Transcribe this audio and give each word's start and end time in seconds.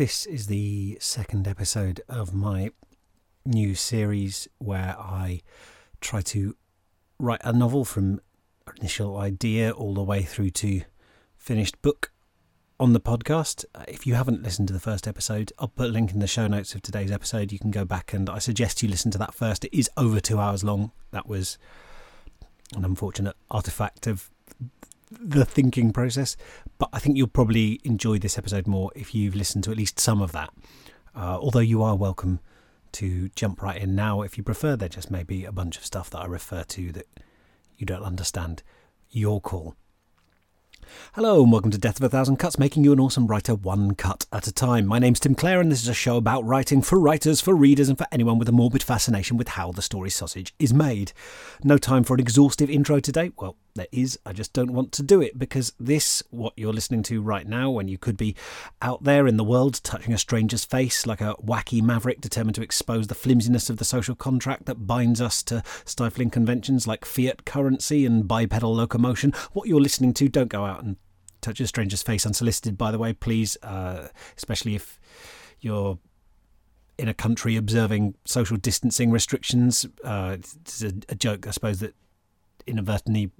This 0.00 0.24
is 0.24 0.46
the 0.46 0.96
second 0.98 1.46
episode 1.46 2.00
of 2.08 2.32
my 2.32 2.70
new 3.44 3.74
series 3.74 4.48
where 4.56 4.96
I 4.98 5.42
try 6.00 6.22
to 6.22 6.56
write 7.18 7.42
a 7.44 7.52
novel 7.52 7.84
from 7.84 8.22
initial 8.78 9.18
idea 9.18 9.72
all 9.72 9.92
the 9.92 10.02
way 10.02 10.22
through 10.22 10.52
to 10.52 10.84
finished 11.36 11.82
book 11.82 12.12
on 12.78 12.94
the 12.94 12.98
podcast. 12.98 13.66
Uh, 13.74 13.84
if 13.88 14.06
you 14.06 14.14
haven't 14.14 14.42
listened 14.42 14.68
to 14.68 14.72
the 14.72 14.80
first 14.80 15.06
episode, 15.06 15.52
I'll 15.58 15.68
put 15.68 15.90
a 15.90 15.92
link 15.92 16.12
in 16.12 16.20
the 16.20 16.26
show 16.26 16.46
notes 16.46 16.74
of 16.74 16.80
today's 16.80 17.12
episode. 17.12 17.52
You 17.52 17.58
can 17.58 17.70
go 17.70 17.84
back 17.84 18.14
and 18.14 18.30
I 18.30 18.38
suggest 18.38 18.82
you 18.82 18.88
listen 18.88 19.10
to 19.10 19.18
that 19.18 19.34
first. 19.34 19.66
It 19.66 19.76
is 19.76 19.90
over 19.98 20.18
two 20.18 20.40
hours 20.40 20.64
long. 20.64 20.92
That 21.10 21.28
was 21.28 21.58
an 22.74 22.86
unfortunate 22.86 23.36
artifact 23.50 24.06
of 24.06 24.30
the 25.10 25.44
thinking 25.44 25.92
process, 25.92 26.36
but 26.78 26.88
I 26.92 26.98
think 26.98 27.16
you'll 27.16 27.26
probably 27.26 27.80
enjoy 27.84 28.18
this 28.18 28.38
episode 28.38 28.66
more 28.66 28.90
if 28.94 29.14
you've 29.14 29.34
listened 29.34 29.64
to 29.64 29.70
at 29.70 29.76
least 29.76 29.98
some 29.98 30.22
of 30.22 30.32
that. 30.32 30.50
Uh, 31.14 31.38
although 31.40 31.58
you 31.58 31.82
are 31.82 31.96
welcome 31.96 32.40
to 32.92 33.28
jump 33.30 33.62
right 33.62 33.80
in 33.80 33.94
now 33.94 34.22
if 34.22 34.36
you 34.36 34.44
prefer. 34.44 34.76
There 34.76 34.88
just 34.88 35.10
may 35.10 35.22
be 35.22 35.44
a 35.44 35.52
bunch 35.52 35.76
of 35.76 35.84
stuff 35.84 36.10
that 36.10 36.18
I 36.18 36.26
refer 36.26 36.64
to 36.64 36.92
that 36.92 37.06
you 37.76 37.86
don't 37.86 38.02
understand. 38.02 38.62
Your 39.10 39.40
call. 39.40 39.74
Hello 41.14 41.42
and 41.42 41.52
welcome 41.52 41.70
to 41.70 41.78
Death 41.78 41.98
of 41.98 42.04
a 42.04 42.08
Thousand 42.08 42.38
Cuts, 42.38 42.58
making 42.58 42.84
you 42.84 42.92
an 42.92 43.00
awesome 43.00 43.26
writer 43.26 43.54
one 43.54 43.94
cut 43.94 44.26
at 44.32 44.46
a 44.46 44.52
time. 44.52 44.86
My 44.86 44.98
name's 44.98 45.20
Tim 45.20 45.34
Clare 45.34 45.60
and 45.60 45.70
this 45.70 45.82
is 45.82 45.88
a 45.88 45.94
show 45.94 46.16
about 46.16 46.44
writing 46.44 46.82
for 46.82 46.98
writers, 46.98 47.40
for 47.40 47.54
readers, 47.54 47.88
and 47.88 47.96
for 47.96 48.06
anyone 48.10 48.38
with 48.38 48.48
a 48.48 48.52
morbid 48.52 48.82
fascination 48.82 49.36
with 49.36 49.48
how 49.48 49.72
the 49.72 49.82
story 49.82 50.10
sausage 50.10 50.54
is 50.58 50.74
made. 50.74 51.12
No 51.62 51.78
time 51.78 52.02
for 52.02 52.14
an 52.14 52.20
exhaustive 52.20 52.70
intro 52.70 52.98
today. 52.98 53.30
Well, 53.38 53.56
there 53.74 53.86
is. 53.92 54.18
I 54.24 54.32
just 54.32 54.52
don't 54.52 54.72
want 54.72 54.92
to 54.92 55.02
do 55.02 55.20
it 55.20 55.38
because 55.38 55.72
this, 55.78 56.22
what 56.30 56.52
you're 56.56 56.72
listening 56.72 57.02
to 57.04 57.22
right 57.22 57.46
now, 57.46 57.70
when 57.70 57.88
you 57.88 57.98
could 57.98 58.16
be 58.16 58.36
out 58.82 59.04
there 59.04 59.26
in 59.26 59.36
the 59.36 59.44
world 59.44 59.80
touching 59.82 60.12
a 60.12 60.18
stranger's 60.18 60.64
face 60.64 61.06
like 61.06 61.20
a 61.20 61.34
wacky 61.44 61.82
maverick 61.82 62.20
determined 62.20 62.54
to 62.56 62.62
expose 62.62 63.06
the 63.06 63.14
flimsiness 63.14 63.70
of 63.70 63.78
the 63.78 63.84
social 63.84 64.14
contract 64.14 64.66
that 64.66 64.86
binds 64.86 65.20
us 65.20 65.42
to 65.44 65.62
stifling 65.84 66.30
conventions 66.30 66.86
like 66.86 67.04
fiat 67.04 67.44
currency 67.44 68.06
and 68.06 68.26
bipedal 68.26 68.74
locomotion, 68.74 69.32
what 69.52 69.68
you're 69.68 69.80
listening 69.80 70.14
to, 70.14 70.28
don't 70.28 70.48
go 70.48 70.64
out 70.64 70.82
and 70.82 70.96
touch 71.40 71.60
a 71.60 71.66
stranger's 71.66 72.02
face 72.02 72.26
unsolicited, 72.26 72.76
by 72.76 72.90
the 72.90 72.98
way, 72.98 73.12
please, 73.12 73.56
uh, 73.62 74.08
especially 74.36 74.74
if 74.74 74.98
you're 75.60 75.98
in 76.98 77.08
a 77.08 77.14
country 77.14 77.56
observing 77.56 78.14
social 78.26 78.56
distancing 78.56 79.10
restrictions. 79.10 79.86
Uh, 80.04 80.36
it's 80.38 80.82
a, 80.82 80.92
a 81.08 81.14
joke, 81.14 81.46
I 81.46 81.50
suppose, 81.50 81.80
that 81.80 81.94
inadvertently 82.66 83.30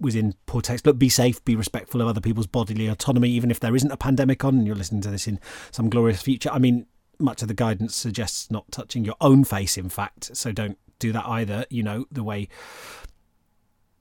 was 0.00 0.14
in 0.14 0.34
poor 0.46 0.60
text. 0.60 0.86
Look, 0.86 0.98
be 0.98 1.08
safe, 1.08 1.44
be 1.44 1.56
respectful 1.56 2.00
of 2.00 2.08
other 2.08 2.20
people's 2.20 2.46
bodily 2.46 2.86
autonomy, 2.86 3.30
even 3.30 3.50
if 3.50 3.60
there 3.60 3.74
isn't 3.74 3.90
a 3.90 3.96
pandemic 3.96 4.44
on 4.44 4.58
and 4.58 4.66
you're 4.66 4.76
listening 4.76 5.02
to 5.02 5.10
this 5.10 5.26
in 5.26 5.40
some 5.70 5.90
glorious 5.90 6.22
future. 6.22 6.50
I 6.50 6.58
mean, 6.58 6.86
much 7.18 7.42
of 7.42 7.48
the 7.48 7.54
guidance 7.54 7.96
suggests 7.96 8.50
not 8.50 8.70
touching 8.70 9.04
your 9.04 9.16
own 9.20 9.44
face, 9.44 9.76
in 9.76 9.88
fact, 9.88 10.36
so 10.36 10.52
don't 10.52 10.78
do 10.98 11.12
that 11.12 11.26
either. 11.26 11.64
You 11.70 11.82
know, 11.82 12.06
the 12.12 12.22
way 12.22 12.48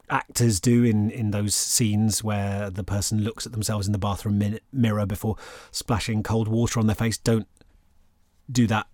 actors 0.10 0.60
do 0.60 0.84
in, 0.84 1.10
in 1.10 1.32
those 1.32 1.54
scenes 1.54 2.24
where 2.24 2.70
the 2.70 2.84
person 2.84 3.24
looks 3.24 3.46
at 3.46 3.52
themselves 3.52 3.88
in 3.88 3.92
the 3.92 4.00
bathroom 4.00 4.42
mirror 4.72 5.06
before 5.06 5.36
splashing 5.72 6.24
cold 6.24 6.48
water 6.48 6.80
on 6.80 6.88
their 6.88 6.96
face. 6.96 7.18
Don't 7.18 7.48
do 8.50 8.68
that 8.68 8.88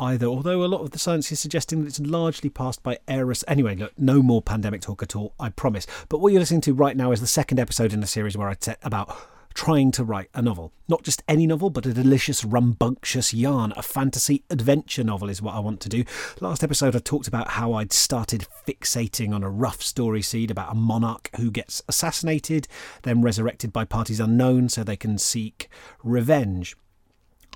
either, 0.00 0.26
although 0.26 0.64
a 0.64 0.66
lot 0.66 0.80
of 0.80 0.90
the 0.90 0.98
science 0.98 1.30
is 1.30 1.38
suggesting 1.38 1.80
that 1.80 1.88
it's 1.88 2.00
largely 2.00 2.48
passed 2.48 2.82
by 2.82 2.98
errors. 3.06 3.44
Anyway, 3.46 3.76
look, 3.76 3.92
no 3.98 4.22
more 4.22 4.42
pandemic 4.42 4.80
talk 4.80 5.02
at 5.02 5.14
all, 5.14 5.34
I 5.38 5.50
promise. 5.50 5.86
But 6.08 6.20
what 6.20 6.32
you're 6.32 6.40
listening 6.40 6.62
to 6.62 6.74
right 6.74 6.96
now 6.96 7.12
is 7.12 7.20
the 7.20 7.26
second 7.26 7.60
episode 7.60 7.92
in 7.92 8.02
a 8.02 8.06
series 8.06 8.36
where 8.36 8.48
I 8.48 8.56
set 8.58 8.78
about 8.82 9.14
trying 9.54 9.90
to 9.92 10.04
write 10.04 10.30
a 10.34 10.42
novel. 10.42 10.72
Not 10.88 11.02
just 11.02 11.22
any 11.28 11.46
novel, 11.46 11.70
but 11.70 11.86
a 11.86 11.92
delicious, 11.92 12.44
rambunctious 12.44 13.34
yarn. 13.34 13.72
A 13.76 13.82
fantasy 13.82 14.44
adventure 14.50 15.04
novel 15.04 15.28
is 15.28 15.42
what 15.42 15.54
I 15.54 15.60
want 15.60 15.80
to 15.80 15.88
do. 15.88 16.04
Last 16.40 16.62
episode, 16.62 16.96
I 16.96 17.00
talked 17.00 17.28
about 17.28 17.50
how 17.50 17.72
I'd 17.74 17.92
started 17.92 18.46
fixating 18.66 19.34
on 19.34 19.42
a 19.42 19.50
rough 19.50 19.82
story 19.82 20.22
seed 20.22 20.50
about 20.50 20.72
a 20.72 20.76
monarch 20.76 21.30
who 21.36 21.50
gets 21.50 21.82
assassinated, 21.88 22.68
then 23.02 23.22
resurrected 23.22 23.72
by 23.72 23.84
parties 23.84 24.20
unknown 24.20 24.68
so 24.68 24.82
they 24.82 24.96
can 24.96 25.18
seek 25.18 25.68
revenge. 26.02 26.76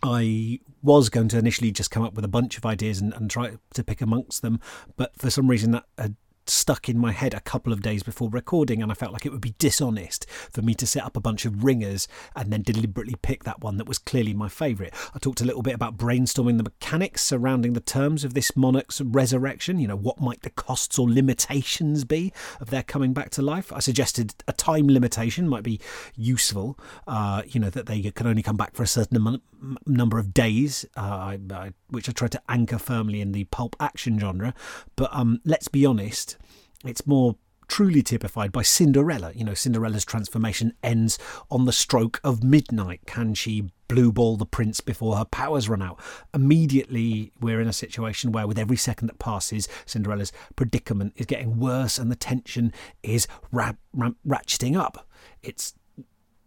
I 0.05 0.61
was 0.83 1.09
going 1.09 1.29
to 1.29 1.39
initially 1.39 1.73
just 1.73 1.91
come 1.91 2.03
up 2.03 2.13
with 2.13 2.27
a 2.27 2.29
bunch 2.29 2.59
of 2.59 2.67
ideas 2.67 3.01
and, 3.01 3.15
and 3.15 3.31
try 3.31 3.57
to 3.73 3.85
pick 3.85 4.03
amongst 4.03 4.43
them, 4.43 4.61
but 4.97 5.17
for 5.17 5.31
some 5.31 5.49
reason 5.49 5.71
that 5.71 5.85
had 5.97 6.17
stuck 6.47 6.89
in 6.89 6.99
my 6.99 7.13
head 7.13 7.35
a 7.35 7.41
couple 7.41 7.73
of 7.73 7.83
days 7.83 8.03
before 8.03 8.29
recording, 8.31 8.83
and 8.83 8.91
I 8.91 8.95
felt 8.95 9.13
like 9.13 9.27
it 9.27 9.33
would 9.33 9.41
be 9.41 9.55
dishonest 9.59 10.29
for 10.51 10.63
me 10.63 10.75
to 10.75 10.87
set 10.87 11.05
up 11.05 11.17
a 11.17 11.21
bunch 11.21 11.45
of 11.45 11.65
ringers 11.65 12.09
and 12.37 12.53
then 12.53 12.63
deliberately 12.63 13.17
pick 13.23 13.45
that 13.45 13.61
one 13.61 13.77
that 13.79 13.89
was 13.89 13.99
clearly 13.99 14.35
my 14.35 14.49
favourite. 14.49 14.93
I 15.15 15.19
talked 15.19 15.41
a 15.41 15.45
little 15.45 15.63
bit 15.63 15.75
about 15.75 15.97
brainstorming 15.97 16.57
the 16.57 16.65
mechanics 16.65 17.23
surrounding 17.23 17.73
the 17.73 17.81
terms 17.81 18.25
of 18.25 18.35
this 18.35 18.57
monarch's 18.57 19.01
resurrection. 19.01 19.79
You 19.79 19.89
know, 19.89 19.97
what 19.97 20.21
might 20.21 20.43
the 20.43 20.51
costs 20.51 20.99
or 20.99 21.09
limitations 21.09 22.05
be 22.05 22.33
of 22.61 22.71
their 22.71 22.83
coming 22.83 23.13
back 23.13 23.31
to 23.31 23.43
life? 23.43 23.73
I 23.73 23.81
suggested 23.81 24.35
a 24.47 24.53
time 24.53 24.89
limitation 24.89 25.49
might 25.49 25.63
be 25.63 25.81
useful, 26.15 26.79
uh, 27.07 27.43
you 27.47 27.61
know, 27.61 27.71
that 27.71 27.87
they 27.87 28.03
can 28.11 28.27
only 28.27 28.43
come 28.43 28.57
back 28.57 28.75
for 28.75 28.83
a 28.83 28.87
certain 28.87 29.41
number 29.87 30.19
of 30.19 30.35
days, 30.35 30.85
uh, 30.97 31.01
I, 31.01 31.39
I, 31.53 31.73
which 31.89 32.09
I 32.09 32.13
tried 32.13 32.33
to 32.33 32.43
anchor 32.49 32.79
firmly 32.79 33.21
in 33.21 33.33
the 33.33 33.45
pulp 33.45 33.77
action 33.81 34.19
genre. 34.19 34.55
But 34.97 35.11
um, 35.13 35.41
let's 35.45 35.69
be 35.69 35.87
honest, 35.87 36.34
it's 36.85 37.07
more 37.07 37.37
truly 37.67 38.03
typified 38.03 38.53
by 38.53 38.63
Cinderella. 38.63 39.33
You 39.35 39.45
know, 39.45 39.55
Cinderella's 39.55 40.05
transformation 40.05 40.75
ends 40.83 41.19
on 41.51 41.65
the 41.65 41.73
stroke 41.73 42.21
of 42.23 42.45
midnight. 42.45 43.01
Can 43.07 43.35
she 43.35 43.71
blue 43.89 44.13
ball 44.13 44.37
the 44.37 44.47
prince 44.47 44.81
before 44.81 45.17
her 45.17 45.25
powers 45.25 45.69
run 45.69 45.83
out? 45.83 46.01
Immediately, 46.33 47.33
we're 47.41 47.61
in 47.61 47.69
a 47.69 47.73
situation 47.73 48.33
where, 48.33 48.47
with 48.47 48.59
every 48.59 48.77
second 48.77 49.09
that 49.09 49.19
passes, 49.19 49.69
Cinderella's 49.87 50.33
predicament 50.57 51.15
is 51.17 51.27
getting 51.27 51.59
worse 51.59 51.99
and 51.99 52.11
the 52.11 52.17
tension 52.17 52.73
is 53.03 53.27
ra- 53.51 53.73
ra- 53.93 54.11
ratcheting 54.27 54.77
up. 54.77 55.09
It's 55.43 55.75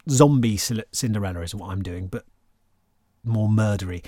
zombie 0.10 0.58
Cinderella, 0.58 1.42
is 1.42 1.56
what 1.56 1.72
I'm 1.72 1.84
doing, 1.84 2.08
but 2.08 2.26
more 3.24 3.50
murdery. 3.50 4.06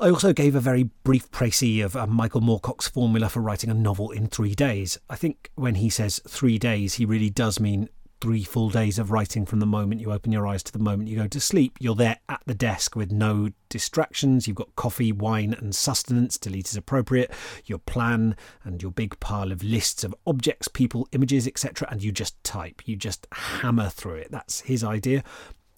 I 0.00 0.08
also 0.08 0.32
gave 0.32 0.54
a 0.54 0.60
very 0.60 0.84
brief 1.04 1.30
précis 1.30 1.84
of 1.84 1.94
uh, 1.94 2.06
Michael 2.06 2.40
Moorcock's 2.40 2.88
formula 2.88 3.28
for 3.28 3.40
writing 3.40 3.68
a 3.68 3.74
novel 3.74 4.12
in 4.12 4.28
three 4.28 4.54
days. 4.54 4.98
I 5.10 5.16
think 5.16 5.50
when 5.56 5.74
he 5.74 5.90
says 5.90 6.22
three 6.26 6.58
days, 6.58 6.94
he 6.94 7.04
really 7.04 7.28
does 7.28 7.60
mean 7.60 7.90
three 8.22 8.42
full 8.42 8.70
days 8.70 8.98
of 8.98 9.10
writing 9.10 9.44
from 9.44 9.60
the 9.60 9.66
moment 9.66 10.00
you 10.00 10.10
open 10.10 10.32
your 10.32 10.46
eyes 10.46 10.62
to 10.62 10.72
the 10.72 10.78
moment 10.78 11.10
you 11.10 11.18
go 11.18 11.26
to 11.26 11.38
sleep. 11.38 11.76
You're 11.80 11.94
there 11.94 12.16
at 12.30 12.40
the 12.46 12.54
desk 12.54 12.96
with 12.96 13.12
no 13.12 13.50
distractions. 13.68 14.48
You've 14.48 14.56
got 14.56 14.74
coffee, 14.74 15.12
wine, 15.12 15.52
and 15.52 15.74
sustenance, 15.74 16.38
delete 16.38 16.70
as 16.70 16.76
appropriate, 16.76 17.30
your 17.66 17.78
plan, 17.78 18.36
and 18.64 18.80
your 18.80 18.92
big 18.92 19.20
pile 19.20 19.52
of 19.52 19.62
lists 19.62 20.02
of 20.02 20.14
objects, 20.26 20.66
people, 20.66 21.08
images, 21.12 21.46
etc. 21.46 21.86
And 21.90 22.02
you 22.02 22.10
just 22.10 22.42
type, 22.42 22.80
you 22.86 22.96
just 22.96 23.26
hammer 23.32 23.90
through 23.90 24.14
it. 24.14 24.30
That's 24.30 24.62
his 24.62 24.82
idea. 24.82 25.22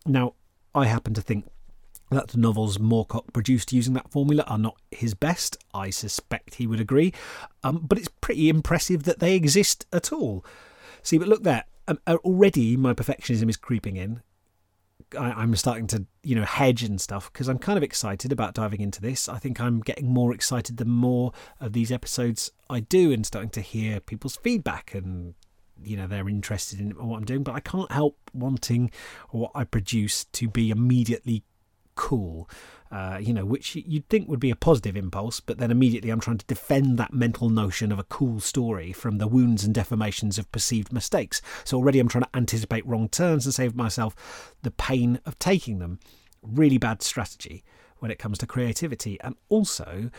Now, 0.06 0.34
I 0.76 0.86
happen 0.86 1.12
to 1.14 1.20
think 1.20 1.50
that 2.14 2.28
the 2.28 2.38
novels 2.38 2.78
Moorcock 2.78 3.32
produced 3.32 3.72
using 3.72 3.94
that 3.94 4.10
formula 4.10 4.44
are 4.46 4.58
not 4.58 4.76
his 4.90 5.14
best. 5.14 5.56
I 5.74 5.90
suspect 5.90 6.56
he 6.56 6.66
would 6.66 6.80
agree. 6.80 7.12
Um, 7.62 7.84
but 7.86 7.98
it's 7.98 8.10
pretty 8.20 8.48
impressive 8.48 9.04
that 9.04 9.20
they 9.20 9.34
exist 9.34 9.86
at 9.92 10.12
all. 10.12 10.44
See, 11.02 11.18
but 11.18 11.28
look 11.28 11.42
there. 11.42 11.64
Um, 11.88 11.98
uh, 12.06 12.16
already 12.24 12.76
my 12.76 12.94
perfectionism 12.94 13.48
is 13.48 13.56
creeping 13.56 13.96
in. 13.96 14.22
I, 15.18 15.42
am 15.42 15.54
starting 15.56 15.86
to, 15.88 16.06
you 16.22 16.34
know, 16.34 16.44
hedge 16.44 16.82
and 16.82 17.00
stuff 17.00 17.30
because 17.32 17.48
I'm 17.48 17.58
kind 17.58 17.76
of 17.76 17.82
excited 17.82 18.32
about 18.32 18.54
diving 18.54 18.80
into 18.80 19.00
this. 19.00 19.28
I 19.28 19.38
think 19.38 19.60
I'm 19.60 19.80
getting 19.80 20.08
more 20.08 20.32
excited 20.32 20.76
the 20.76 20.84
more 20.84 21.32
of 21.60 21.72
these 21.72 21.92
episodes 21.92 22.50
I 22.70 22.80
do 22.80 23.12
and 23.12 23.26
starting 23.26 23.50
to 23.50 23.60
hear 23.60 24.00
people's 24.00 24.36
feedback 24.36 24.94
and 24.94 25.34
you 25.84 25.96
know 25.96 26.06
they're 26.06 26.28
interested 26.28 26.80
in 26.80 26.90
what 26.90 27.16
I'm 27.16 27.24
doing, 27.24 27.42
but 27.42 27.54
I 27.54 27.60
can't 27.60 27.90
help 27.90 28.16
wanting 28.32 28.90
what 29.30 29.50
I 29.54 29.64
produce 29.64 30.24
to 30.26 30.48
be 30.48 30.70
immediately 30.70 31.42
cool, 31.94 32.48
uh, 32.90 33.18
you 33.20 33.32
know, 33.32 33.44
which 33.44 33.74
you'd 33.74 34.08
think 34.08 34.28
would 34.28 34.40
be 34.40 34.50
a 34.50 34.56
positive 34.56 34.96
impulse, 34.96 35.40
but 35.40 35.58
then 35.58 35.70
immediately 35.70 36.10
I'm 36.10 36.20
trying 36.20 36.38
to 36.38 36.46
defend 36.46 36.98
that 36.98 37.12
mental 37.12 37.48
notion 37.48 37.90
of 37.90 37.98
a 37.98 38.04
cool 38.04 38.40
story 38.40 38.92
from 38.92 39.18
the 39.18 39.26
wounds 39.26 39.64
and 39.64 39.74
deformations 39.74 40.38
of 40.38 40.50
perceived 40.52 40.92
mistakes. 40.92 41.40
So 41.64 41.76
already 41.76 42.00
I'm 42.00 42.08
trying 42.08 42.24
to 42.24 42.36
anticipate 42.36 42.86
wrong 42.86 43.08
turns 43.08 43.46
and 43.46 43.54
save 43.54 43.74
myself 43.74 44.54
the 44.62 44.70
pain 44.70 45.20
of 45.24 45.38
taking 45.38 45.78
them. 45.78 46.00
Really 46.42 46.78
bad 46.78 47.02
strategy 47.02 47.64
when 47.98 48.10
it 48.10 48.18
comes 48.18 48.36
to 48.38 48.46
creativity. 48.46 49.18
And 49.20 49.36
also, 49.48 50.10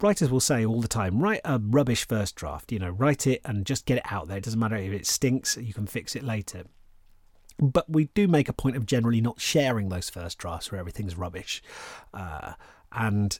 writers 0.00 0.30
will 0.30 0.40
say 0.40 0.64
all 0.64 0.80
the 0.80 0.88
time, 0.88 1.20
write 1.20 1.40
a 1.44 1.58
rubbish 1.58 2.06
first 2.06 2.36
draft, 2.36 2.72
you 2.72 2.78
know, 2.78 2.90
write 2.90 3.26
it 3.26 3.40
and 3.44 3.66
just 3.66 3.84
get 3.84 3.98
it 3.98 4.04
out 4.10 4.28
there. 4.28 4.38
It 4.38 4.44
doesn't 4.44 4.60
matter 4.60 4.76
if 4.76 4.92
it 4.92 5.06
stinks, 5.06 5.56
you 5.56 5.74
can 5.74 5.86
fix 5.86 6.14
it 6.16 6.22
later. 6.22 6.64
But 7.58 7.88
we 7.88 8.06
do 8.14 8.28
make 8.28 8.48
a 8.48 8.52
point 8.52 8.76
of 8.76 8.86
generally 8.86 9.20
not 9.20 9.40
sharing 9.40 9.88
those 9.88 10.10
first 10.10 10.38
drafts 10.38 10.70
where 10.70 10.78
everything's 10.78 11.16
rubbish. 11.16 11.62
Uh, 12.12 12.52
and 12.92 13.38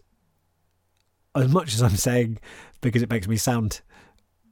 as 1.34 1.52
much 1.52 1.74
as 1.74 1.82
I'm 1.82 1.96
saying, 1.96 2.38
because 2.80 3.02
it 3.02 3.10
makes 3.10 3.28
me 3.28 3.36
sound 3.36 3.80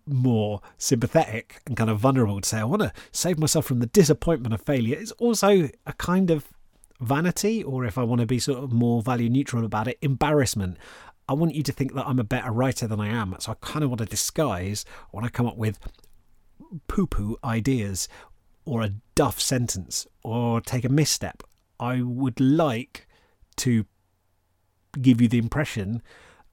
more 0.06 0.60
sympathetic 0.76 1.62
and 1.66 1.76
kind 1.76 1.88
of 1.88 1.98
vulnerable 1.98 2.40
to 2.40 2.48
say, 2.48 2.58
I 2.58 2.64
want 2.64 2.82
to 2.82 2.92
save 3.10 3.38
myself 3.38 3.64
from 3.64 3.80
the 3.80 3.86
disappointment 3.86 4.52
of 4.52 4.60
failure, 4.60 4.98
it's 4.98 5.12
also 5.12 5.68
a 5.86 5.92
kind 5.94 6.30
of 6.30 6.48
vanity, 7.00 7.62
or 7.62 7.84
if 7.84 7.96
I 7.98 8.02
want 8.02 8.20
to 8.20 8.26
be 8.26 8.38
sort 8.38 8.62
of 8.62 8.72
more 8.72 9.02
value 9.02 9.30
neutral 9.30 9.64
about 9.64 9.88
it, 9.88 9.98
embarrassment. 10.02 10.76
I 11.28 11.32
want 11.32 11.54
you 11.54 11.62
to 11.62 11.72
think 11.72 11.94
that 11.94 12.06
I'm 12.06 12.18
a 12.18 12.24
better 12.24 12.50
writer 12.50 12.86
than 12.86 13.00
I 13.00 13.08
am. 13.08 13.34
So 13.38 13.52
I 13.52 13.54
kind 13.60 13.82
of 13.82 13.90
want 13.90 14.00
to 14.00 14.06
disguise 14.06 14.84
when 15.10 15.24
I 15.24 15.28
come 15.28 15.46
up 15.46 15.56
with 15.56 15.78
poo 16.86 17.06
poo 17.06 17.38
ideas 17.42 18.08
or 18.64 18.82
a 18.82 18.94
duff 19.14 19.40
sentence 19.40 20.06
or 20.22 20.60
take 20.60 20.84
a 20.84 20.88
misstep. 20.88 21.42
I 21.78 22.02
would 22.02 22.40
like 22.40 23.06
to 23.56 23.84
give 25.00 25.20
you 25.20 25.28
the 25.28 25.38
impression 25.38 26.02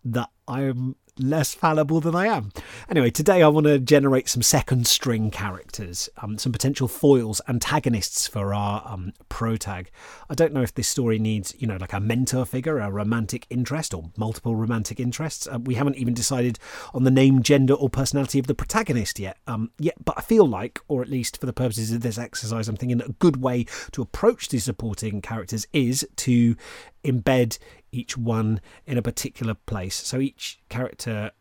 that 0.03 0.29
I'm 0.47 0.95
less 1.19 1.53
fallible 1.53 1.99
than 1.99 2.15
I 2.15 2.27
am. 2.27 2.51
Anyway, 2.89 3.09
today 3.09 3.41
I 3.41 3.47
want 3.47 3.67
to 3.67 3.79
generate 3.79 4.29
some 4.29 4.41
second 4.41 4.87
string 4.87 5.29
characters, 5.29 6.09
um, 6.17 6.37
some 6.37 6.51
potential 6.51 6.87
foils, 6.87 7.41
antagonists 7.47 8.27
for 8.27 8.53
our 8.53 8.83
um, 8.85 9.13
protag. 9.29 9.91
I 10.29 10.35
don't 10.35 10.53
know 10.53 10.61
if 10.61 10.73
this 10.73 10.87
story 10.87 11.19
needs, 11.19 11.53
you 11.57 11.67
know, 11.67 11.77
like 11.77 11.93
a 11.93 11.99
mentor 11.99 12.45
figure, 12.45 12.79
a 12.79 12.89
romantic 12.89 13.45
interest, 13.49 13.93
or 13.93 14.11
multiple 14.17 14.55
romantic 14.55 14.99
interests. 14.99 15.47
Uh, 15.47 15.59
we 15.59 15.75
haven't 15.75 15.97
even 15.97 16.13
decided 16.13 16.59
on 16.93 17.03
the 17.03 17.11
name, 17.11 17.43
gender, 17.43 17.73
or 17.73 17.89
personality 17.89 18.39
of 18.39 18.47
the 18.47 18.55
protagonist 18.55 19.19
yet. 19.19 19.37
Um, 19.47 19.71
yet, 19.79 19.95
but 20.03 20.17
I 20.17 20.21
feel 20.21 20.47
like, 20.47 20.79
or 20.87 21.01
at 21.01 21.09
least 21.09 21.39
for 21.39 21.45
the 21.45 21.53
purposes 21.53 21.91
of 21.91 22.01
this 22.01 22.17
exercise, 22.17 22.67
I'm 22.67 22.77
thinking 22.77 23.01
a 23.01 23.09
good 23.09 23.41
way 23.41 23.65
to 23.91 24.01
approach 24.01 24.49
these 24.49 24.63
supporting 24.63 25.21
characters 25.21 25.67
is 25.73 26.07
to 26.17 26.55
embed 27.03 27.57
each 27.91 28.17
one 28.17 28.61
in 28.85 28.97
a 28.97 29.01
particular 29.01 29.53
place. 29.53 29.95
So 29.95 30.19
each 30.19 30.59
character 30.69 31.31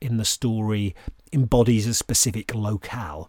in 0.00 0.16
the 0.16 0.24
story 0.24 0.94
embodies 1.32 1.86
a 1.86 1.94
specific 1.94 2.54
locale. 2.54 3.28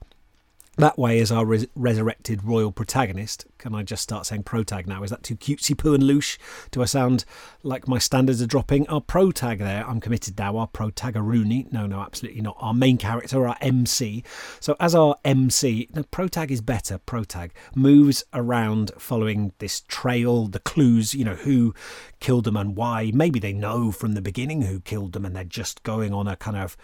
That 0.78 1.00
way, 1.00 1.20
as 1.20 1.32
our 1.32 1.46
res- 1.46 1.68
resurrected 1.76 2.44
royal 2.44 2.72
protagonist, 2.72 3.46
can 3.58 3.74
I 3.74 3.84
just 3.84 4.04
start 4.04 4.26
saying 4.26 4.44
protag 4.44 4.88
now? 4.88 5.04
Is 5.04 5.10
that 5.10 5.24
too 5.24 5.38
cutesy 5.38 5.78
poo 5.78 5.94
and 5.94 6.04
louche? 6.04 6.38
Do 6.72 6.82
I 6.82 6.86
sound 6.86 7.24
like 7.64 7.88
my 7.88 7.98
standards 7.98 8.42
are 8.42 8.48
dropping? 8.48 8.88
Our 8.90 9.00
protag 9.00 9.60
there, 9.60 9.88
I'm 9.88 10.02
committed 10.02 10.38
now, 10.38 10.58
our 10.58 10.68
protagaruni. 10.68 11.72
No, 11.72 11.88
no, 11.88 12.02
absolutely 12.02 12.42
not. 12.42 12.58
Our 12.60 12.74
main 12.74 12.98
character, 12.98 13.48
our 13.48 13.58
MC. 13.62 14.24
So, 14.60 14.76
as 14.80 14.94
our 14.94 15.16
MC, 15.24 15.88
the 15.94 16.04
protag 16.04 16.52
is 16.52 16.60
better. 16.60 16.98
Protag 16.98 17.54
moves 17.74 18.26
around 18.34 18.92
following 18.98 19.54
this 19.60 19.82
trail, 19.82 20.48
the 20.48 20.60
clues, 20.60 21.14
you 21.14 21.24
know, 21.24 21.36
who 21.36 21.74
killed 22.20 22.44
them 22.44 22.58
and 22.58 22.76
why. 22.76 23.12
Maybe 23.14 23.40
they 23.40 23.54
know 23.54 23.94
from 23.94 24.14
the 24.14 24.22
beginning 24.22 24.64
who 24.64 24.82
killed 24.82 25.14
them 25.14 25.24
and 25.24 25.36
they're 25.36 25.46
just 25.46 25.84
going 25.84 26.14
on 26.14 26.28
a 26.28 26.36
kind 26.36 26.58
of 26.58 26.76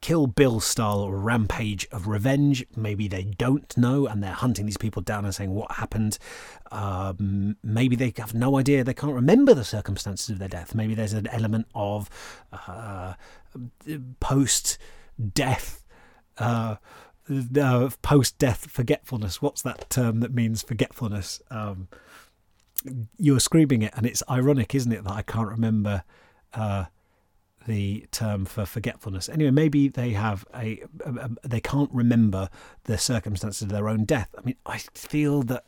Kill 0.00 0.26
Bill 0.26 0.60
style 0.60 1.10
rampage 1.10 1.86
of 1.90 2.06
revenge. 2.06 2.64
Maybe 2.76 3.08
they 3.08 3.24
don't 3.24 3.76
know 3.76 4.06
and 4.06 4.22
they're 4.22 4.32
hunting 4.32 4.66
these 4.66 4.76
people 4.76 5.02
down 5.02 5.24
and 5.24 5.34
saying 5.34 5.50
what 5.50 5.72
happened. 5.72 6.18
Um, 6.70 7.56
maybe 7.62 7.96
they 7.96 8.12
have 8.18 8.34
no 8.34 8.58
idea. 8.58 8.84
They 8.84 8.94
can't 8.94 9.14
remember 9.14 9.54
the 9.54 9.64
circumstances 9.64 10.30
of 10.30 10.38
their 10.38 10.48
death. 10.48 10.74
Maybe 10.74 10.94
there's 10.94 11.12
an 11.12 11.26
element 11.28 11.66
of 11.74 12.08
uh, 12.52 13.14
post 14.20 14.78
death. 15.34 15.84
Uh, 16.38 16.76
uh, 17.60 17.90
post 18.02 18.38
death 18.38 18.70
forgetfulness. 18.70 19.42
What's 19.42 19.62
that 19.62 19.90
term 19.90 20.20
that 20.20 20.32
means 20.32 20.62
forgetfulness? 20.62 21.42
Um, 21.50 21.88
you're 23.18 23.40
screaming 23.40 23.82
it, 23.82 23.92
and 23.96 24.06
it's 24.06 24.22
ironic, 24.30 24.74
isn't 24.74 24.92
it, 24.92 25.04
that 25.04 25.12
I 25.12 25.22
can't 25.22 25.48
remember 25.48 26.04
uh, 26.54 26.84
the 27.68 28.06
term 28.10 28.44
for 28.44 28.66
forgetfulness. 28.66 29.28
Anyway, 29.28 29.50
maybe 29.50 29.88
they 29.88 30.10
have 30.10 30.44
a, 30.54 30.82
a, 31.04 31.10
a, 31.10 31.30
they 31.46 31.60
can't 31.60 31.90
remember 31.92 32.48
the 32.84 32.98
circumstances 32.98 33.62
of 33.62 33.68
their 33.68 33.88
own 33.88 34.04
death. 34.04 34.34
I 34.36 34.40
mean, 34.40 34.56
I 34.66 34.78
feel 34.78 35.42
that 35.44 35.64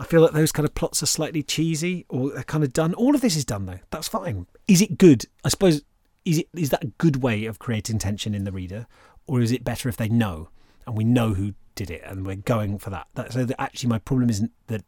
I 0.00 0.04
feel 0.04 0.22
that 0.22 0.32
those 0.32 0.52
kind 0.52 0.66
of 0.66 0.74
plots 0.74 1.02
are 1.02 1.06
slightly 1.06 1.42
cheesy 1.42 2.06
or 2.08 2.30
they're 2.30 2.42
kind 2.44 2.64
of 2.64 2.72
done. 2.72 2.94
All 2.94 3.14
of 3.14 3.20
this 3.20 3.36
is 3.36 3.44
done 3.44 3.66
though. 3.66 3.80
That's 3.90 4.08
fine. 4.08 4.46
Is 4.66 4.80
it 4.80 4.98
good? 4.98 5.26
I 5.44 5.48
suppose 5.48 5.82
is 6.24 6.38
it 6.38 6.48
is 6.54 6.70
that 6.70 6.84
a 6.84 6.92
good 6.98 7.22
way 7.22 7.44
of 7.44 7.58
creating 7.58 7.98
tension 7.98 8.34
in 8.34 8.44
the 8.44 8.52
reader, 8.52 8.86
or 9.26 9.40
is 9.40 9.52
it 9.52 9.64
better 9.64 9.88
if 9.88 9.96
they 9.96 10.08
know 10.08 10.48
and 10.86 10.96
we 10.96 11.04
know 11.04 11.34
who 11.34 11.54
did 11.74 11.90
it 11.90 12.02
and 12.04 12.26
we're 12.26 12.36
going 12.36 12.78
for 12.78 12.90
that? 12.90 13.08
that 13.14 13.32
so 13.32 13.44
that 13.44 13.60
actually, 13.60 13.88
my 13.88 13.98
problem 13.98 14.30
isn't 14.30 14.52
that 14.66 14.84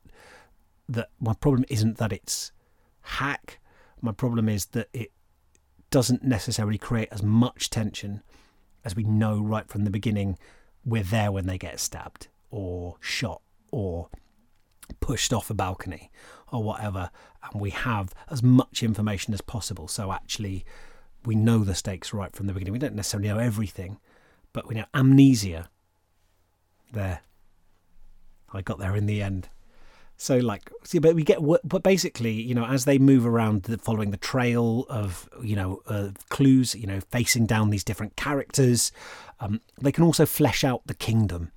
that 0.88 1.10
my 1.20 1.34
problem 1.34 1.64
isn't 1.68 1.98
that 1.98 2.12
it's 2.12 2.52
hack. 3.02 3.58
My 4.00 4.12
problem 4.12 4.48
is 4.48 4.66
that 4.66 4.88
it 4.92 5.12
doesn't 5.90 6.22
necessarily 6.22 6.78
create 6.78 7.08
as 7.10 7.22
much 7.22 7.70
tension 7.70 8.22
as 8.84 8.96
we 8.96 9.02
know 9.02 9.40
right 9.40 9.68
from 9.68 9.84
the 9.84 9.90
beginning 9.90 10.38
we're 10.84 11.02
there 11.02 11.30
when 11.30 11.46
they 11.46 11.58
get 11.58 11.78
stabbed 11.78 12.28
or 12.50 12.96
shot 13.00 13.42
or 13.70 14.08
pushed 15.00 15.32
off 15.32 15.50
a 15.50 15.54
balcony 15.54 16.10
or 16.52 16.62
whatever 16.62 17.10
and 17.44 17.60
we 17.60 17.70
have 17.70 18.14
as 18.30 18.42
much 18.42 18.82
information 18.82 19.34
as 19.34 19.40
possible. 19.40 19.86
So 19.88 20.12
actually 20.12 20.64
we 21.24 21.34
know 21.34 21.64
the 21.64 21.74
stakes 21.74 22.14
right 22.14 22.34
from 22.34 22.46
the 22.46 22.52
beginning. 22.52 22.72
We 22.72 22.78
don't 22.78 22.94
necessarily 22.94 23.28
know 23.28 23.38
everything 23.38 23.98
but 24.52 24.66
we 24.66 24.74
know 24.74 24.86
amnesia. 24.94 25.68
There. 26.92 27.20
I 28.52 28.62
got 28.62 28.80
there 28.80 28.96
in 28.96 29.06
the 29.06 29.22
end 29.22 29.48
so 30.20 30.36
like, 30.36 30.70
see, 30.84 30.98
but 30.98 31.14
we 31.14 31.22
get, 31.24 31.38
but 31.64 31.82
basically, 31.82 32.32
you 32.32 32.54
know, 32.54 32.66
as 32.66 32.84
they 32.84 32.98
move 32.98 33.24
around, 33.24 33.62
the, 33.62 33.78
following 33.78 34.10
the 34.10 34.18
trail 34.18 34.84
of, 34.90 35.26
you 35.42 35.56
know, 35.56 35.80
uh, 35.86 36.10
clues, 36.28 36.74
you 36.74 36.86
know, 36.86 37.00
facing 37.10 37.46
down 37.46 37.70
these 37.70 37.82
different 37.82 38.16
characters, 38.16 38.92
um, 39.40 39.62
they 39.80 39.90
can 39.90 40.04
also 40.04 40.26
flesh 40.26 40.62
out 40.62 40.82
the 40.84 40.92
kingdom, 40.92 41.52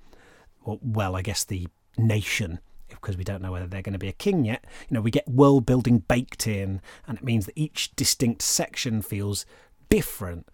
or 0.62 0.78
well, 0.80 1.14
I 1.14 1.20
guess 1.20 1.44
the 1.44 1.68
nation, 1.98 2.58
because 2.88 3.18
we 3.18 3.22
don't 3.22 3.42
know 3.42 3.52
whether 3.52 3.66
they're 3.66 3.82
going 3.82 3.92
to 3.92 3.98
be 3.98 4.08
a 4.08 4.12
king 4.12 4.46
yet. 4.46 4.64
You 4.88 4.94
know, 4.94 5.02
we 5.02 5.10
get 5.10 5.28
world 5.28 5.66
building 5.66 5.98
baked 5.98 6.46
in, 6.46 6.80
and 7.06 7.18
it 7.18 7.24
means 7.24 7.44
that 7.44 7.58
each 7.58 7.94
distinct 7.96 8.40
section 8.40 9.02
feels 9.02 9.44
different, 9.90 10.48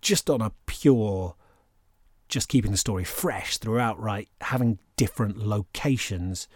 just 0.00 0.30
on 0.30 0.40
a 0.40 0.52
pure 0.66 1.34
just 2.28 2.48
keeping 2.48 2.70
the 2.70 2.76
story 2.76 3.04
fresh 3.04 3.56
throughout, 3.56 3.98
right? 3.98 4.28
Having 4.42 4.78
different 4.96 5.38
locations 5.38 6.46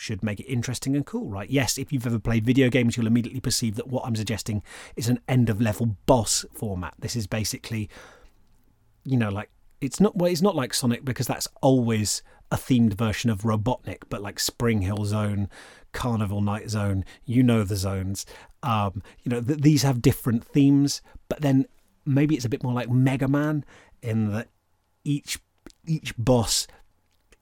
should 0.00 0.22
make 0.22 0.40
it 0.40 0.46
interesting 0.46 0.96
and 0.96 1.04
cool, 1.04 1.28
right? 1.28 1.50
Yes, 1.50 1.78
if 1.78 1.92
you've 1.92 2.06
ever 2.06 2.18
played 2.18 2.44
video 2.44 2.70
games, 2.70 2.96
you'll 2.96 3.06
immediately 3.06 3.40
perceive 3.40 3.76
that 3.76 3.88
what 3.88 4.04
I'm 4.06 4.16
suggesting 4.16 4.62
is 4.96 5.08
an 5.08 5.20
end 5.28 5.50
of 5.50 5.60
level 5.60 5.96
boss 6.06 6.44
format. 6.54 6.94
This 6.98 7.14
is 7.14 7.26
basically, 7.26 7.88
you 9.04 9.16
know, 9.16 9.28
like 9.28 9.50
it's 9.80 10.00
not 10.00 10.16
well, 10.16 10.30
it's 10.30 10.42
not 10.42 10.56
like 10.56 10.74
Sonic 10.74 11.04
because 11.04 11.26
that's 11.26 11.48
always 11.62 12.22
a 12.50 12.56
themed 12.56 12.94
version 12.94 13.30
of 13.30 13.42
Robotnik, 13.42 14.02
but 14.08 14.22
like 14.22 14.40
Spring 14.40 14.82
Hill 14.82 15.04
Zone, 15.04 15.48
Carnival 15.92 16.40
Night 16.40 16.70
Zone, 16.70 17.04
you 17.24 17.42
know 17.42 17.62
the 17.62 17.76
zones. 17.76 18.26
Um, 18.62 19.02
you 19.22 19.30
know, 19.30 19.40
th- 19.40 19.60
these 19.60 19.82
have 19.82 20.02
different 20.02 20.44
themes, 20.44 21.00
but 21.28 21.42
then 21.42 21.66
maybe 22.04 22.34
it's 22.34 22.44
a 22.44 22.50
bit 22.50 22.62
more 22.62 22.72
like 22.72 22.90
Mega 22.90 23.28
Man 23.28 23.64
in 24.02 24.32
that 24.32 24.48
each 25.04 25.38
each 25.86 26.14
boss 26.16 26.66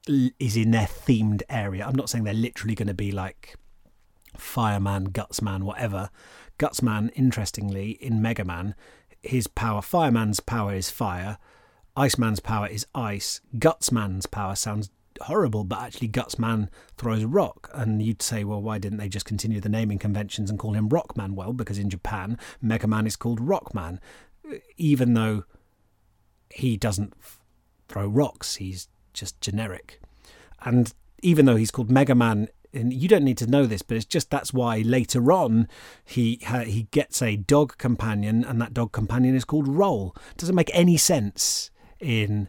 is 0.08 0.56
in 0.56 0.70
their 0.70 0.86
themed 0.86 1.42
area. 1.48 1.86
I'm 1.86 1.94
not 1.94 2.08
saying 2.08 2.24
they're 2.24 2.34
literally 2.34 2.74
going 2.74 2.88
to 2.88 2.94
be 2.94 3.12
like 3.12 3.56
Fireman, 4.36 5.10
Gutsman, 5.10 5.62
whatever. 5.62 6.10
Gutsman, 6.58 7.10
interestingly, 7.14 7.90
in 7.90 8.20
Mega 8.20 8.44
Man, 8.44 8.74
his 9.22 9.46
power, 9.46 9.80
Fireman's 9.80 10.40
power 10.40 10.74
is 10.74 10.90
fire, 10.90 11.38
Iceman's 11.96 12.40
power 12.40 12.66
is 12.66 12.86
ice, 12.94 13.40
Gutsman's 13.56 14.26
power 14.26 14.54
sounds 14.54 14.90
horrible, 15.20 15.64
but 15.64 15.80
actually 15.80 16.08
Gutsman 16.08 16.68
throws 16.96 17.24
rock. 17.24 17.70
And 17.74 18.00
you'd 18.02 18.22
say, 18.22 18.44
well, 18.44 18.62
why 18.62 18.78
didn't 18.78 18.98
they 18.98 19.08
just 19.08 19.26
continue 19.26 19.60
the 19.60 19.68
naming 19.68 19.98
conventions 19.98 20.50
and 20.50 20.58
call 20.58 20.74
him 20.74 20.88
Rockman? 20.88 21.34
Well, 21.34 21.52
because 21.52 21.78
in 21.78 21.90
Japan, 21.90 22.38
Mega 22.62 22.86
Man 22.86 23.06
is 23.06 23.16
called 23.16 23.40
Rockman, 23.40 23.98
even 24.76 25.14
though 25.14 25.44
he 26.50 26.76
doesn't 26.76 27.14
throw 27.88 28.06
rocks, 28.06 28.56
he's 28.56 28.88
just 29.18 29.40
generic. 29.40 30.00
And 30.62 30.92
even 31.22 31.46
though 31.46 31.56
he's 31.56 31.70
called 31.70 31.90
Mega 31.90 32.14
Man, 32.14 32.48
and 32.72 32.92
you 32.92 33.08
don't 33.08 33.24
need 33.24 33.38
to 33.38 33.46
know 33.46 33.66
this, 33.66 33.82
but 33.82 33.96
it's 33.96 34.06
just 34.06 34.30
that's 34.30 34.52
why 34.52 34.78
later 34.78 35.32
on 35.32 35.68
he 36.04 36.40
he 36.66 36.86
gets 36.90 37.22
a 37.22 37.36
dog 37.36 37.78
companion, 37.78 38.44
and 38.44 38.60
that 38.60 38.74
dog 38.74 38.92
companion 38.92 39.34
is 39.34 39.44
called 39.44 39.66
Roll. 39.68 40.14
Doesn't 40.36 40.54
make 40.54 40.70
any 40.74 40.96
sense 40.96 41.70
in. 41.98 42.48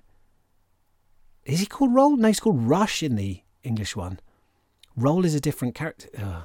Is 1.46 1.60
he 1.62 1.66
called 1.66 1.94
Roll? 1.94 2.18
No, 2.18 2.28
he's 2.28 2.40
called 2.40 2.62
Rush 2.62 3.02
in 3.02 3.16
the 3.16 3.42
English 3.64 3.96
one. 3.96 4.20
Roll 4.96 5.26
is 5.26 5.34
a 5.34 5.40
different 5.40 5.74
character. 5.74 6.44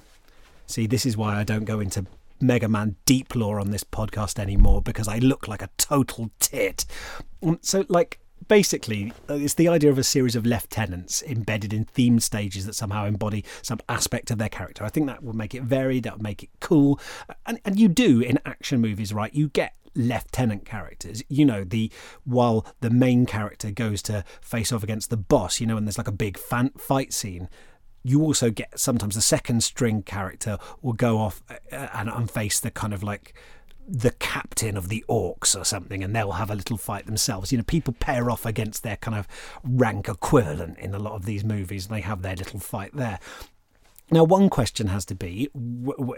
See, 0.67 0.87
this 0.87 1.05
is 1.05 1.17
why 1.17 1.37
I 1.37 1.45
don't 1.45 1.65
go 1.65 1.81
into 1.81 2.07
Mega 2.41 2.69
Man 2.69 2.97
deep 3.05 3.35
lore 3.35 3.61
on 3.61 3.71
this 3.71 3.85
podcast 3.85 4.39
anymore 4.39 4.81
because 4.81 5.09
I 5.09 5.19
look 5.19 5.49
like 5.49 5.63
a 5.63 5.71
total 5.77 6.31
tit. 6.39 6.85
Um, 7.43 7.59
so, 7.61 7.85
like, 7.89 8.21
basically 8.49 9.13
uh, 9.29 9.35
it's 9.35 9.55
the 9.55 9.69
idea 9.69 9.91
of 9.91 9.99
a 9.99 10.05
series 10.05 10.37
of 10.37 10.47
lieutenants 10.47 11.23
embedded 11.23 11.73
in 11.73 11.85
themed 11.85 12.23
stages 12.23 12.67
that 12.67 12.75
somehow 12.75 13.07
embody 13.07 13.45
some 13.63 13.81
aspect 13.89 14.31
of 14.31 14.39
their 14.39 14.49
character. 14.49 14.85
I 14.85 14.89
think 14.89 15.07
that 15.07 15.23
would 15.23 15.37
make 15.37 15.55
it 15.55 15.63
varied, 15.63 16.05
that 16.05 16.15
would 16.15 16.23
make 16.23 16.43
it 16.43 16.51
cool. 16.61 17.01
And 17.47 17.61
and 17.65 17.79
you 17.79 17.89
do 17.89 18.21
in 18.21 18.39
action 18.45 18.81
movies, 18.81 19.13
right? 19.13 19.33
You 19.35 19.49
get 19.49 19.75
lieutenant 19.95 20.65
characters. 20.65 21.23
You 21.29 21.45
know, 21.45 21.65
the 21.65 21.91
while 22.25 22.67
the 22.81 22.91
main 22.91 23.27
character 23.27 23.71
goes 23.71 24.03
to 24.03 24.25
face 24.41 24.73
off 24.73 24.83
against 24.83 25.11
the 25.11 25.17
boss, 25.17 25.61
you 25.61 25.67
know, 25.67 25.77
and 25.77 25.87
there's 25.87 25.99
like 25.99 26.09
a 26.09 26.13
big 26.13 26.39
fan 26.39 26.71
fight 26.77 27.13
scene. 27.13 27.49
you 28.07 28.23
also 28.23 28.51
get 28.51 28.79
sometimes 28.79 29.15
the 29.15 29.23
second 29.23 29.63
string 29.63 30.03
character 30.03 30.59
will 30.83 30.93
go 30.93 31.19
off 31.19 31.43
uh, 31.51 31.89
and, 31.95 32.09
and 32.09 32.31
face 32.31 32.61
the 32.61 32.71
kind 32.71 32.93
of 32.93 33.03
like 33.03 33.35
the 33.87 34.13
captain 34.13 34.77
of 34.77 34.89
the 34.89 35.05
orcs 35.09 35.59
or 35.59 35.65
something 35.65 36.03
and 36.03 36.15
they'll 36.15 36.33
have 36.33 36.51
a 36.51 36.55
little 36.55 36.77
fight 36.77 37.07
themselves. 37.07 37.53
You 37.53 37.59
know 37.59 37.65
people 37.65 37.95
pair 37.99 38.31
off 38.31 38.47
against 38.47 38.83
their 38.83 38.97
kind 38.97 39.17
of 39.17 39.29
rank 39.63 40.09
equivalent 40.09 40.79
in 40.79 40.95
a 40.95 40.99
lot 40.99 41.15
of 41.15 41.25
these 41.25 41.45
movies 41.45 41.87
and 41.87 41.95
they 41.95 42.01
have 42.01 42.23
their 42.23 42.37
little 42.37 42.61
fight 42.61 42.95
there. 42.95 43.19
Now 44.11 44.25
one 44.25 44.49
question 44.49 44.89
has 44.89 45.05
to 45.07 45.15
be 45.15 45.49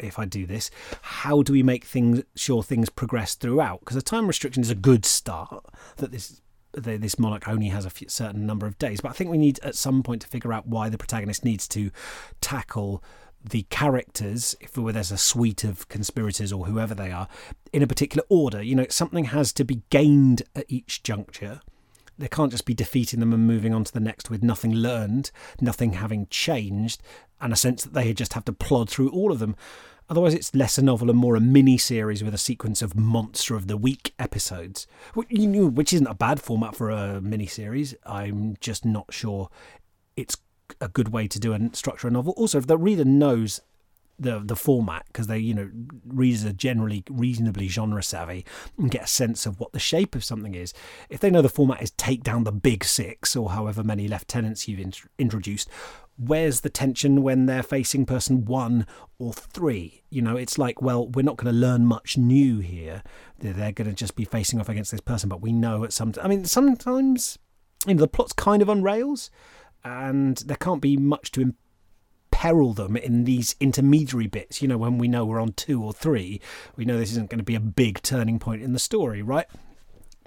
if 0.01 0.19
i 0.19 0.25
do 0.25 0.45
this 0.45 0.71
how 1.03 1.43
do 1.43 1.53
we 1.53 1.63
make 1.63 1.85
things 1.85 2.23
sure 2.35 2.63
things 2.63 2.89
progress 2.89 3.35
throughout? 3.35 3.81
Because 3.81 3.97
a 3.97 4.03
time 4.03 4.27
restriction 4.27 4.63
is 4.63 4.71
a 4.71 4.75
good 4.75 5.05
start 5.05 5.65
that 5.97 6.13
this 6.13 6.41
this 6.73 7.19
monarch 7.19 7.49
only 7.49 7.69
has 7.69 7.87
a 7.87 7.91
few, 7.91 8.09
certain 8.09 8.45
number 8.45 8.67
of 8.67 8.77
days 8.77 9.01
but 9.01 9.09
i 9.09 9.13
think 9.13 9.31
we 9.31 9.39
need 9.39 9.59
at 9.63 9.75
some 9.75 10.03
point 10.03 10.21
to 10.21 10.29
figure 10.29 10.53
out 10.53 10.67
why 10.67 10.91
the 10.91 10.99
protagonist 10.99 11.43
needs 11.43 11.67
to 11.67 11.91
tackle 12.43 13.03
the 13.51 13.63
characters, 13.71 14.55
if 14.61 14.73
there's 14.75 15.13
a 15.13 15.19
suite 15.19 15.65
of 15.65 15.89
conspirators 15.89 16.53
or 16.53 16.67
whoever 16.67 16.95
they 16.95 17.11
are, 17.11 17.29
in 17.73 17.83
a 17.83 17.87
particular 17.87 18.25
order. 18.29 18.63
You 18.63 18.75
know, 18.75 18.87
something 18.89 19.27
has 19.27 19.53
to 19.55 19.65
be 19.65 19.83
gained 19.91 20.43
at 20.55 20.67
each 20.69 21.03
juncture. 21.03 21.61
They 22.19 22.29
can't 22.29 22.51
just 22.51 22.65
be 22.65 22.75
defeating 22.75 23.21
them 23.21 23.33
and 23.33 23.47
moving 23.47 23.75
on 23.75 23.85
to 23.85 23.93
the 23.93 24.01
next 24.01 24.31
with 24.31 24.43
nothing 24.43 24.73
learned, 24.73 25.31
nothing 25.61 25.95
having 25.95 26.27
changed, 26.29 27.03
and 27.41 27.53
a 27.53 27.57
sense 27.57 27.85
that 27.85 27.93
they 27.93 28.13
just 28.15 28.33
have 28.33 28.47
to 28.47 28.53
plod 28.53 28.89
through 28.89 29.11
all 29.11 29.31
of 29.31 29.39
them. 29.39 29.55
Otherwise, 30.09 30.35
it's 30.35 30.55
less 30.55 30.79
a 30.79 30.83
novel 30.83 31.11
and 31.11 31.19
more 31.19 31.35
a 31.35 31.41
mini 31.41 31.77
series 31.77 32.23
with 32.23 32.33
a 32.33 32.39
sequence 32.39 32.81
of 32.81 32.97
Monster 32.97 33.57
of 33.57 33.67
the 33.67 33.77
Week 33.77 34.15
episodes, 34.19 34.87
which 35.15 35.93
isn't 35.93 36.07
a 36.07 36.15
bad 36.15 36.41
format 36.41 36.77
for 36.77 36.91
a 36.91 37.21
mini 37.21 37.47
series. 37.47 37.95
I'm 38.07 38.57
just 38.61 38.85
not 38.85 39.13
sure 39.13 39.51
it's 40.17 40.37
a 40.81 40.89
good 40.89 41.09
way 41.09 41.29
to 41.29 41.39
do 41.39 41.53
and 41.53 41.75
structure 41.75 42.09
a 42.09 42.11
novel. 42.11 42.35
Also, 42.37 42.59
if 42.59 42.67
the 42.67 42.79
reader 42.79 43.05
knows 43.05 43.61
the 44.19 44.41
the 44.43 44.57
format 44.57 45.05
because 45.09 45.27
they 45.27 45.39
you 45.39 45.55
know 45.55 45.71
readers 46.07 46.45
are 46.45 46.53
generally 46.53 47.05
reasonably 47.11 47.69
genre 47.69 48.03
savvy 48.03 48.45
and 48.79 48.91
get 48.91 49.05
a 49.05 49.07
sense 49.07 49.47
of 49.47 49.61
what 49.61 49.73
the 49.73 49.79
shape 49.79 50.15
of 50.15 50.25
something 50.25 50.55
is. 50.55 50.73
If 51.11 51.21
they 51.21 51.31
know 51.31 51.43
the 51.43 51.49
format 51.49 51.83
is 51.83 51.91
take 51.93 52.23
down 52.23 52.45
the 52.45 52.53
big 52.53 52.85
six 52.85 53.37
or 53.37 53.51
however 53.51 53.83
many 53.83 54.09
lieutenants 54.09 54.69
you've 54.69 54.81
int- 54.81 55.03
introduced 55.19 55.69
where's 56.19 56.63
the 56.63 56.71
tension 56.71 57.23
when 57.23 57.45
they're 57.45 57.63
facing 57.63 58.07
person 58.07 58.47
one 58.47 58.87
or 59.19 59.35
three? 59.35 60.03
You 60.09 60.23
know 60.23 60.37
it's 60.37 60.57
like 60.57 60.81
well 60.81 61.09
we're 61.09 61.23
not 61.23 61.37
going 61.37 61.53
to 61.53 61.59
learn 61.59 61.85
much 61.85 62.17
new 62.17 62.61
here. 62.61 63.03
They're 63.39 63.73
going 63.73 63.91
to 63.91 63.95
just 63.95 64.17
be 64.17 64.25
facing 64.25 64.61
off 64.61 64.69
against 64.69 64.91
this 64.91 65.01
person 65.01 65.29
but 65.29 65.43
we 65.43 65.53
know 65.53 65.85
at 65.85 65.93
some 65.93 66.15
i 66.23 66.29
mean 66.29 66.45
sometimes 66.45 67.39
you 67.87 67.95
know 67.95 68.01
the 68.01 68.09
plot's 68.09 68.33
kind 68.33 68.63
of 68.63 68.71
on 68.71 68.83
rails 68.83 69.31
and 69.87 70.39
there 70.39 70.57
can't 70.57 70.81
be 70.81 70.97
much 70.97 71.31
to 71.33 71.41
imperil 71.41 72.75
them 72.75 72.97
in 72.97 73.25
these 73.25 73.55
intermediary 73.61 74.27
bits. 74.27 74.61
You 74.61 74.69
know, 74.69 74.79
when 74.79 74.99
we 74.99 75.09
know 75.09 75.25
we're 75.25 75.41
on 75.41 75.53
two 75.53 75.83
or 75.83 75.93
three, 75.93 76.41
we 76.75 76.85
know 76.85 76.99
this 76.99 77.13
isn't 77.13 77.31
going 77.31 77.39
to 77.39 77.45
be 77.45 77.55
a 77.55 77.61
big 77.61 78.03
turning 78.03 78.39
point 78.39 78.63
in 78.63 78.73
the 78.73 78.79
story, 78.79 79.23
right? 79.23 79.47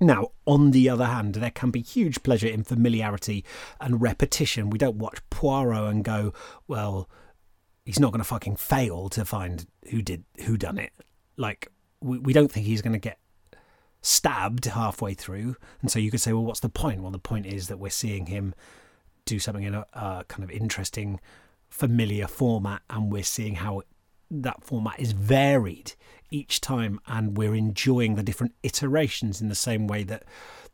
Now, 0.01 0.30
on 0.46 0.72
the 0.72 0.88
other 0.88 1.06
hand, 1.06 1.36
there 1.36 1.51
can 1.51 1.72
be 1.72 1.82
huge 1.82 2.24
pleasure 2.24 2.48
in 2.48 2.63
familiarity 2.63 3.44
and 3.82 4.01
repetition. 4.01 4.70
We 4.70 4.78
don't 4.78 4.96
watch 4.96 5.20
Poirot 5.30 5.92
and 5.92 6.04
go, 6.06 6.34
well, 6.68 7.10
he's 7.86 8.00
not 8.00 8.13
going 8.13 8.22
to 8.22 8.28
fucking 8.28 8.56
fail 8.56 9.10
to 9.10 9.25
find 9.25 9.68
who 9.89 10.01
did 10.01 10.24
who 10.46 10.56
done 10.56 10.78
it. 10.78 10.94
Like 11.36 11.68
we, 12.00 12.18
we 12.18 12.32
don't 12.32 12.50
think 12.50 12.66
he's 12.66 12.82
going 12.82 12.94
to 12.94 13.00
get 13.00 13.20
stabbed 14.01 14.66
halfway 14.66 15.13
through, 15.16 15.58
and 15.82 15.92
so 15.92 16.00
you 16.00 16.12
could 16.12 16.22
say, 16.22 16.32
well, 16.32 16.46
what's 16.46 16.62
the 16.62 16.70
point? 16.70 17.01
Well, 17.01 17.12
the 17.12 17.20
point 17.20 17.46
is 17.46 17.68
that 17.68 17.80
we're 17.80 17.89
seeing 17.89 18.28
him 18.28 18.56
do 19.29 19.39
something 19.39 19.63
in 19.63 19.75
a, 19.75 19.86
a 19.93 20.25
kind 20.27 20.43
of 20.43 20.51
interesting, 20.51 21.19
familiar 21.69 22.27
format, 22.27 22.81
and 22.89 23.12
we're 23.12 23.24
seeing 23.24 23.55
how 23.55 23.83
that 24.31 24.63
format 24.63 25.00
is 25.00 25.12
varied 25.12 25.93
each 26.31 26.62
time, 26.62 27.00
and 27.07 27.38
we're 27.38 27.55
enjoying 27.55 28.15
the 28.15 28.24
different 28.24 28.53
iterations 28.63 29.41
in 29.41 29.50
the 29.50 29.55
same 29.55 29.88
way 29.88 30.03
that 30.03 30.24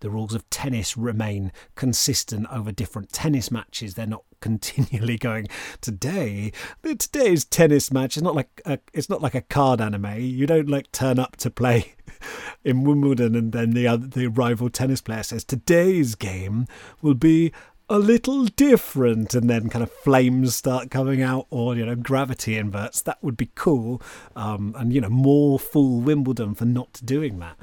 the 0.02 0.10
rules 0.10 0.34
of 0.34 0.50
tennis 0.50 0.98
remain 0.98 1.52
consistent 1.76 2.48
over 2.52 2.72
different 2.72 3.12
tennis 3.12 3.50
matches. 3.50 3.94
They're 3.94 4.06
not 4.06 4.24
continually 4.42 5.18
going 5.18 5.48
today. 5.82 6.52
Today's 6.84 7.46
tennis 7.46 7.92
match 7.92 8.18
is 8.18 8.24
not 8.24 8.36
like 8.36 8.62
a, 8.66 8.80
it's 8.94 9.10
not 9.10 9.22
like 9.22 9.36
a 9.36 9.42
card 9.42 9.82
anime. 9.82 10.20
You 10.20 10.46
don't 10.46 10.70
like 10.70 10.92
turn 10.92 11.18
up 11.20 11.38
to 11.38 11.50
play 11.50 11.96
in 12.64 12.84
Wimbledon 12.84 13.36
and 13.36 13.52
then 13.52 13.72
the 13.72 13.88
other, 13.88 14.08
the 14.08 14.28
rival 14.28 14.70
tennis 14.70 15.02
player 15.02 15.24
says 15.24 15.44
today's 15.44 16.16
game 16.16 16.68
will 17.02 17.16
be 17.16 17.52
a 17.90 18.00
little 18.00 18.46
different 18.46 19.34
and 19.34 19.50
then 19.50 19.70
kind 19.70 19.84
of 19.84 19.92
flames 19.92 20.56
start 20.56 20.90
coming 20.90 21.22
out 21.22 21.46
or 21.50 21.76
you 21.76 21.86
know 21.86 21.96
gravity 21.96 22.58
inverts. 22.58 23.02
That 23.02 23.24
would 23.24 23.38
be 23.38 23.52
cool 23.56 24.02
um, 24.36 24.76
and 24.78 24.94
you 24.94 25.02
know 25.02 25.10
more 25.10 25.60
fool 25.60 26.02
wimbledon 26.02 26.56
for 26.56 26.66
not 26.66 27.00
doing 27.04 27.40
that. 27.40 27.58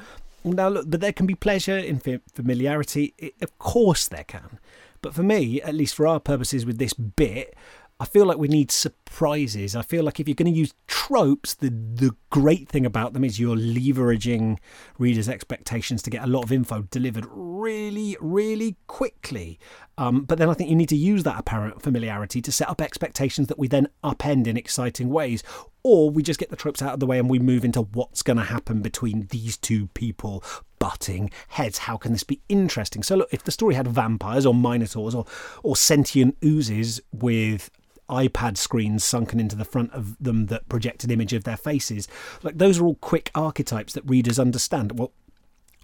Now 0.45 0.69
look 0.69 0.91
but 0.91 1.01
there 1.01 1.13
can 1.13 1.27
be 1.27 1.35
pleasure 1.35 1.79
in 1.79 2.01
familiarity. 2.35 3.15
It, 3.19 3.35
of 3.41 3.59
course 3.59 4.09
there 4.09 4.25
can. 4.25 4.59
But 5.01 5.15
for 5.15 5.23
me 5.23 5.61
at 5.63 5.75
least 5.75 5.95
for 5.95 6.07
our 6.07 6.21
purposes 6.21 6.65
with 6.65 6.79
this 6.79 6.93
bit 6.93 7.55
I 8.03 8.05
feel 8.05 8.27
like 8.27 8.37
we 8.37 8.49
need 8.49 8.73
surprises. 8.73 9.77
I 9.77 9.83
feel 9.83 10.03
like 10.03 10.19
if 10.19 10.27
you're 10.27 10.35
going 10.35 10.53
to 10.53 10.59
use 10.59 10.75
tropes, 10.89 11.55
the 11.55 11.69
the 11.69 12.11
great 12.31 12.69
thing 12.69 12.85
about 12.85 13.13
them 13.13 13.23
is 13.23 13.39
you're 13.39 13.55
leveraging 13.55 14.59
readers' 14.99 15.29
expectations 15.29 16.03
to 16.03 16.11
get 16.11 16.25
a 16.25 16.27
lot 16.27 16.43
of 16.43 16.51
info 16.51 16.83
delivered 16.91 17.29
really, 17.31 18.17
really 18.21 18.75
quickly. 18.89 19.61
Um, 19.99 20.25
but 20.25 20.39
then 20.39 20.51
I 20.51 20.55
think 20.55 20.69
you 20.69 20.75
need 20.75 20.89
to 20.89 20.97
use 20.97 21.23
that 21.23 21.39
apparent 21.39 21.81
familiarity 21.81 22.43
to 22.43 22.51
set 22.51 22.69
up 22.69 22.81
expectations 22.81 23.47
that 23.47 23.59
we 23.59 23.69
then 23.69 23.87
upend 24.03 24.49
in 24.49 24.57
exciting 24.57 25.09
ways. 25.09 25.45
Or 25.85 26.11
we 26.11 26.25
just 26.25 26.41
get 26.41 26.51
the 26.51 26.57
tropes 26.57 26.83
out 26.83 26.95
of 26.95 27.01
the 27.01 27.07
way 27.07 27.21
and 27.21 27.31
we 27.31 27.39
move 27.39 27.65
into 27.65 27.83
what's 27.83 28.25
going 28.25 28.37
to 28.37 28.43
happen 28.43 28.83
between 28.83 29.29
these 29.31 29.57
two 29.57 29.87
people 29.89 30.43
butting 30.81 31.31
heads. 31.49 31.79
How 31.79 31.97
can 31.97 32.11
this 32.11 32.25
be 32.25 32.41
interesting? 32.49 33.05
So, 33.05 33.15
look, 33.15 33.29
if 33.33 33.45
the 33.45 33.53
story 33.53 33.77
had 33.77 33.87
vampires 33.87 34.45
or 34.45 34.55
minotaurs 34.55 35.15
or, 35.15 35.25
or 35.63 35.77
sentient 35.77 36.37
oozes 36.45 37.01
with 37.13 37.71
iPad 38.13 38.59
screens 38.59 39.03
sunken 39.03 39.41
into 39.41 39.57
the 39.57 39.65
front 39.65 39.91
of 39.93 40.17
them 40.23 40.47
that 40.47 40.69
project 40.69 41.03
an 41.03 41.11
image 41.11 41.33
of 41.33 41.45
their 41.45 41.57
faces. 41.57 42.07
Like 42.43 42.59
those 42.59 42.79
are 42.79 42.85
all 42.85 42.97
quick 42.97 43.31
archetypes 43.35 43.95
that 43.95 44.09
readers 44.09 44.39
understand. 44.39 44.99
Well, 44.99 45.13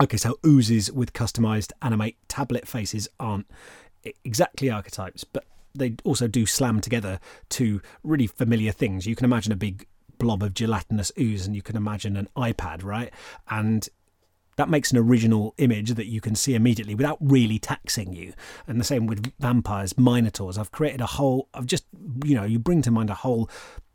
okay, 0.00 0.18
so 0.18 0.38
oozes 0.46 0.92
with 0.92 1.14
customized 1.14 1.72
animate 1.82 2.16
tablet 2.28 2.68
faces 2.68 3.08
aren't 3.18 3.46
exactly 4.24 4.70
archetypes, 4.70 5.24
but 5.24 5.44
they 5.74 5.96
also 6.04 6.28
do 6.28 6.44
slam 6.44 6.80
together 6.80 7.18
to 7.50 7.80
really 8.02 8.26
familiar 8.26 8.72
things. 8.72 9.06
You 9.06 9.16
can 9.16 9.24
imagine 9.24 9.52
a 9.52 9.56
big 9.56 9.86
blob 10.18 10.42
of 10.42 10.52
gelatinous 10.52 11.12
ooze 11.18 11.46
and 11.46 11.56
you 11.56 11.62
can 11.62 11.76
imagine 11.76 12.16
an 12.16 12.28
iPad, 12.36 12.84
right? 12.84 13.12
And 13.48 13.88
that 14.58 14.68
makes 14.68 14.90
an 14.90 14.98
original 14.98 15.54
image 15.58 15.92
that 15.94 16.08
you 16.08 16.20
can 16.20 16.34
see 16.34 16.56
immediately 16.56 16.96
without 16.96 17.16
really 17.20 17.60
taxing 17.60 18.12
you. 18.12 18.32
And 18.66 18.80
the 18.80 18.84
same 18.84 19.06
with 19.06 19.32
vampires, 19.38 19.96
minotaurs. 19.96 20.58
I've 20.58 20.72
created 20.72 21.00
a 21.00 21.06
whole, 21.06 21.48
I've 21.54 21.64
just, 21.64 21.84
you 22.24 22.34
know, 22.34 22.42
you 22.42 22.58
bring 22.58 22.82
to 22.82 22.90
mind 22.90 23.08
a 23.08 23.14
whole 23.14 23.48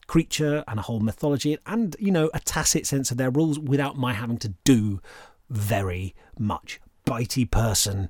creature 0.08 0.63
and 0.65 0.79
a 0.79 0.84
whole 0.84 1.01
mythology 1.01 1.58
and, 1.65 1.98
you 2.00 2.12
know, 2.12 2.29
a 2.34 2.39
tacit 2.39 2.88
sense 2.88 3.12
of 3.12 3.17
their 3.17 3.29
rules 3.29 3.60
without 3.60 3.98
my 3.98 4.13
having 4.13 4.38
to 4.38 4.53
do 4.63 5.01
very 5.50 6.15
much. 6.39 6.79
Bitey 7.05 7.51
person, 7.51 8.10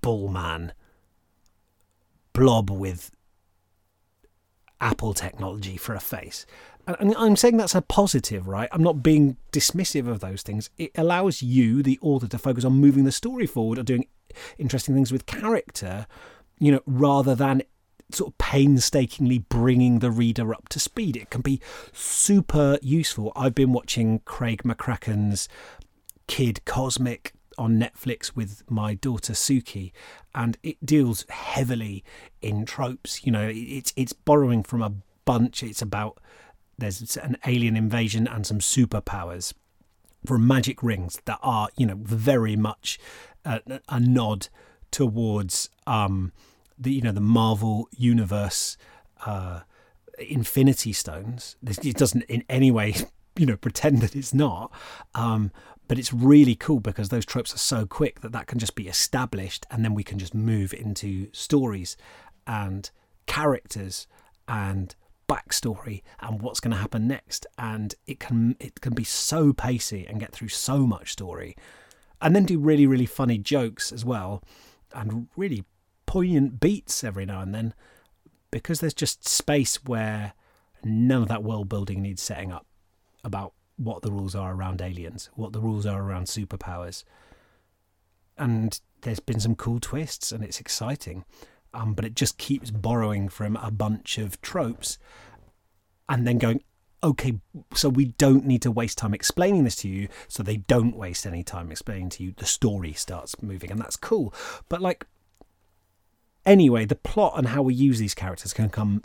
bullman, 0.00 0.72
blob 2.32 2.70
with 2.70 3.10
Apple 4.84 5.14
technology 5.14 5.76
for 5.76 5.94
a 5.94 6.00
face 6.00 6.46
and 6.86 7.14
I'm 7.16 7.36
saying 7.36 7.56
that's 7.56 7.74
a 7.74 7.82
positive, 7.82 8.46
right? 8.46 8.68
I'm 8.72 8.82
not 8.82 9.02
being 9.02 9.36
dismissive 9.52 10.08
of 10.08 10.20
those 10.20 10.42
things. 10.42 10.70
It 10.76 10.92
allows 10.96 11.42
you, 11.42 11.82
the 11.82 11.98
author, 12.02 12.28
to 12.28 12.38
focus 12.38 12.64
on 12.64 12.74
moving 12.74 13.04
the 13.04 13.12
story 13.12 13.46
forward 13.46 13.78
or 13.78 13.82
doing 13.82 14.06
interesting 14.58 14.94
things 14.94 15.12
with 15.12 15.26
character, 15.26 16.06
you 16.58 16.72
know, 16.72 16.80
rather 16.86 17.34
than 17.34 17.62
sort 18.10 18.32
of 18.32 18.38
painstakingly 18.38 19.38
bringing 19.38 20.00
the 20.00 20.10
reader 20.10 20.52
up 20.52 20.68
to 20.70 20.78
speed. 20.78 21.16
It 21.16 21.30
can 21.30 21.40
be 21.40 21.60
super 21.92 22.78
useful. 22.82 23.32
I've 23.34 23.54
been 23.54 23.72
watching 23.72 24.20
Craig 24.26 24.62
McCracken's 24.62 25.48
Kid 26.26 26.64
Cosmic 26.66 27.32
on 27.58 27.78
Netflix 27.78 28.34
with 28.34 28.62
my 28.68 28.94
daughter 28.94 29.32
Suki, 29.32 29.92
and 30.34 30.56
it 30.62 30.84
deals 30.84 31.24
heavily 31.28 32.04
in 32.42 32.64
tropes. 32.64 33.24
You 33.24 33.32
know, 33.32 33.50
it's 33.52 33.92
it's 33.96 34.12
borrowing 34.12 34.62
from 34.62 34.82
a 34.82 34.92
bunch. 35.24 35.62
It's 35.62 35.82
about 35.82 36.18
there's 36.78 37.16
an 37.16 37.36
alien 37.46 37.76
invasion 37.76 38.26
and 38.26 38.46
some 38.46 38.58
superpowers 38.58 39.52
from 40.26 40.46
magic 40.46 40.82
rings 40.82 41.20
that 41.26 41.38
are, 41.42 41.68
you 41.76 41.86
know, 41.86 41.98
very 42.00 42.56
much 42.56 42.98
a, 43.44 43.60
a 43.88 44.00
nod 44.00 44.48
towards 44.90 45.70
um, 45.86 46.32
the, 46.78 46.92
you 46.92 47.02
know, 47.02 47.12
the 47.12 47.20
Marvel 47.20 47.88
universe. 47.96 48.76
Uh, 49.24 49.60
Infinity 50.18 50.92
Stones. 50.92 51.56
It 51.82 51.96
doesn't 51.96 52.22
in 52.22 52.44
any 52.48 52.70
way, 52.70 52.94
you 53.36 53.46
know, 53.46 53.56
pretend 53.56 54.00
that 54.00 54.14
it's 54.14 54.34
not. 54.34 54.72
Um, 55.14 55.50
but 55.88 55.98
it's 55.98 56.12
really 56.12 56.54
cool 56.54 56.80
because 56.80 57.08
those 57.08 57.26
tropes 57.26 57.54
are 57.54 57.58
so 57.58 57.86
quick 57.86 58.20
that 58.20 58.32
that 58.32 58.46
can 58.46 58.58
just 58.58 58.74
be 58.74 58.88
established, 58.88 59.66
and 59.70 59.84
then 59.84 59.94
we 59.94 60.04
can 60.04 60.18
just 60.18 60.34
move 60.34 60.72
into 60.72 61.28
stories 61.32 61.96
and 62.46 62.90
characters 63.26 64.06
and 64.48 64.94
backstory 65.28 66.02
and 66.20 66.42
what's 66.42 66.60
going 66.60 66.72
to 66.72 66.80
happen 66.80 67.08
next. 67.08 67.46
And 67.58 67.94
it 68.06 68.20
can 68.20 68.56
it 68.60 68.80
can 68.80 68.94
be 68.94 69.04
so 69.04 69.52
pacey 69.52 70.06
and 70.06 70.20
get 70.20 70.32
through 70.32 70.48
so 70.48 70.86
much 70.86 71.12
story. 71.12 71.56
And 72.20 72.34
then 72.34 72.44
do 72.44 72.58
really 72.58 72.86
really 72.86 73.06
funny 73.06 73.38
jokes 73.38 73.92
as 73.92 74.04
well 74.04 74.42
and 74.94 75.28
really 75.36 75.64
poignant 76.06 76.60
beats 76.60 77.02
every 77.02 77.26
now 77.26 77.40
and 77.40 77.54
then 77.54 77.74
because 78.50 78.80
there's 78.80 78.94
just 78.94 79.26
space 79.26 79.84
where 79.84 80.32
none 80.84 81.22
of 81.22 81.28
that 81.28 81.42
world 81.42 81.68
building 81.68 82.00
needs 82.02 82.22
setting 82.22 82.52
up 82.52 82.66
about 83.24 83.52
what 83.76 84.02
the 84.02 84.10
rules 84.10 84.34
are 84.34 84.54
around 84.54 84.80
aliens 84.80 85.30
what 85.34 85.52
the 85.52 85.60
rules 85.60 85.86
are 85.86 86.02
around 86.02 86.26
superpowers 86.26 87.04
and 88.36 88.80
there's 89.02 89.20
been 89.20 89.40
some 89.40 89.54
cool 89.54 89.80
twists 89.80 90.32
and 90.32 90.42
it's 90.44 90.60
exciting 90.60 91.24
um, 91.74 91.92
but 91.92 92.04
it 92.04 92.14
just 92.14 92.38
keeps 92.38 92.70
borrowing 92.70 93.28
from 93.28 93.56
a 93.56 93.70
bunch 93.70 94.16
of 94.16 94.40
tropes 94.40 94.96
and 96.08 96.26
then 96.26 96.38
going, 96.38 96.62
okay, 97.02 97.34
so 97.74 97.88
we 97.88 98.06
don't 98.06 98.46
need 98.46 98.62
to 98.62 98.70
waste 98.70 98.98
time 98.98 99.12
explaining 99.12 99.64
this 99.64 99.76
to 99.76 99.88
you, 99.88 100.08
so 100.28 100.42
they 100.42 100.58
don't 100.58 100.96
waste 100.96 101.26
any 101.26 101.42
time 101.42 101.70
explaining 101.70 102.08
to 102.10 102.22
you. 102.22 102.32
The 102.36 102.46
story 102.46 102.92
starts 102.92 103.42
moving, 103.42 103.70
and 103.70 103.80
that's 103.80 103.96
cool. 103.96 104.32
But 104.68 104.80
like, 104.80 105.06
anyway, 106.46 106.84
the 106.84 106.94
plot 106.94 107.34
and 107.36 107.48
how 107.48 107.62
we 107.62 107.74
use 107.74 107.98
these 107.98 108.14
characters 108.14 108.52
can 108.52 108.70
come 108.70 109.02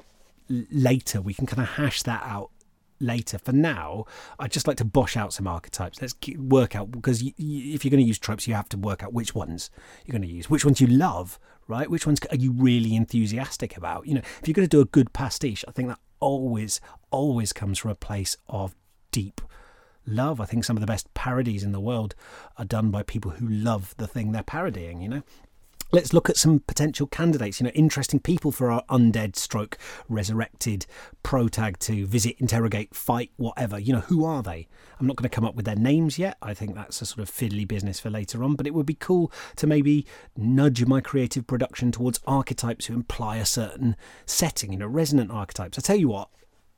later. 0.47 1.21
We 1.21 1.33
can 1.33 1.45
kind 1.45 1.61
of 1.61 1.69
hash 1.69 2.03
that 2.03 2.21
out 2.23 2.51
later. 2.99 3.37
For 3.37 3.51
now, 3.51 4.05
I'd 4.37 4.51
just 4.51 4.67
like 4.67 4.77
to 4.77 4.85
bosh 4.85 5.17
out 5.17 5.33
some 5.33 5.47
archetypes. 5.47 6.01
Let's 6.01 6.15
work 6.37 6.75
out 6.75 6.91
because 6.91 7.23
you, 7.23 7.33
you, 7.37 7.73
if 7.73 7.83
you're 7.83 7.91
going 7.91 8.03
to 8.03 8.07
use 8.07 8.19
tropes, 8.19 8.47
you 8.47 8.53
have 8.53 8.69
to 8.69 8.77
work 8.77 9.03
out 9.03 9.13
which 9.13 9.33
ones 9.35 9.69
you're 10.05 10.13
going 10.13 10.27
to 10.27 10.33
use, 10.33 10.49
which 10.49 10.65
ones 10.65 10.81
you 10.81 10.87
love, 10.87 11.39
right? 11.67 11.89
Which 11.89 12.05
ones 12.05 12.19
are 12.29 12.35
you 12.35 12.51
really 12.51 12.95
enthusiastic 12.95 13.77
about? 13.77 14.07
You 14.07 14.15
know, 14.15 14.21
if 14.41 14.47
you're 14.47 14.53
going 14.53 14.67
to 14.67 14.77
do 14.77 14.81
a 14.81 14.85
good 14.85 15.13
pastiche, 15.13 15.63
I 15.67 15.71
think 15.71 15.89
that 15.89 15.99
always, 16.19 16.81
always 17.11 17.53
comes 17.53 17.79
from 17.79 17.91
a 17.91 17.95
place 17.95 18.37
of 18.47 18.75
deep 19.11 19.41
love. 20.05 20.41
I 20.41 20.45
think 20.45 20.63
some 20.63 20.75
of 20.75 20.81
the 20.81 20.87
best 20.87 21.13
parodies 21.13 21.63
in 21.63 21.71
the 21.71 21.79
world 21.79 22.15
are 22.57 22.65
done 22.65 22.91
by 22.91 23.03
people 23.03 23.31
who 23.31 23.47
love 23.47 23.95
the 23.97 24.07
thing 24.07 24.31
they're 24.31 24.43
parodying, 24.43 25.01
you 25.01 25.09
know? 25.09 25.23
Let's 25.91 26.13
look 26.13 26.29
at 26.29 26.37
some 26.37 26.59
potential 26.59 27.07
candidates, 27.07 27.59
you 27.59 27.63
know, 27.63 27.71
interesting 27.71 28.19
people 28.19 28.51
for 28.51 28.71
our 28.71 28.83
undead 28.89 29.35
stroke 29.35 29.75
resurrected 30.07 30.85
protag 31.23 31.79
to 31.79 32.05
visit, 32.05 32.35
interrogate, 32.37 32.93
fight, 32.93 33.31
whatever. 33.37 33.79
You 33.79 33.93
know, 33.93 34.01
who 34.01 34.23
are 34.23 34.43
they? 34.43 34.67
I'm 34.99 35.07
not 35.07 35.15
going 35.15 35.27
to 35.27 35.35
come 35.35 35.45
up 35.45 35.55
with 35.55 35.65
their 35.65 35.75
names 35.75 36.19
yet. 36.19 36.37
I 36.43 36.53
think 36.53 36.75
that's 36.75 37.01
a 37.01 37.07
sort 37.07 37.27
of 37.27 37.33
fiddly 37.33 37.67
business 37.67 37.99
for 37.99 38.11
later 38.11 38.43
on, 38.43 38.55
but 38.55 38.67
it 38.67 38.75
would 38.75 38.85
be 38.85 38.93
cool 38.93 39.31
to 39.55 39.65
maybe 39.65 40.05
nudge 40.37 40.85
my 40.85 41.01
creative 41.01 41.47
production 41.47 41.91
towards 41.91 42.19
archetypes 42.27 42.85
who 42.85 42.93
imply 42.93 43.37
a 43.37 43.45
certain 43.45 43.95
setting, 44.27 44.71
you 44.71 44.77
know, 44.77 44.87
resonant 44.87 45.31
archetypes. 45.31 45.79
I 45.79 45.81
tell 45.81 45.95
you 45.97 46.09
what, 46.09 46.29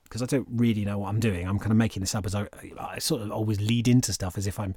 because 0.04 0.22
I 0.22 0.26
don't 0.26 0.48
really 0.50 0.86
know 0.86 1.00
what 1.00 1.10
I'm 1.10 1.20
doing. 1.20 1.46
I'm 1.46 1.60
kind 1.60 1.72
of 1.72 1.78
making 1.78 2.00
this 2.00 2.16
up 2.16 2.26
as 2.26 2.34
I, 2.34 2.48
I 2.80 3.00
sort 3.00 3.24
of 3.24 3.32
always 3.32 3.60
lead 3.60 3.90
into 3.90 4.14
stuff 4.14 4.38
as 4.38 4.48
if 4.48 4.58
I'm 4.58 4.76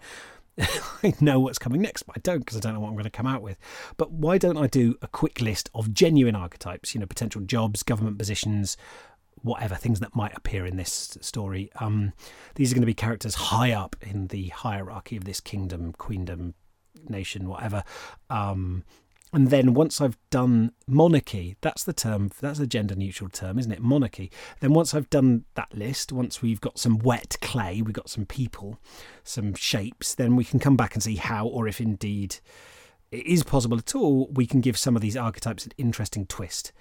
I 1.02 1.14
know 1.20 1.40
what's 1.40 1.58
coming 1.58 1.82
next, 1.82 2.04
but 2.04 2.16
I 2.16 2.20
don't 2.23 2.40
because 2.40 2.56
I 2.56 2.61
don't 2.61 2.75
know 2.75 2.80
what 2.80 2.88
I'm 2.88 2.94
going 2.94 3.04
to 3.04 3.11
come 3.11 3.26
out 3.26 3.42
with. 3.42 3.58
But 3.96 4.12
why 4.12 4.38
don't 4.38 4.56
I 4.56 4.66
do 4.66 4.96
a 5.02 5.08
quick 5.08 5.40
list 5.40 5.70
of 5.75 5.92
genuine 5.92 6.37
archetypes, 6.37 6.94
you 6.94 7.00
know, 7.00 7.06
potential 7.06 7.40
jobs, 7.40 7.82
government 7.82 8.18
positions, 8.18 8.76
whatever 9.42 9.75
things 9.75 10.00
that 10.00 10.14
might 10.14 10.37
appear 10.37 10.64
in 10.64 10.76
this 10.76 11.18
story? 11.20 11.70
Um, 11.80 12.12
these 12.54 12.70
are 12.70 12.75
going 12.75 12.82
to 12.82 12.87
be 12.87 12.94
characters 12.94 13.34
high 13.34 13.73
up 13.73 13.96
in 14.00 14.28
the 14.28 14.49
hierarchy 14.49 15.16
of 15.16 15.25
this 15.25 15.40
kingdom, 15.40 15.92
queendom, 15.92 16.54
nation, 17.08 17.49
whatever. 17.49 17.82
Um, 18.30 18.84
and 19.34 19.48
then 19.48 19.74
once 19.74 20.00
I've 20.00 20.16
done 20.30 20.70
monarchy, 20.86 21.56
that's 21.60 21.82
the 21.82 21.92
term, 21.92 22.30
that's 22.40 22.60
a 22.60 22.68
gender 22.68 22.94
neutral 22.94 23.28
term, 23.28 23.58
isn't 23.58 23.72
it? 23.72 23.82
Monarchy. 23.82 24.30
Then 24.60 24.72
once 24.72 24.94
I've 24.94 25.10
done 25.10 25.44
that 25.56 25.74
list, 25.76 26.12
once 26.12 26.40
we've 26.40 26.60
got 26.60 26.78
some 26.78 26.98
wet 26.98 27.36
clay, 27.40 27.82
we've 27.82 27.92
got 27.92 28.08
some 28.08 28.26
people, 28.26 28.78
some 29.24 29.54
shapes, 29.54 30.14
then 30.14 30.36
we 30.36 30.44
can 30.44 30.60
come 30.60 30.76
back 30.76 30.94
and 30.94 31.02
see 31.02 31.16
how, 31.16 31.48
or 31.48 31.66
if 31.66 31.80
indeed 31.80 32.37
it 33.11 33.26
is 33.26 33.42
possible 33.42 33.76
at 33.76 33.92
all, 33.96 34.28
we 34.32 34.46
can 34.46 34.61
give 34.61 34.78
some 34.78 34.94
of 34.94 35.02
these 35.02 35.16
archetypes 35.16 35.66
an 35.66 35.72
interesting 35.78 36.26
twist. 36.26 36.72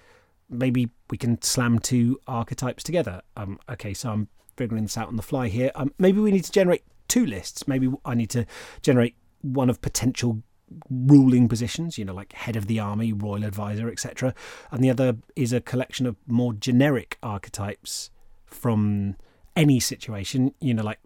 Maybe 0.48 0.90
we 1.10 1.18
can 1.18 1.42
slam 1.42 1.80
two 1.80 2.20
archetypes 2.28 2.84
together. 2.84 3.22
Um, 3.36 3.58
okay, 3.68 3.94
so 3.94 4.10
I'm 4.10 4.28
figuring 4.56 4.84
this 4.84 4.96
out 4.96 5.08
on 5.08 5.16
the 5.16 5.22
fly 5.22 5.48
here. 5.48 5.72
Um, 5.74 5.92
maybe 5.98 6.20
we 6.20 6.30
need 6.30 6.44
to 6.44 6.52
generate 6.52 6.84
two 7.08 7.26
lists. 7.26 7.66
Maybe 7.66 7.90
I 8.04 8.14
need 8.14 8.30
to 8.30 8.46
generate 8.80 9.16
one 9.42 9.68
of 9.68 9.80
potential 9.80 10.42
ruling 10.90 11.48
positions, 11.48 11.98
you 11.98 12.04
know, 12.04 12.14
like 12.14 12.32
head 12.32 12.56
of 12.56 12.66
the 12.66 12.80
army, 12.80 13.12
royal 13.12 13.44
advisor, 13.44 13.90
etc. 13.90 14.34
And 14.70 14.82
the 14.82 14.90
other 14.90 15.16
is 15.36 15.52
a 15.52 15.60
collection 15.60 16.06
of 16.06 16.16
more 16.26 16.52
generic 16.52 17.18
archetypes 17.22 18.10
from 18.46 19.16
any 19.56 19.80
situation, 19.80 20.54
you 20.60 20.74
know, 20.74 20.82
like 20.82 20.98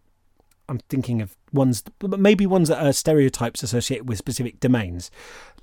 I'm 0.69 0.79
thinking 0.91 1.23
of 1.23 1.37
ones, 1.53 1.83
maybe 2.03 2.47
ones 2.47 2.69
that 2.69 2.85
are 2.85 2.93
stereotypes 2.93 3.63
associated 3.63 4.09
with 4.09 4.19
specific 4.19 4.61
domains. 4.61 5.11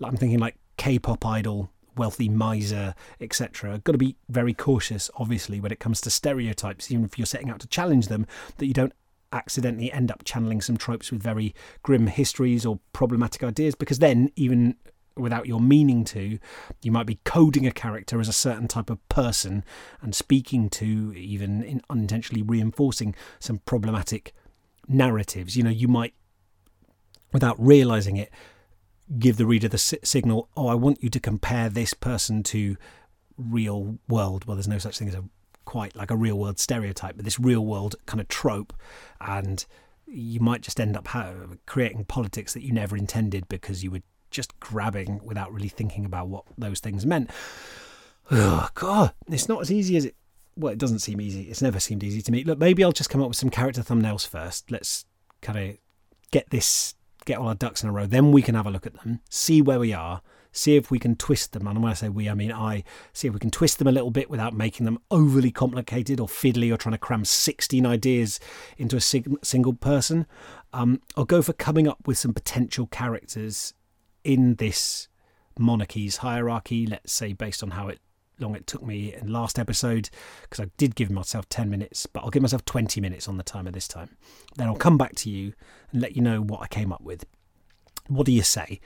I'm 0.02 0.18
thinking 0.18 0.40
like 0.40 0.58
K-pop 0.78 1.26
idol, 1.26 1.70
wealthy 1.96 2.28
miser, 2.28 2.96
etc. 3.22 3.80
Got 3.80 3.94
to 3.94 3.98
be 3.98 4.16
very 4.30 4.54
cautious, 4.54 5.10
obviously, 5.16 5.60
when 5.60 5.72
it 5.72 5.80
comes 5.80 6.02
to 6.02 6.10
stereotypes, 6.10 6.92
even 6.92 7.06
if 7.06 7.18
you're 7.18 7.26
setting 7.26 7.50
out 7.50 7.60
to 7.62 7.68
challenge 7.68 8.08
them, 8.08 8.26
that 8.58 8.66
you 8.66 8.74
don't 8.74 8.94
accidentally 9.32 9.92
end 9.92 10.12
up 10.12 10.24
channeling 10.24 10.62
some 10.62 10.78
tropes 10.78 11.12
with 11.12 11.22
very 11.22 11.54
grim 11.84 12.08
histories 12.08 12.66
or 12.66 12.80
problematic 12.94 13.44
ideas 13.44 13.76
because 13.76 14.00
then 14.00 14.30
even 14.36 14.76
without 15.18 15.46
your 15.46 15.62
meaning 15.62 16.04
to 16.04 16.38
you 16.82 16.92
might 16.92 17.06
be 17.06 17.20
coding 17.24 17.66
a 17.66 17.72
character 17.72 18.20
as 18.20 18.28
a 18.28 18.34
certain 18.34 18.68
type 18.68 18.90
of 18.90 19.08
person 19.10 19.64
and 20.02 20.14
speaking 20.14 20.70
to 20.70 21.14
even 21.16 21.64
in 21.64 21.82
unintentionally 21.90 22.42
reinforcing 22.42 23.16
some 23.40 23.60
problematic 23.60 24.34
narratives. 24.88 25.56
You 25.56 25.64
know 25.64 25.70
you 25.70 25.88
might 25.88 26.14
without 27.32 27.56
realizing 27.60 28.18
it 28.18 28.30
give 29.20 29.38
the 29.38 29.46
reader 29.46 29.68
the 29.68 29.78
signal 29.78 30.50
oh 30.58 30.68
i 30.68 30.74
want 30.74 31.04
you 31.04 31.10
to 31.10 31.20
compare 31.20 31.70
this 31.70 31.94
person 31.94 32.42
to 32.42 32.76
real 33.38 33.98
world. 34.08 34.46
Well 34.46 34.56
there's 34.56 34.68
no 34.68 34.78
such 34.78 34.98
thing 34.98 35.10
as 35.10 35.16
a 35.16 35.24
quite 35.66 35.96
like 35.96 36.12
a 36.12 36.16
real 36.16 36.38
world 36.38 36.60
stereotype, 36.60 37.16
but 37.16 37.26
this 37.26 37.40
real 37.40 37.66
world 37.66 37.96
kind 38.06 38.22
of 38.22 38.28
trope, 38.28 38.74
and 39.20 39.66
you 40.08 40.40
might 40.40 40.62
just 40.62 40.80
end 40.80 40.96
up 40.96 41.08
creating 41.66 42.06
politics 42.06 42.54
that 42.54 42.64
you 42.64 42.72
never 42.72 42.96
intended 42.96 43.48
because 43.50 43.84
you 43.84 43.92
were 43.92 44.02
just 44.30 44.60
grabbing 44.60 45.20
without 45.24 45.52
really 45.52 45.68
thinking 45.68 46.06
about 46.06 46.28
what 46.28 46.44
those 46.58 46.80
things 46.80 47.06
meant. 47.06 47.30
Oh, 48.32 48.70
God, 48.74 49.14
it's 49.28 49.50
not 49.50 49.62
as 49.62 49.72
easy 49.72 49.98
as 49.98 50.06
it. 50.06 50.16
Well, 50.58 50.72
it 50.72 50.80
doesn't 50.80 51.00
seem 51.00 51.20
easy. 51.20 51.44
It's 51.44 51.62
never 51.62 51.80
seemed 51.80 52.04
easy 52.04 52.22
to 52.22 52.32
me. 52.32 52.44
Look, 52.44 52.60
maybe 52.60 52.84
I'll 52.84 52.92
just 52.92 53.10
come 53.10 53.22
up 53.22 53.28
with 53.28 53.38
some 53.38 53.50
character 53.50 53.82
thumbnails 53.82 54.28
first. 54.28 54.72
Let's 54.72 55.06
kind 55.42 55.60
of 55.60 55.78
get 56.32 56.50
this, 56.50 56.96
get 57.26 57.38
all 57.40 57.48
our 57.48 57.56
ducks 57.56 57.84
in 57.84 57.90
a 57.90 57.92
row. 57.92 58.06
Then 58.06 58.32
we 58.32 58.42
can 58.42 58.56
have 58.56 58.66
a 58.66 58.72
look 58.72 58.86
at 58.86 58.94
them, 58.94 59.20
see 59.30 59.62
where 59.62 59.80
we 59.80 59.92
are, 59.94 60.22
see 60.56 60.76
if 60.76 60.90
we 60.90 61.00
can 61.00 61.16
twist 61.16 61.52
them. 61.52 61.68
And 61.68 61.84
when 61.84 61.92
I 61.92 61.96
say 61.96 62.10
we, 62.10 62.30
I 62.30 62.34
mean 62.34 62.52
I, 62.52 62.84
see 63.14 63.28
if 63.28 63.34
we 63.34 63.40
can 63.40 63.52
twist 63.52 63.78
them 63.78 63.88
a 63.88 63.92
little 63.92 64.12
bit 64.12 64.30
without 64.30 64.54
making 64.54 64.86
them 64.86 65.00
overly 65.12 65.52
complicated 65.52 66.20
or 66.20 66.28
fiddly 66.28 66.74
or 66.74 66.78
trying 66.78 66.94
to 66.94 67.00
cram 67.00 67.26
16 67.26 67.86
ideas 67.86 68.40
into 68.78 68.96
a 68.96 69.02
sig- 69.02 69.38
single 69.44 69.74
person. 69.74 70.26
Um, 70.74 71.02
I'll 71.16 71.26
go 71.26 71.42
for 71.42 71.54
coming 71.54 71.88
up 71.88 72.08
with 72.08 72.18
some 72.18 72.34
potential 72.34 72.88
characters 72.88 73.74
in 74.24 74.56
this 74.56 75.08
monarchy's 75.60 76.18
hierarchy, 76.18 76.88
let's 76.88 77.14
say 77.14 77.34
based 77.34 77.62
on 77.62 77.72
how 77.72 77.90
it 77.90 78.00
long 78.40 78.56
it 78.56 78.68
took 78.68 78.84
me 78.84 79.14
in 79.14 79.32
last 79.32 79.58
episode 79.58 80.10
because 80.42 80.66
I 80.66 80.70
did 80.76 80.96
give 80.96 81.10
myself 81.10 81.48
10 81.48 81.70
minutes, 81.70 82.06
but 82.06 82.22
I'll 82.22 82.30
give 82.30 82.42
myself 82.42 82.66
20 82.66 83.00
minutes 83.00 83.30
on 83.30 83.38
the 83.38 83.44
timer 83.44 83.72
this 83.72 83.88
time. 83.88 84.18
Then 84.58 84.68
I'll 84.68 84.76
come 84.76 84.98
back 84.98 85.16
to 85.16 85.30
you 85.30 85.54
and 85.92 86.02
let 86.02 86.18
you 86.18 86.22
know 86.22 86.42
what 86.42 86.62
I 86.62 86.68
came 86.68 86.92
up 86.92 87.02
with. 87.02 87.26
What 88.08 88.26
do 88.26 88.34
you 88.34 88.44
say? 88.44 88.82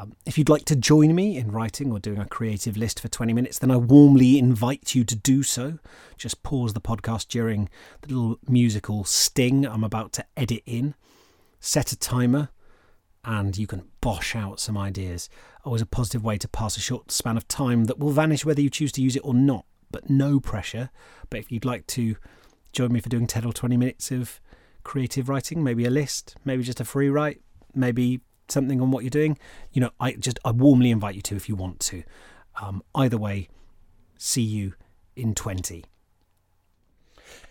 Um, 0.00 0.14
if 0.24 0.38
you'd 0.38 0.48
like 0.48 0.64
to 0.66 0.76
join 0.76 1.12
me 1.12 1.36
in 1.36 1.50
writing 1.50 1.90
or 1.90 1.98
doing 1.98 2.18
a 2.20 2.24
creative 2.24 2.76
list 2.76 3.00
for 3.00 3.08
20 3.08 3.32
minutes, 3.32 3.58
then 3.58 3.72
I 3.72 3.76
warmly 3.76 4.38
invite 4.38 4.94
you 4.94 5.02
to 5.02 5.16
do 5.16 5.42
so. 5.42 5.80
Just 6.16 6.44
pause 6.44 6.72
the 6.72 6.80
podcast 6.80 7.26
during 7.26 7.68
the 8.02 8.14
little 8.14 8.38
musical 8.48 9.02
sting 9.02 9.66
I'm 9.66 9.82
about 9.82 10.12
to 10.12 10.24
edit 10.36 10.62
in, 10.66 10.94
set 11.58 11.90
a 11.90 11.98
timer, 11.98 12.50
and 13.24 13.58
you 13.58 13.66
can 13.66 13.88
bosh 14.00 14.36
out 14.36 14.60
some 14.60 14.78
ideas. 14.78 15.28
Always 15.64 15.82
a 15.82 15.86
positive 15.86 16.22
way 16.22 16.38
to 16.38 16.46
pass 16.46 16.76
a 16.76 16.80
short 16.80 17.10
span 17.10 17.36
of 17.36 17.48
time 17.48 17.86
that 17.86 17.98
will 17.98 18.10
vanish 18.10 18.44
whether 18.44 18.60
you 18.60 18.70
choose 18.70 18.92
to 18.92 19.02
use 19.02 19.16
it 19.16 19.24
or 19.24 19.34
not, 19.34 19.64
but 19.90 20.08
no 20.08 20.38
pressure. 20.38 20.90
But 21.28 21.40
if 21.40 21.50
you'd 21.50 21.64
like 21.64 21.88
to 21.88 22.14
join 22.72 22.92
me 22.92 23.00
for 23.00 23.08
doing 23.08 23.26
10 23.26 23.44
or 23.44 23.52
20 23.52 23.76
minutes 23.76 24.12
of 24.12 24.40
creative 24.84 25.28
writing, 25.28 25.64
maybe 25.64 25.84
a 25.84 25.90
list, 25.90 26.36
maybe 26.44 26.62
just 26.62 26.78
a 26.78 26.84
free 26.84 27.08
write, 27.08 27.40
maybe 27.74 28.20
something 28.48 28.80
on 28.80 28.90
what 28.90 29.04
you're 29.04 29.10
doing, 29.10 29.38
you 29.72 29.80
know, 29.80 29.90
I 30.00 30.12
just 30.12 30.38
I 30.44 30.50
warmly 30.50 30.90
invite 30.90 31.14
you 31.14 31.22
to 31.22 31.36
if 31.36 31.48
you 31.48 31.56
want 31.56 31.80
to. 31.80 32.02
Um, 32.60 32.82
either 32.94 33.16
way, 33.16 33.48
see 34.16 34.42
you 34.42 34.74
in 35.16 35.34
20. 35.34 35.84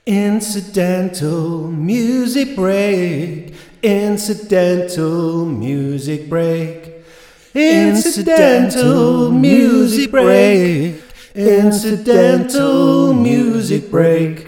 Incidental 0.06 1.70
music 1.70 2.56
break. 2.56 3.54
Incidental 3.84 5.46
music 5.46 6.30
break. 6.30 6.94
Incidental 7.54 9.32
music 9.32 10.12
break. 10.12 11.02
Incidental 11.36 13.14
music 13.14 13.92
break. 13.92 14.48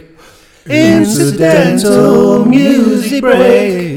Incidental 0.66 2.46
music 2.46 3.22
break. 3.22 3.89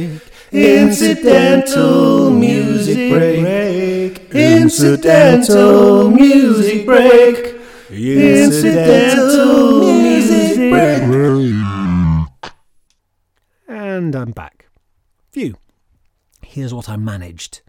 Incidental 0.52 2.30
music 2.30 3.10
break. 3.10 4.34
Incidental 4.34 6.10
music 6.10 6.84
break. 6.84 7.56
Incidental 7.90 9.80
music 9.94 10.56
break. 10.70 11.02
And 13.66 14.14
I'm 14.14 14.32
back. 14.32 14.66
Phew. 15.30 15.56
Here's 16.42 16.74
what 16.74 16.88
I 16.90 16.96
managed. 16.96 17.62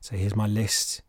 So 0.00 0.14
here's 0.14 0.36
my 0.36 0.46
list, 0.46 1.00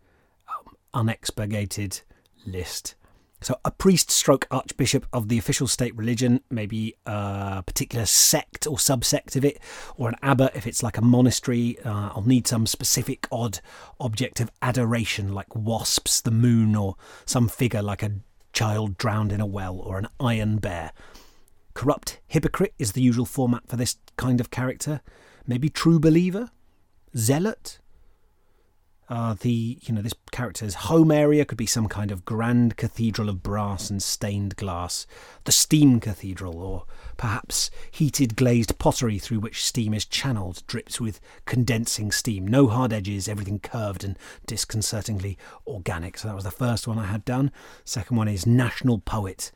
um, 0.47 0.75
unexpurgated 0.93 2.03
list. 2.45 2.95
So 3.39 3.59
a 3.63 3.69
priest 3.69 4.09
stroke 4.09 4.47
archbishop 4.49 5.05
of 5.13 5.27
the 5.27 5.37
official 5.37 5.67
state 5.67 5.95
religion, 5.95 6.41
maybe 6.49 6.95
a 7.05 7.63
particular 7.65 8.05
sect 8.07 8.65
or 8.65 8.77
subsect 8.77 9.35
of 9.35 9.45
it, 9.45 9.59
or 9.95 10.09
an 10.09 10.15
abbot 10.23 10.53
if 10.55 10.65
it's 10.65 10.81
like 10.81 10.97
a 10.97 11.03
monastery. 11.03 11.77
Uh, 11.85 12.09
I'll 12.15 12.23
need 12.25 12.47
some 12.47 12.65
specific 12.65 13.27
odd 13.31 13.59
object 13.99 14.39
of 14.39 14.51
adoration 14.61 15.33
like 15.33 15.55
wasps, 15.55 16.19
the 16.21 16.31
moon, 16.31 16.75
or 16.75 16.95
some 17.25 17.47
figure 17.47 17.83
like 17.83 18.01
a 18.01 18.11
child 18.53 18.97
drowned 18.97 19.31
in 19.31 19.39
a 19.39 19.45
well 19.45 19.77
or 19.77 19.99
an 19.99 20.07
iron 20.19 20.57
bear. 20.57 20.91
Corrupt 21.75 22.19
hypocrite 22.25 22.73
is 22.79 22.93
the 22.93 23.03
usual 23.03 23.25
format 23.25 23.67
for 23.67 23.75
this 23.75 23.97
kind 24.17 24.39
of 24.39 24.49
character. 24.49 25.01
Maybe 25.45 25.69
true 25.69 25.99
believer, 25.99 26.49
zealot, 27.15 27.77
uh, 29.09 29.35
the 29.39 29.77
you 29.81 29.93
know 29.93 30.01
this 30.01 30.13
character's 30.31 30.73
home 30.75 31.11
area 31.11 31.45
could 31.45 31.57
be 31.57 31.65
some 31.65 31.87
kind 31.87 32.11
of 32.11 32.25
grand 32.25 32.75
cathedral 32.75 33.29
of 33.29 33.41
brass 33.41 33.89
and 33.89 34.03
stained 34.03 34.55
glass, 34.57 35.07
the 35.45 35.51
steam 35.51 35.99
cathedral, 35.99 36.59
or 36.61 36.85
perhaps 37.15 37.71
heated 37.89 38.35
glazed 38.35 38.77
pottery 38.79 39.17
through 39.17 39.39
which 39.39 39.63
steam 39.63 39.93
is 39.93 40.05
channeled, 40.05 40.61
drips 40.67 40.99
with 40.99 41.21
condensing 41.45 42.11
steam. 42.11 42.45
No 42.45 42.67
hard 42.67 42.91
edges, 42.91 43.29
everything 43.29 43.59
curved 43.59 44.03
and 44.03 44.19
disconcertingly 44.45 45.37
organic. 45.65 46.17
So 46.17 46.27
that 46.27 46.35
was 46.35 46.43
the 46.43 46.51
first 46.51 46.87
one 46.87 46.99
I 46.99 47.05
had 47.05 47.23
done. 47.23 47.51
Second 47.85 48.17
one 48.17 48.27
is 48.27 48.45
national 48.45 48.99
poet. 48.99 49.51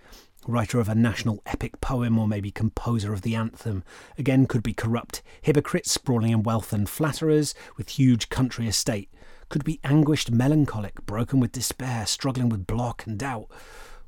Writer 0.48 0.80
of 0.80 0.90
a 0.90 0.96
national 0.96 1.44
epic 1.46 1.82
poem, 1.82 2.18
or 2.18 2.28
maybe 2.28 2.50
composer 2.50 3.14
of 3.14 3.22
the 3.22 3.36
anthem. 3.36 3.84
Again, 4.18 4.48
could 4.48 4.64
be 4.64 4.74
corrupt 4.74 5.22
hypocrites 5.42 5.92
sprawling 5.92 6.32
in 6.32 6.42
wealth 6.42 6.74
and 6.74 6.90
flatterers 6.90 7.54
with 7.78 7.90
huge 7.90 8.30
country 8.30 8.68
estate 8.68 9.10
could 9.52 9.64
be 9.66 9.82
anguished, 9.84 10.32
melancholic, 10.32 11.06
broken 11.06 11.40
with 11.42 11.52
despair, 11.52 12.06
struggling 12.06 12.48
with 12.50 12.66
block 12.66 13.06
and 13.06 13.20
doubt. 13.20 13.48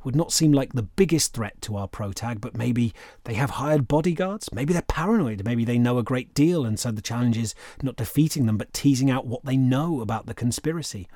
Would 0.06 0.16
not 0.16 0.32
seem 0.32 0.54
like 0.54 0.74
the 0.74 0.84
biggest 0.84 1.34
threat 1.34 1.62
to 1.62 1.76
our 1.76 1.88
protag, 1.88 2.42
but 2.42 2.58
maybe 2.58 2.94
they 3.26 3.34
have 3.36 3.52
hired 3.52 3.88
bodyguards. 3.88 4.50
Maybe 4.54 4.74
they're 4.74 4.82
paranoid. 4.82 5.44
Maybe 5.46 5.66
they 5.66 5.78
know 5.78 5.98
a 5.98 6.04
great 6.04 6.34
deal, 6.34 6.66
and 6.66 6.80
so 6.80 6.92
the 6.92 7.02
challenge 7.02 7.38
is 7.38 7.56
not 7.82 7.98
defeating 7.98 8.46
them, 8.46 8.58
but 8.58 8.74
teasing 8.74 9.12
out 9.12 9.28
what 9.28 9.44
they 9.44 9.58
know 9.58 10.02
about 10.02 10.26
the 10.26 10.34
conspiracy 10.34 11.08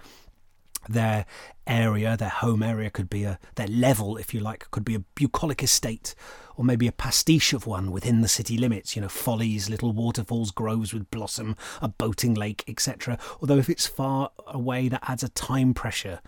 their 0.87 1.25
area, 1.65 2.15
their 2.17 2.29
home 2.29 2.63
area 2.63 2.89
could 2.89 3.09
be 3.09 3.23
a 3.23 3.39
their 3.55 3.67
level, 3.67 4.17
if 4.17 4.33
you 4.33 4.39
like, 4.39 4.69
could 4.71 4.85
be 4.85 4.95
a 4.95 5.03
bucolic 5.15 5.61
estate, 5.63 6.15
or 6.55 6.63
maybe 6.63 6.87
a 6.87 6.91
pastiche 6.91 7.53
of 7.53 7.67
one 7.67 7.91
within 7.91 8.21
the 8.21 8.27
city 8.27 8.57
limits. 8.57 8.95
You 8.95 9.01
know, 9.01 9.09
follies, 9.09 9.69
little 9.69 9.93
waterfalls, 9.93 10.51
groves 10.51 10.93
with 10.93 11.11
blossom, 11.11 11.55
a 11.81 11.87
boating 11.87 12.33
lake, 12.33 12.63
etc. 12.67 13.17
Although 13.41 13.57
if 13.57 13.69
it's 13.69 13.87
far 13.87 14.31
away, 14.47 14.87
that 14.89 15.03
adds 15.07 15.23
a 15.23 15.29
time 15.29 15.73
pressure 15.73 16.21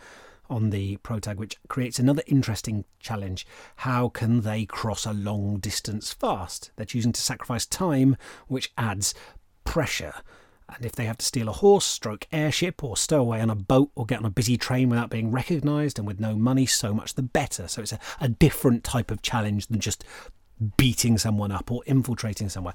on 0.49 0.71
the 0.71 0.97
protag, 0.97 1.37
which 1.37 1.57
creates 1.67 1.99
another 1.99 2.23
interesting 2.25 2.83
challenge. 2.99 3.45
How 3.77 4.09
can 4.09 4.41
they 4.41 4.65
cross 4.65 5.05
a 5.05 5.13
long 5.13 5.57
distance 5.59 6.11
fast? 6.11 6.71
They're 6.75 6.85
choosing 6.85 7.13
to 7.13 7.21
sacrifice 7.21 7.65
time, 7.65 8.17
which 8.47 8.71
adds 8.77 9.13
pressure 9.63 10.15
and 10.75 10.85
if 10.85 10.93
they 10.93 11.05
have 11.05 11.17
to 11.17 11.25
steal 11.25 11.49
a 11.49 11.53
horse, 11.53 11.85
stroke 11.85 12.27
airship, 12.31 12.83
or 12.83 12.97
stow 12.97 13.21
away 13.21 13.41
on 13.41 13.49
a 13.49 13.55
boat, 13.55 13.91
or 13.95 14.05
get 14.05 14.19
on 14.19 14.25
a 14.25 14.29
busy 14.29 14.57
train 14.57 14.89
without 14.89 15.09
being 15.09 15.31
recognised 15.31 15.97
and 15.97 16.07
with 16.07 16.19
no 16.19 16.35
money, 16.35 16.65
so 16.65 16.93
much 16.93 17.15
the 17.15 17.21
better. 17.21 17.67
So 17.67 17.81
it's 17.81 17.93
a, 17.93 17.99
a 18.21 18.29
different 18.29 18.83
type 18.83 19.11
of 19.11 19.21
challenge 19.21 19.67
than 19.67 19.79
just 19.79 20.03
beating 20.77 21.17
someone 21.17 21.51
up 21.51 21.71
or 21.71 21.81
infiltrating 21.85 22.49
somewhere. 22.49 22.73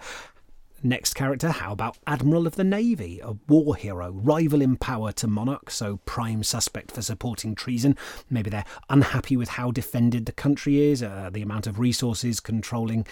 Next 0.87 1.15
character, 1.15 1.49
how 1.49 1.73
about 1.73 1.97
Admiral 2.07 2.47
of 2.47 2.57
the 2.57 2.63
Navy, 2.63 3.19
a 3.25 3.33
war 3.49 3.75
hero, 3.75 4.13
rival 4.13 4.61
in 4.61 4.77
power 4.77 5.13
to 5.13 5.27
Monarch, 5.27 5.71
so 5.71 5.97
prime 6.05 6.43
suspect 6.43 6.93
for 6.93 7.01
supporting 7.01 7.55
treason. 7.55 7.97
Maybe 8.29 8.51
they're 8.51 8.67
unhappy 8.91 9.35
with 9.35 9.49
how 9.49 9.71
defended 9.71 10.27
the 10.27 10.33
country 10.33 10.83
is, 10.83 11.03
uh, 11.03 11.31
the 11.33 11.41
amount 11.41 11.67
of 11.67 11.79
resources 11.79 12.39
controlling 12.39 13.07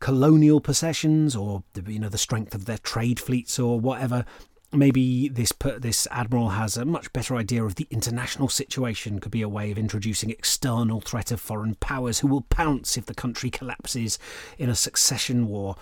colonial 0.00 0.60
possessions 0.60 1.34
or 1.34 1.62
you 1.86 1.98
know 1.98 2.10
the 2.10 2.18
strength 2.18 2.54
of 2.54 2.66
their 2.66 2.76
trade 2.76 3.18
fleets 3.18 3.58
or 3.58 3.80
whatever. 3.80 4.26
Maybe 4.70 5.30
this 5.30 5.54
this 5.78 6.06
admiral 6.10 6.50
has 6.50 6.76
a 6.76 6.84
much 6.84 7.10
better 7.14 7.36
idea 7.36 7.64
of 7.64 7.76
the 7.76 7.86
international 7.90 8.50
situation. 8.50 9.18
Could 9.18 9.32
be 9.32 9.40
a 9.40 9.48
way 9.48 9.70
of 9.70 9.78
introducing 9.78 10.28
external 10.28 11.00
threat 11.00 11.32
of 11.32 11.40
foreign 11.40 11.76
powers 11.76 12.18
who 12.18 12.26
will 12.26 12.42
pounce 12.42 12.98
if 12.98 13.06
the 13.06 13.14
country 13.14 13.48
collapses 13.48 14.18
in 14.58 14.68
a 14.68 14.74
succession 14.74 15.48
war 15.48 15.76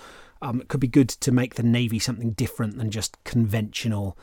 um, 0.46 0.60
it 0.60 0.68
could 0.68 0.80
be 0.80 0.86
good 0.86 1.08
to 1.08 1.32
make 1.32 1.54
the 1.54 1.62
navy 1.62 1.98
something 1.98 2.30
different 2.30 2.78
than 2.78 2.90
just 2.90 3.22
conventional 3.24 4.16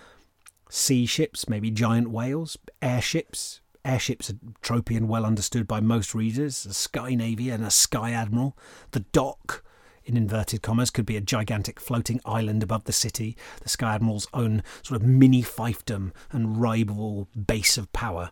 sea 0.70 1.06
ships 1.06 1.50
maybe 1.50 1.70
giant 1.70 2.10
whales 2.10 2.58
airships. 2.82 3.60
Airships 3.86 4.30
are 4.30 4.38
tropey 4.62 4.96
and 4.96 5.10
well 5.10 5.26
understood 5.26 5.68
by 5.68 5.82
most 5.82 6.16
readers. 6.16 6.66
A 6.66 6.74
sky 6.74 7.16
navy 7.16 7.50
and 7.50 7.64
a 7.64 7.70
sky 7.70 8.12
admiral. 8.12 8.58
The 8.92 9.02
dock 9.02 9.64
in 10.06 10.18
inverted 10.18 10.62
commas, 10.62 10.90
could 10.90 11.06
be 11.06 11.16
a 11.16 11.22
gigantic 11.22 11.80
floating 11.80 12.20
island 12.26 12.62
above 12.62 12.84
the 12.84 12.92
city, 12.92 13.38
the 13.62 13.70
Sky 13.70 13.96
Admiral's 13.96 14.28
own 14.34 14.62
sort 14.82 15.02
of 15.02 15.08
mini 15.08 15.42
fiefdom 15.42 16.12
and 16.30 16.60
rival 16.60 17.30
base 17.48 17.78
of 17.78 17.92
power. 17.94 18.32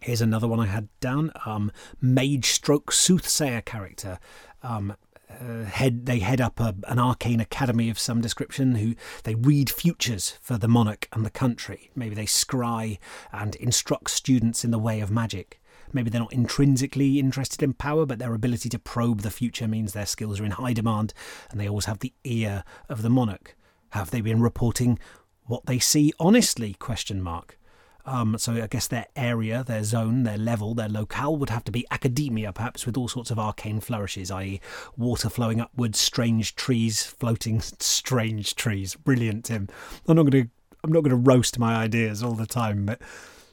Here's 0.00 0.20
another 0.20 0.46
one 0.46 0.60
I 0.60 0.66
had 0.66 0.88
down. 1.00 1.32
Um, 1.46 1.72
mage 1.98 2.46
stroke 2.46 2.92
soothsayer 2.92 3.62
character. 3.62 4.18
Um, 4.62 4.96
uh, 5.28 5.64
head 5.64 6.06
they 6.06 6.20
head 6.20 6.40
up 6.40 6.60
a, 6.60 6.74
an 6.88 6.98
arcane 6.98 7.40
academy 7.40 7.90
of 7.90 7.98
some 7.98 8.20
description 8.20 8.76
who 8.76 8.94
they 9.24 9.34
read 9.34 9.68
futures 9.68 10.38
for 10.40 10.56
the 10.56 10.68
monarch 10.68 11.08
and 11.12 11.26
the 11.26 11.30
country 11.30 11.90
maybe 11.94 12.14
they 12.14 12.26
scry 12.26 12.98
and 13.32 13.56
instruct 13.56 14.10
students 14.10 14.64
in 14.64 14.70
the 14.70 14.78
way 14.78 15.00
of 15.00 15.10
magic 15.10 15.60
Maybe 15.92 16.10
they're 16.10 16.20
not 16.20 16.32
intrinsically 16.32 17.18
interested 17.18 17.62
in 17.62 17.72
power, 17.72 18.06
but 18.06 18.18
their 18.18 18.34
ability 18.34 18.68
to 18.70 18.78
probe 18.78 19.22
the 19.22 19.30
future 19.30 19.68
means 19.68 19.92
their 19.92 20.06
skills 20.06 20.40
are 20.40 20.44
in 20.44 20.50
high 20.52 20.72
demand 20.72 21.14
and 21.50 21.60
they 21.60 21.68
always 21.68 21.86
have 21.86 22.00
the 22.00 22.12
ear 22.24 22.64
of 22.88 23.02
the 23.02 23.10
monarch. 23.10 23.56
Have 23.90 24.10
they 24.10 24.20
been 24.20 24.42
reporting 24.42 24.98
what 25.44 25.66
they 25.66 25.78
see 25.78 26.12
honestly? 26.18 26.74
Question 26.74 27.22
mark. 27.22 27.58
Um, 28.06 28.38
so 28.38 28.54
I 28.54 28.66
guess 28.68 28.86
their 28.86 29.06
area, 29.16 29.64
their 29.64 29.82
zone, 29.82 30.22
their 30.22 30.38
level, 30.38 30.74
their 30.74 30.88
locale 30.88 31.36
would 31.36 31.50
have 31.50 31.64
to 31.64 31.72
be 31.72 31.86
academia, 31.90 32.52
perhaps 32.52 32.86
with 32.86 32.96
all 32.96 33.08
sorts 33.08 33.30
of 33.32 33.38
arcane 33.38 33.80
flourishes, 33.80 34.30
i.e., 34.30 34.60
water 34.96 35.28
flowing 35.28 35.60
upwards, 35.60 35.98
strange 35.98 36.54
trees 36.54 37.04
floating, 37.04 37.60
strange 37.80 38.54
trees. 38.54 38.94
Brilliant, 38.94 39.46
Tim. 39.46 39.68
I'm 40.06 40.16
not 40.16 40.22
going 40.22 40.44
to. 40.44 40.50
I'm 40.84 40.92
not 40.92 41.00
going 41.00 41.10
to 41.10 41.30
roast 41.30 41.58
my 41.58 41.74
ideas 41.74 42.22
all 42.22 42.34
the 42.34 42.46
time, 42.46 42.86
but 42.86 43.02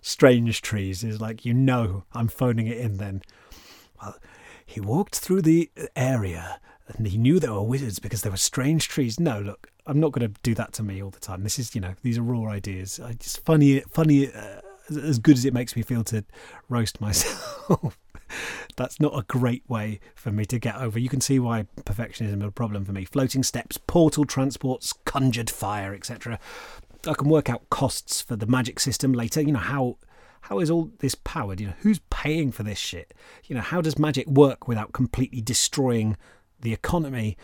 strange 0.02 0.62
trees 0.62 1.04
is 1.04 1.20
like, 1.20 1.46
you 1.46 1.54
know, 1.54 2.04
I'm 2.14 2.28
phoning 2.28 2.68
it 2.68 2.78
in 2.78 2.98
then. 2.98 3.24
Well, 4.00 4.16
he 4.64 4.80
walked 4.80 5.16
through 5.16 5.42
the 5.42 5.72
area 5.96 6.60
and 6.88 7.08
he 7.08 7.18
knew 7.18 7.40
there 7.40 7.54
were 7.54 7.64
wizards 7.64 7.98
because 7.98 8.22
there 8.22 8.32
were 8.32 8.38
strange 8.38 8.88
trees. 8.88 9.20
No, 9.20 9.40
look, 9.40 9.72
I'm 9.86 10.00
not 10.00 10.12
going 10.12 10.32
to 10.32 10.40
do 10.44 10.56
that 10.56 10.74
to 10.74 10.84
me 10.84 11.02
all 11.04 11.10
the 11.10 11.20
time. 11.20 11.44
This 11.44 11.60
is, 11.60 11.76
you 11.76 11.82
know, 11.82 11.94
these 12.04 12.18
are 12.18 12.24
raw 12.24 12.50
ideas. 12.50 13.00
I 13.00 13.14
just 13.14 13.44
funny, 13.44 13.82
funny, 13.82 14.32
uh, 14.32 14.62
as 14.90 15.20
good 15.20 15.38
as 15.38 15.46
it 15.46 15.54
makes 15.54 15.76
me 15.76 15.82
feel 15.82 16.04
to 16.06 16.24
roast 16.70 17.02
myself. 17.02 17.98
That's 18.76 19.00
not 19.00 19.18
a 19.18 19.24
great 19.24 19.64
way 19.68 20.00
for 20.16 20.32
me 20.32 20.46
to 20.46 20.58
get 20.58 20.76
over. 20.76 20.98
You 20.98 21.10
can 21.10 21.22
see 21.22 21.38
why 21.38 21.68
perfectionism 21.82 22.38
is 22.38 22.48
a 22.48 22.52
problem 22.52 22.86
for 22.86 22.92
me. 22.92 23.06
Floating 23.06 23.44
steps, 23.44 23.78
portal 23.78 24.26
transports, 24.26 24.94
conjured 25.06 25.50
fire, 25.50 25.94
etc. 25.94 26.40
I 27.06 27.14
can 27.14 27.30
work 27.30 27.50
out 27.50 27.70
costs 27.70 28.22
for 28.22 28.36
the 28.36 28.48
magic 28.48 28.80
system 28.80 29.14
later. 29.14 29.42
You 29.42 29.52
know 29.52 29.60
how 29.60 29.98
how 30.42 30.60
is 30.60 30.70
all 30.70 30.92
this 31.00 31.16
powered? 31.16 31.60
You 31.60 31.68
know 31.68 31.74
who's 31.82 32.00
paying 32.10 32.52
for 32.52 32.64
this 32.64 32.80
shit? 32.80 33.14
You 33.46 33.56
know 33.56 33.62
how 33.62 33.82
does 33.82 34.00
magic 34.00 34.28
work 34.28 34.68
without 34.68 34.94
completely 34.94 35.42
destroying 35.42 36.18
the 36.62 36.74
economy? 36.74 37.38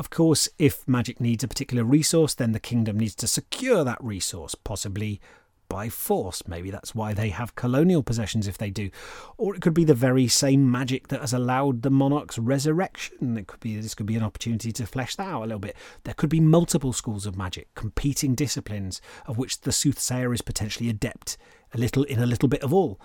Of 0.00 0.08
course, 0.08 0.48
if 0.58 0.88
magic 0.88 1.20
needs 1.20 1.44
a 1.44 1.48
particular 1.48 1.84
resource, 1.84 2.32
then 2.32 2.52
the 2.52 2.58
kingdom 2.58 2.98
needs 2.98 3.14
to 3.16 3.26
secure 3.26 3.84
that 3.84 4.02
resource, 4.02 4.54
possibly 4.54 5.20
by 5.68 5.90
force. 5.90 6.42
Maybe 6.48 6.70
that's 6.70 6.94
why 6.94 7.12
they 7.12 7.28
have 7.28 7.54
colonial 7.54 8.02
possessions 8.02 8.48
if 8.48 8.56
they 8.56 8.70
do. 8.70 8.88
Or 9.36 9.54
it 9.54 9.60
could 9.60 9.74
be 9.74 9.84
the 9.84 9.92
very 9.92 10.26
same 10.26 10.70
magic 10.70 11.08
that 11.08 11.20
has 11.20 11.34
allowed 11.34 11.82
the 11.82 11.90
monarch's 11.90 12.38
resurrection. 12.38 13.36
It 13.36 13.46
could 13.46 13.60
be 13.60 13.76
this 13.76 13.94
could 13.94 14.06
be 14.06 14.16
an 14.16 14.22
opportunity 14.22 14.72
to 14.72 14.86
flesh 14.86 15.16
that 15.16 15.28
out 15.28 15.42
a 15.42 15.44
little 15.44 15.58
bit. 15.58 15.76
There 16.04 16.14
could 16.14 16.30
be 16.30 16.40
multiple 16.40 16.94
schools 16.94 17.26
of 17.26 17.36
magic, 17.36 17.68
competing 17.74 18.34
disciplines, 18.34 19.02
of 19.26 19.36
which 19.36 19.60
the 19.60 19.70
soothsayer 19.70 20.32
is 20.32 20.40
potentially 20.40 20.88
adept 20.88 21.36
a 21.74 21.78
little 21.78 22.04
in 22.04 22.20
a 22.20 22.26
little 22.26 22.48
bit 22.48 22.62
of 22.62 22.72
all. 22.72 22.98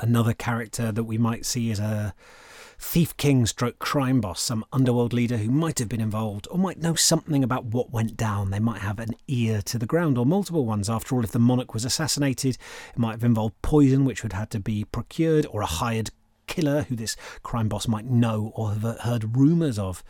Another 0.00 0.34
character 0.34 0.90
that 0.90 1.04
we 1.04 1.18
might 1.18 1.46
see 1.46 1.70
is 1.70 1.78
a 1.78 2.14
thief 2.78 3.16
king 3.16 3.44
stroke 3.44 3.78
crime 3.78 4.20
boss, 4.20 4.40
some 4.40 4.64
underworld 4.72 5.12
leader 5.12 5.36
who 5.36 5.50
might 5.50 5.78
have 5.78 5.88
been 5.88 6.00
involved 6.00 6.46
or 6.50 6.58
might 6.58 6.80
know 6.80 6.94
something 6.94 7.42
about 7.42 7.66
what 7.66 7.90
went 7.90 8.16
down. 8.16 8.50
They 8.50 8.60
might 8.60 8.80
have 8.80 9.00
an 9.00 9.14
ear 9.26 9.60
to 9.62 9.78
the 9.78 9.86
ground 9.86 10.16
or 10.16 10.24
multiple 10.24 10.64
ones. 10.64 10.88
After 10.88 11.14
all, 11.14 11.24
if 11.24 11.32
the 11.32 11.38
monarch 11.38 11.74
was 11.74 11.84
assassinated, 11.84 12.56
it 12.94 12.98
might 12.98 13.12
have 13.12 13.24
involved 13.24 13.60
poison, 13.62 14.04
which 14.04 14.22
would 14.22 14.32
have 14.32 14.40
had 14.40 14.50
to 14.50 14.60
be 14.60 14.84
procured, 14.84 15.46
or 15.50 15.60
a 15.60 15.66
hired 15.66 16.10
killer 16.46 16.82
who 16.82 16.96
this 16.96 17.16
crime 17.42 17.68
boss 17.68 17.88
might 17.88 18.06
know 18.06 18.52
or 18.54 18.72
have 18.72 19.00
heard 19.00 19.36
rumours 19.36 19.78
of. 19.78 20.02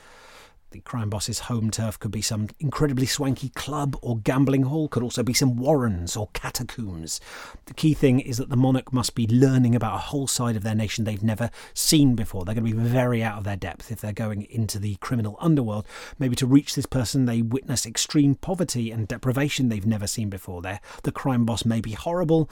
The 0.71 0.81
crime 0.81 1.09
boss's 1.09 1.39
home 1.39 1.71
turf 1.71 1.99
could 1.99 2.11
be 2.11 2.21
some 2.21 2.49
incredibly 2.61 3.07
swanky 3.07 3.49
club 3.49 3.97
or 4.03 4.19
gambling 4.19 4.65
hall, 4.65 4.87
could 4.87 5.03
also 5.03 5.23
be 5.23 5.33
some 5.33 5.57
warrens 5.57 6.15
or 6.15 6.29
catacombs. 6.35 7.23
The 7.65 7.73
key 7.73 7.95
thing 7.95 8.21
is 8.21 8.37
that 8.37 8.51
the 8.51 8.57
monarch 8.57 8.93
must 8.93 9.15
be 9.15 9.27
learning 9.27 9.75
about 9.75 9.95
a 9.95 9.99
whole 9.99 10.27
side 10.27 10.57
of 10.57 10.63
their 10.63 10.75
nation 10.75 11.05
they've 11.05 11.23
never 11.23 11.51
seen 11.73 12.15
before. 12.15 12.45
They're 12.45 12.55
going 12.55 12.67
to 12.67 12.77
be 12.77 12.89
very 12.89 13.23
out 13.23 13.39
of 13.39 13.45
their 13.45 13.57
depth 13.57 13.91
if 13.91 14.03
they're 14.03 14.13
going 14.13 14.43
into 14.43 14.79
the 14.79 14.97
criminal 14.97 15.39
underworld. 15.41 15.87
Maybe 16.19 16.37
to 16.37 16.47
reach 16.47 16.75
this 16.75 16.85
person, 16.85 17.25
they 17.25 17.41
witness 17.41 17.87
extreme 17.87 18.35
poverty 18.35 18.91
and 18.91 19.09
deprivation 19.09 19.71
they've 19.71 19.87
never 19.87 20.07
seen 20.07 20.29
before. 20.29 20.61
They're, 20.61 20.81
the 21.03 21.13
crime 21.13 21.47
boss 21.47 21.65
may 21.65 21.81
be 21.81 21.93
horrible, 21.93 22.51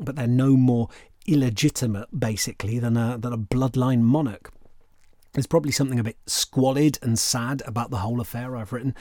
but 0.00 0.16
they're 0.16 0.26
no 0.26 0.56
more 0.56 0.88
illegitimate, 1.28 2.08
basically, 2.18 2.80
than 2.80 2.96
a, 2.96 3.16
than 3.18 3.32
a 3.32 3.38
bloodline 3.38 4.00
monarch. 4.00 4.50
There's 5.32 5.46
probably 5.46 5.72
something 5.72 5.98
a 5.98 6.04
bit 6.04 6.18
squalid 6.26 6.98
and 7.00 7.18
sad 7.18 7.62
about 7.64 7.90
the 7.90 7.98
whole 7.98 8.20
affair, 8.20 8.54
I've 8.54 8.72
written. 8.72 8.94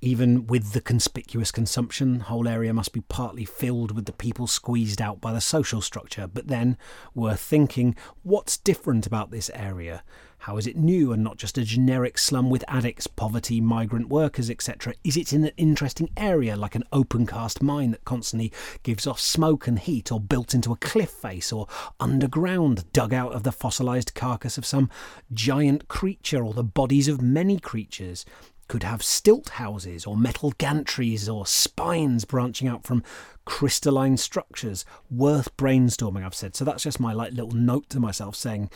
Even 0.00 0.46
with 0.46 0.72
the 0.72 0.80
conspicuous 0.80 1.50
consumption, 1.50 2.20
whole 2.20 2.48
area 2.48 2.72
must 2.72 2.94
be 2.94 3.02
partly 3.02 3.44
filled 3.44 3.94
with 3.94 4.06
the 4.06 4.12
people 4.12 4.46
squeezed 4.46 5.02
out 5.02 5.20
by 5.20 5.32
the 5.34 5.42
social 5.42 5.82
structure. 5.82 6.26
But 6.26 6.48
then, 6.48 6.78
worth 7.14 7.40
thinking, 7.40 7.96
what's 8.22 8.56
different 8.56 9.06
about 9.06 9.30
this 9.30 9.50
area? 9.52 10.02
How 10.44 10.58
is 10.58 10.66
it 10.66 10.76
new 10.76 11.10
and 11.10 11.24
not 11.24 11.38
just 11.38 11.56
a 11.56 11.64
generic 11.64 12.18
slum 12.18 12.50
with 12.50 12.66
addicts, 12.68 13.06
poverty, 13.06 13.62
migrant 13.62 14.10
workers, 14.10 14.50
etc.? 14.50 14.92
Is 15.02 15.16
it 15.16 15.32
in 15.32 15.46
an 15.46 15.52
interesting 15.56 16.10
area 16.18 16.54
like 16.54 16.74
an 16.74 16.84
open 16.92 17.26
cast 17.26 17.62
mine 17.62 17.92
that 17.92 18.04
constantly 18.04 18.52
gives 18.82 19.06
off 19.06 19.18
smoke 19.18 19.66
and 19.66 19.78
heat, 19.78 20.12
or 20.12 20.20
built 20.20 20.52
into 20.52 20.70
a 20.70 20.76
cliff 20.76 21.08
face, 21.08 21.50
or 21.50 21.66
underground, 21.98 22.92
dug 22.92 23.14
out 23.14 23.32
of 23.32 23.42
the 23.42 23.52
fossilized 23.52 24.12
carcass 24.14 24.58
of 24.58 24.66
some 24.66 24.90
giant 25.32 25.88
creature, 25.88 26.44
or 26.44 26.52
the 26.52 26.62
bodies 26.62 27.08
of 27.08 27.22
many 27.22 27.58
creatures? 27.58 28.26
Could 28.68 28.82
have 28.82 29.02
stilt 29.02 29.48
houses, 29.48 30.04
or 30.04 30.14
metal 30.14 30.52
gantries, 30.58 31.26
or 31.26 31.46
spines 31.46 32.26
branching 32.26 32.68
out 32.68 32.84
from 32.84 33.02
crystalline 33.46 34.18
structures. 34.18 34.84
Worth 35.10 35.56
brainstorming, 35.56 36.22
I've 36.22 36.34
said. 36.34 36.54
So 36.54 36.66
that's 36.66 36.82
just 36.82 37.00
my 37.00 37.14
like 37.14 37.32
little 37.32 37.52
note 37.52 37.88
to 37.90 37.98
myself 37.98 38.36
saying 38.36 38.68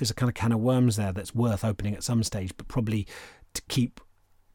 there's 0.00 0.10
a 0.10 0.14
kind 0.14 0.28
of 0.28 0.34
can 0.34 0.52
of 0.52 0.60
worms 0.60 0.96
there 0.96 1.12
that's 1.12 1.34
worth 1.34 1.64
opening 1.64 1.94
at 1.94 2.02
some 2.02 2.22
stage, 2.22 2.52
but 2.56 2.68
probably 2.68 3.06
to 3.54 3.62
keep 3.68 4.00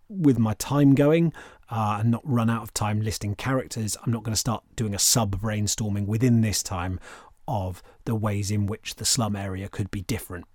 with 0.09 0.37
my 0.37 0.53
time 0.55 0.95
going 0.95 1.33
uh, 1.69 1.97
and 1.99 2.11
not 2.11 2.21
run 2.23 2.49
out 2.49 2.63
of 2.63 2.73
time 2.73 3.01
listing 3.01 3.35
characters, 3.35 3.95
I'm 4.03 4.11
not 4.11 4.23
going 4.23 4.33
to 4.33 4.39
start 4.39 4.63
doing 4.75 4.93
a 4.93 4.99
sub 4.99 5.39
brainstorming 5.41 6.05
within 6.05 6.41
this 6.41 6.61
time 6.61 6.99
of 7.47 7.83
the 8.05 8.15
ways 8.15 8.51
in 8.51 8.65
which 8.65 8.95
the 8.95 9.05
slum 9.05 9.35
area 9.35 9.69
could 9.69 9.91
be 9.91 10.01
different. 10.01 10.45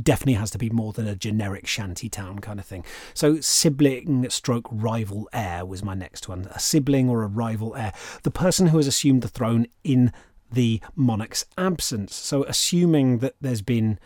Definitely 0.00 0.34
has 0.34 0.50
to 0.52 0.58
be 0.58 0.70
more 0.70 0.92
than 0.92 1.06
a 1.06 1.14
generic 1.14 1.66
shanty 1.66 2.08
town 2.08 2.38
kind 2.38 2.58
of 2.58 2.64
thing. 2.64 2.84
So, 3.12 3.40
sibling 3.40 4.28
stroke 4.30 4.66
rival 4.70 5.28
heir 5.34 5.66
was 5.66 5.84
my 5.84 5.92
next 5.92 6.28
one. 6.28 6.48
A 6.50 6.58
sibling 6.58 7.10
or 7.10 7.22
a 7.22 7.26
rival 7.26 7.76
heir. 7.76 7.92
The 8.22 8.30
person 8.30 8.68
who 8.68 8.78
has 8.78 8.86
assumed 8.86 9.20
the 9.20 9.28
throne 9.28 9.66
in 9.84 10.12
the 10.52 10.80
monarch's 10.94 11.46
absence. 11.56 12.14
So, 12.14 12.44
assuming 12.44 13.18
that 13.18 13.34
there's 13.40 13.62
been 13.62 13.98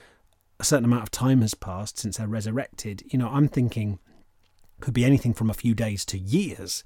a 0.59 0.65
certain 0.65 0.85
amount 0.85 1.03
of 1.03 1.11
time 1.11 1.43
has 1.43 1.55
passed 1.55 1.99
since 1.99 2.17
they're 2.17 2.29
resurrected, 2.29 3.03
you 3.07 3.19
know, 3.19 3.29
I'm 3.29 3.49
thinking 3.49 3.99
could 4.81 4.95
be 4.95 5.05
anything 5.05 5.35
from 5.35 5.51
a 5.51 5.55
few 5.55 5.75
days 5.75 6.05
to 6.07 6.19
years. 6.19 6.85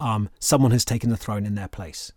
Um, 0.00 0.30
someone 0.38 0.70
has 0.70 0.84
taken 0.84 1.10
the 1.10 1.16
throne 1.16 1.44
in 1.44 1.54
their 1.54 1.68
place. 1.68 2.12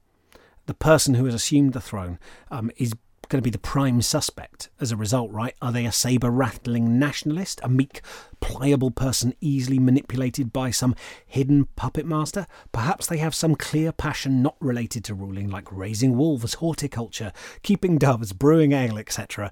The 0.68 0.74
person 0.74 1.16
who 1.16 1.26
has 1.26 1.34
assumed 1.34 1.74
the 1.74 1.82
throne 1.82 2.20
um, 2.50 2.72
is 2.78 2.94
going 3.32 3.42
to 3.42 3.48
be 3.48 3.50
the 3.50 3.58
prime 3.58 4.02
suspect 4.02 4.70
as 4.82 4.92
a 4.92 4.98
result, 4.98 5.32
right? 5.32 5.56
Are 5.62 5.72
they 5.72 5.86
a 5.86 5.92
saber 5.92 6.30
rattling 6.30 7.00
nationalist, 7.00 7.62
a 7.64 7.70
meek, 7.70 8.02
pliable 8.42 8.92
person 8.92 9.34
easily 9.40 9.80
manipulated 9.80 10.52
by 10.52 10.70
some 10.70 10.96
hidden 11.26 11.66
puppet 11.78 12.06
master? 12.06 12.46
Perhaps 12.74 13.08
they 13.08 13.18
have 13.18 13.34
some 13.34 13.56
clear 13.56 13.94
passion 13.94 14.42
not 14.42 14.58
related 14.60 15.06
to 15.06 15.14
ruling, 15.14 15.50
like 15.50 15.72
raising 15.72 16.18
wolves, 16.18 16.56
horticulture, 16.56 17.32
keeping 17.64 17.98
doves, 17.98 18.34
brewing 18.34 18.74
ale, 18.74 18.98
etc. 18.98 19.50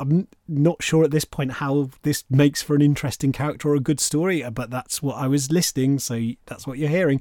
I'm 0.00 0.26
not 0.48 0.82
sure 0.82 1.04
at 1.04 1.12
this 1.12 1.24
point 1.24 1.52
how 1.52 1.90
this 2.02 2.24
makes 2.28 2.62
for 2.62 2.74
an 2.74 2.82
interesting 2.82 3.30
character 3.30 3.68
or 3.68 3.76
a 3.76 3.80
good 3.80 4.00
story, 4.00 4.44
but 4.50 4.70
that's 4.70 5.00
what 5.00 5.16
I 5.16 5.28
was 5.28 5.52
listing, 5.52 6.00
so 6.00 6.20
that's 6.46 6.66
what 6.66 6.78
you're 6.78 6.88
hearing. 6.88 7.20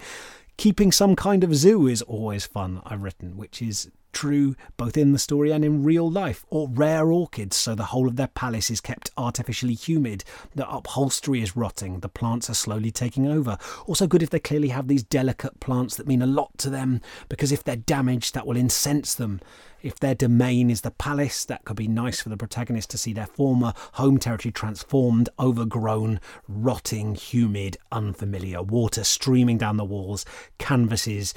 Keeping 0.57 0.91
some 0.91 1.15
kind 1.15 1.43
of 1.43 1.55
zoo 1.55 1.87
is 1.87 2.01
always 2.01 2.47
fun, 2.47 2.81
I've 2.83 3.03
written, 3.03 3.37
which 3.37 3.61
is 3.61 3.91
true 4.13 4.55
both 4.77 4.95
in 4.95 5.11
the 5.11 5.19
story 5.19 5.51
and 5.51 5.65
in 5.65 5.83
real 5.83 6.09
life, 6.09 6.45
or 6.49 6.69
rare 6.69 7.11
orchids, 7.11 7.57
so 7.57 7.75
the 7.75 7.85
whole 7.85 8.07
of 8.07 8.15
their 8.15 8.27
palace 8.27 8.69
is 8.69 8.79
kept 8.79 9.11
artificially 9.17 9.73
humid, 9.73 10.23
the 10.55 10.69
upholstery 10.69 11.41
is 11.41 11.57
rotting, 11.57 11.99
the 11.99 12.09
plants 12.09 12.49
are 12.49 12.53
slowly 12.53 12.91
taking 12.91 13.27
over. 13.27 13.57
Also, 13.87 14.07
good 14.07 14.23
if 14.23 14.29
they 14.29 14.39
clearly 14.39 14.69
have 14.69 14.87
these 14.87 15.03
delicate 15.03 15.59
plants 15.59 15.97
that 15.97 16.07
mean 16.07 16.21
a 16.21 16.27
lot 16.27 16.57
to 16.59 16.69
them, 16.69 17.01
because 17.27 17.51
if 17.51 17.63
they're 17.63 17.75
damaged, 17.75 18.33
that 18.33 18.47
will 18.47 18.57
incense 18.57 19.15
them. 19.15 19.41
If 19.81 19.99
their 19.99 20.15
domain 20.15 20.69
is 20.69 20.81
the 20.81 20.91
palace, 20.91 21.43
that 21.45 21.65
could 21.65 21.75
be 21.75 21.89
nice 21.89 22.21
for 22.21 22.29
the 22.29 22.37
protagonist 22.37 22.89
to 22.91 22.97
see 22.97 23.11
their 23.11 23.27
former 23.27 23.73
home 23.93 24.17
territory 24.17 24.53
transformed, 24.53 25.27
overgrown, 25.37 26.21
rotting, 26.47 27.15
humid, 27.15 27.75
unfamiliar, 27.91 28.63
water 28.63 29.03
streaming 29.03 29.57
down 29.57 29.75
the 29.75 29.83
walls, 29.83 30.25
canvases 30.57 31.33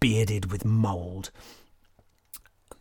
bearded 0.00 0.50
with 0.50 0.64
mould. 0.64 1.30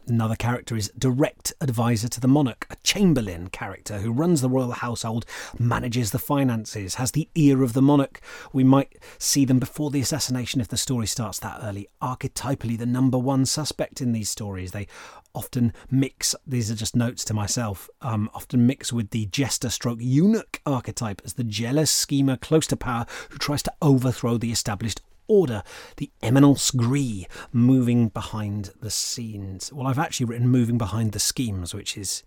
Another 0.06 0.36
character 0.36 0.76
is 0.76 0.92
direct 0.98 1.54
advisor 1.62 2.10
to 2.10 2.20
the 2.20 2.28
monarch, 2.28 2.68
a 2.70 2.76
chamberlain 2.84 3.48
character 3.48 4.00
who 4.00 4.12
runs 4.12 4.42
the 4.42 4.50
royal 4.50 4.72
household, 4.72 5.26
manages 5.58 6.12
the 6.12 6.20
finances, 6.20 6.96
has 6.96 7.12
the 7.12 7.30
ear 7.36 7.64
of 7.64 7.72
the 7.72 7.82
monarch. 7.82 8.20
We 8.52 8.66
might 8.66 8.98
see 9.18 9.46
them 9.46 9.60
before 9.60 9.92
the 9.92 10.02
assassination 10.02 10.60
if 10.60 10.68
the 10.68 10.76
story 10.76 11.08
starts 11.08 11.40
that 11.40 11.60
early. 11.64 11.88
Archetypally, 12.02 12.78
the 12.78 12.86
number 12.86 13.18
one 13.18 13.46
suspect 13.46 14.02
in 14.02 14.12
these 14.12 14.30
stories. 14.30 14.72
They 14.72 14.88
often 15.34 15.72
mix, 15.90 16.36
these 16.46 16.70
are 16.70 16.76
just 16.76 16.98
notes 16.98 17.24
to 17.26 17.34
myself, 17.34 17.90
um, 18.02 18.30
often 18.34 18.68
mix 18.68 18.92
with 18.92 19.12
the 19.12 19.28
jester 19.28 19.70
stroke 19.70 20.00
eunuch 20.02 20.60
archetype 20.66 21.22
as 21.24 21.36
the 21.36 21.46
jealous 21.46 21.92
schemer 21.92 22.36
close 22.36 22.68
to 22.68 22.76
power 22.76 23.06
who 23.30 23.38
tries 23.38 23.64
to 23.64 23.74
overthrow 23.82 24.38
the 24.38 24.52
established 24.52 25.02
order, 25.28 25.64
the 25.98 26.12
eminence 26.22 26.72
gris 26.72 27.26
moving 27.52 28.10
behind 28.10 28.72
the 28.82 28.90
scenes. 28.90 29.72
Well, 29.74 29.88
I've 29.88 30.00
actually 30.00 30.26
written 30.28 30.48
moving 30.48 30.78
behind 30.78 31.12
the 31.12 31.20
schemes, 31.20 31.74
which 31.74 31.98
is 31.98 32.24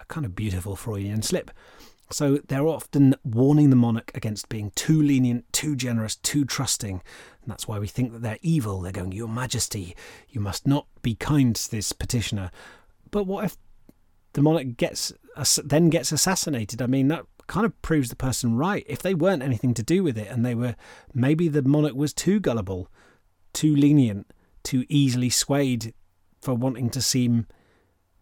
a 0.00 0.04
kind 0.06 0.24
of 0.24 0.34
beautiful 0.34 0.76
Freudian 0.76 1.22
slip. 1.22 1.50
So 2.12 2.38
they're 2.48 2.66
often 2.66 3.14
warning 3.22 3.70
the 3.70 3.76
monarch 3.76 4.10
against 4.14 4.48
being 4.48 4.72
too 4.74 5.00
lenient, 5.00 5.52
too 5.52 5.76
generous, 5.76 6.16
too 6.16 6.44
trusting. 6.44 7.02
And 7.42 7.50
that's 7.50 7.68
why 7.68 7.78
we 7.78 7.86
think 7.86 8.12
that 8.12 8.22
they're 8.22 8.38
evil. 8.42 8.80
They're 8.80 8.90
going, 8.90 9.12
Your 9.12 9.28
Majesty, 9.28 9.94
you 10.28 10.40
must 10.40 10.66
not 10.66 10.86
be 11.02 11.14
kind 11.14 11.54
to 11.54 11.70
this 11.70 11.92
petitioner. 11.92 12.50
But 13.12 13.28
what 13.28 13.44
if 13.44 13.56
the 14.32 14.42
monarch 14.42 14.76
gets 14.76 15.12
then 15.64 15.88
gets 15.88 16.10
assassinated? 16.10 16.82
I 16.82 16.86
mean, 16.86 17.08
that 17.08 17.26
kind 17.50 17.66
of 17.66 17.82
proves 17.82 18.08
the 18.08 18.16
person 18.16 18.56
right. 18.56 18.86
If 18.86 19.02
they 19.02 19.12
weren't 19.12 19.42
anything 19.42 19.74
to 19.74 19.82
do 19.82 20.04
with 20.04 20.16
it 20.16 20.28
and 20.28 20.46
they 20.46 20.54
were, 20.54 20.76
maybe 21.12 21.48
the 21.48 21.62
monarch 21.62 21.94
was 21.94 22.14
too 22.14 22.38
gullible, 22.38 22.88
too 23.52 23.74
lenient, 23.74 24.30
too 24.62 24.86
easily 24.88 25.30
swayed 25.30 25.92
for 26.40 26.54
wanting 26.54 26.90
to 26.90 27.02
seem 27.02 27.46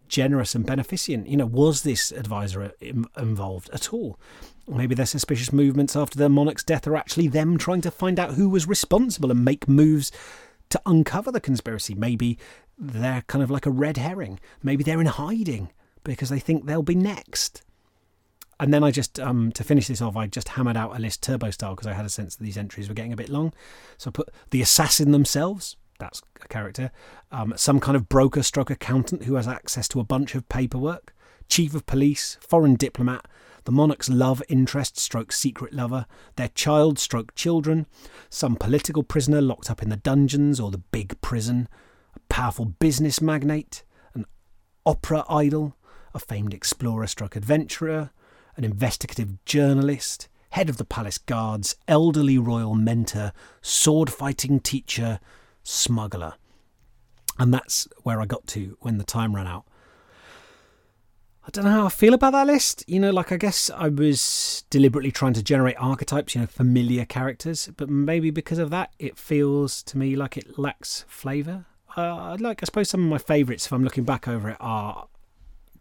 generous 0.08 0.54
and 0.54 0.64
beneficent. 0.64 1.28
You 1.28 1.36
know, 1.36 1.46
was 1.46 1.82
this 1.82 2.10
advisor 2.10 2.72
involved 2.80 3.68
at 3.74 3.92
all? 3.92 4.18
Maybe 4.66 4.94
their 4.94 5.04
suspicious 5.04 5.52
movements 5.52 5.94
after 5.94 6.18
their 6.18 6.30
monarch's 6.30 6.64
death 6.64 6.86
are 6.86 6.96
actually 6.96 7.28
them 7.28 7.58
trying 7.58 7.82
to 7.82 7.90
find 7.90 8.18
out 8.18 8.34
who 8.34 8.48
was 8.48 8.66
responsible 8.66 9.30
and 9.30 9.44
make 9.44 9.68
moves 9.68 10.10
to 10.70 10.80
uncover 10.86 11.30
the 11.30 11.40
conspiracy. 11.40 11.94
Maybe 11.94 12.38
they're 12.78 13.24
kind 13.26 13.44
of 13.44 13.50
like 13.50 13.66
a 13.66 13.70
red 13.70 13.98
herring. 13.98 14.40
Maybe 14.62 14.82
they're 14.84 15.02
in 15.02 15.06
hiding 15.06 15.68
because 16.02 16.30
they 16.30 16.40
think 16.40 16.64
they'll 16.64 16.82
be 16.82 16.94
next. 16.94 17.62
And 18.60 18.74
then 18.74 18.82
I 18.82 18.90
just, 18.90 19.20
um, 19.20 19.52
to 19.52 19.62
finish 19.62 19.86
this 19.86 20.02
off, 20.02 20.16
I 20.16 20.26
just 20.26 20.50
hammered 20.50 20.76
out 20.76 20.96
a 20.96 20.98
list 20.98 21.22
turbo 21.22 21.50
style 21.50 21.74
because 21.74 21.86
I 21.86 21.92
had 21.92 22.04
a 22.04 22.10
sense 22.10 22.36
that 22.36 22.44
these 22.44 22.58
entries 22.58 22.88
were 22.88 22.94
getting 22.94 23.12
a 23.12 23.16
bit 23.16 23.28
long. 23.28 23.52
So 23.98 24.08
I 24.08 24.12
put 24.12 24.30
the 24.50 24.62
assassin 24.62 25.12
themselves, 25.12 25.76
that's 25.98 26.22
a 26.42 26.48
character, 26.48 26.90
um, 27.30 27.54
some 27.56 27.78
kind 27.78 27.96
of 27.96 28.08
broker 28.08 28.42
stroke 28.42 28.70
accountant 28.70 29.24
who 29.24 29.34
has 29.34 29.46
access 29.46 29.86
to 29.88 30.00
a 30.00 30.04
bunch 30.04 30.34
of 30.34 30.48
paperwork, 30.48 31.14
chief 31.48 31.74
of 31.74 31.86
police, 31.86 32.36
foreign 32.40 32.74
diplomat, 32.74 33.26
the 33.64 33.72
monarch's 33.72 34.08
love 34.08 34.42
interest 34.48 34.98
stroke 34.98 35.30
secret 35.30 35.72
lover, 35.72 36.06
their 36.36 36.48
child 36.48 36.98
stroke 36.98 37.34
children, 37.34 37.86
some 38.30 38.56
political 38.56 39.02
prisoner 39.02 39.40
locked 39.40 39.70
up 39.70 39.82
in 39.82 39.88
the 39.88 39.96
dungeons 39.96 40.58
or 40.58 40.70
the 40.70 40.78
big 40.78 41.20
prison, 41.20 41.68
a 42.16 42.20
powerful 42.28 42.64
business 42.64 43.20
magnate, 43.20 43.84
an 44.14 44.24
opera 44.86 45.24
idol, 45.28 45.76
a 46.14 46.18
famed 46.18 46.54
explorer 46.54 47.06
stroke 47.06 47.36
adventurer, 47.36 48.10
an 48.58 48.64
investigative 48.64 49.42
journalist, 49.44 50.28
head 50.50 50.68
of 50.68 50.76
the 50.76 50.84
palace 50.84 51.16
guards, 51.16 51.76
elderly 51.86 52.36
royal 52.36 52.74
mentor, 52.74 53.32
sword 53.62 54.12
fighting 54.12 54.60
teacher, 54.60 55.20
smuggler. 55.62 56.34
And 57.38 57.54
that's 57.54 57.86
where 58.02 58.20
I 58.20 58.26
got 58.26 58.46
to 58.48 58.76
when 58.80 58.98
the 58.98 59.04
time 59.04 59.34
ran 59.34 59.46
out. 59.46 59.64
I 61.44 61.50
don't 61.50 61.64
know 61.64 61.70
how 61.70 61.86
I 61.86 61.88
feel 61.88 62.12
about 62.12 62.32
that 62.32 62.46
list. 62.46 62.84
You 62.86 63.00
know, 63.00 63.10
like 63.10 63.32
I 63.32 63.38
guess 63.38 63.70
I 63.70 63.88
was 63.88 64.64
deliberately 64.68 65.12
trying 65.12 65.32
to 65.34 65.42
generate 65.42 65.76
archetypes, 65.78 66.34
you 66.34 66.42
know, 66.42 66.46
familiar 66.46 67.06
characters, 67.06 67.70
but 67.76 67.88
maybe 67.88 68.30
because 68.30 68.58
of 68.58 68.68
that, 68.70 68.92
it 68.98 69.16
feels 69.16 69.82
to 69.84 69.96
me 69.96 70.14
like 70.16 70.36
it 70.36 70.58
lacks 70.58 71.06
flavour. 71.08 71.64
Uh, 71.96 72.36
like 72.38 72.62
I 72.62 72.66
suppose 72.66 72.90
some 72.90 73.04
of 73.04 73.08
my 73.08 73.18
favourites, 73.18 73.66
if 73.66 73.72
I'm 73.72 73.84
looking 73.84 74.04
back 74.04 74.28
over 74.28 74.50
it, 74.50 74.56
are 74.60 75.06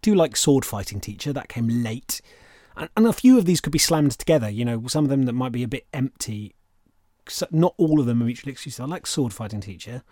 do 0.01 0.15
like 0.15 0.37
sword 0.37 0.63
fighting 0.63 1.01
teacher 1.01 1.33
that 1.33 1.49
came 1.49 1.67
late, 1.67 2.21
and, 2.77 2.89
and 2.95 3.07
a 3.07 3.13
few 3.13 3.37
of 3.37 3.45
these 3.45 3.61
could 3.61 3.73
be 3.73 3.79
slammed 3.79 4.11
together. 4.11 4.49
You 4.49 4.65
know, 4.65 4.87
some 4.87 5.03
of 5.03 5.09
them 5.09 5.23
that 5.23 5.33
might 5.33 5.51
be 5.51 5.63
a 5.63 5.67
bit 5.67 5.87
empty. 5.93 6.55
So 7.27 7.47
not 7.51 7.73
all 7.77 7.99
of 7.99 8.05
them 8.05 8.21
are 8.21 8.25
mutually 8.25 8.51
exclusive. 8.51 8.85
I 8.85 8.87
like 8.87 9.07
sword 9.07 9.33
fighting 9.33 9.61
teacher. 9.61 10.03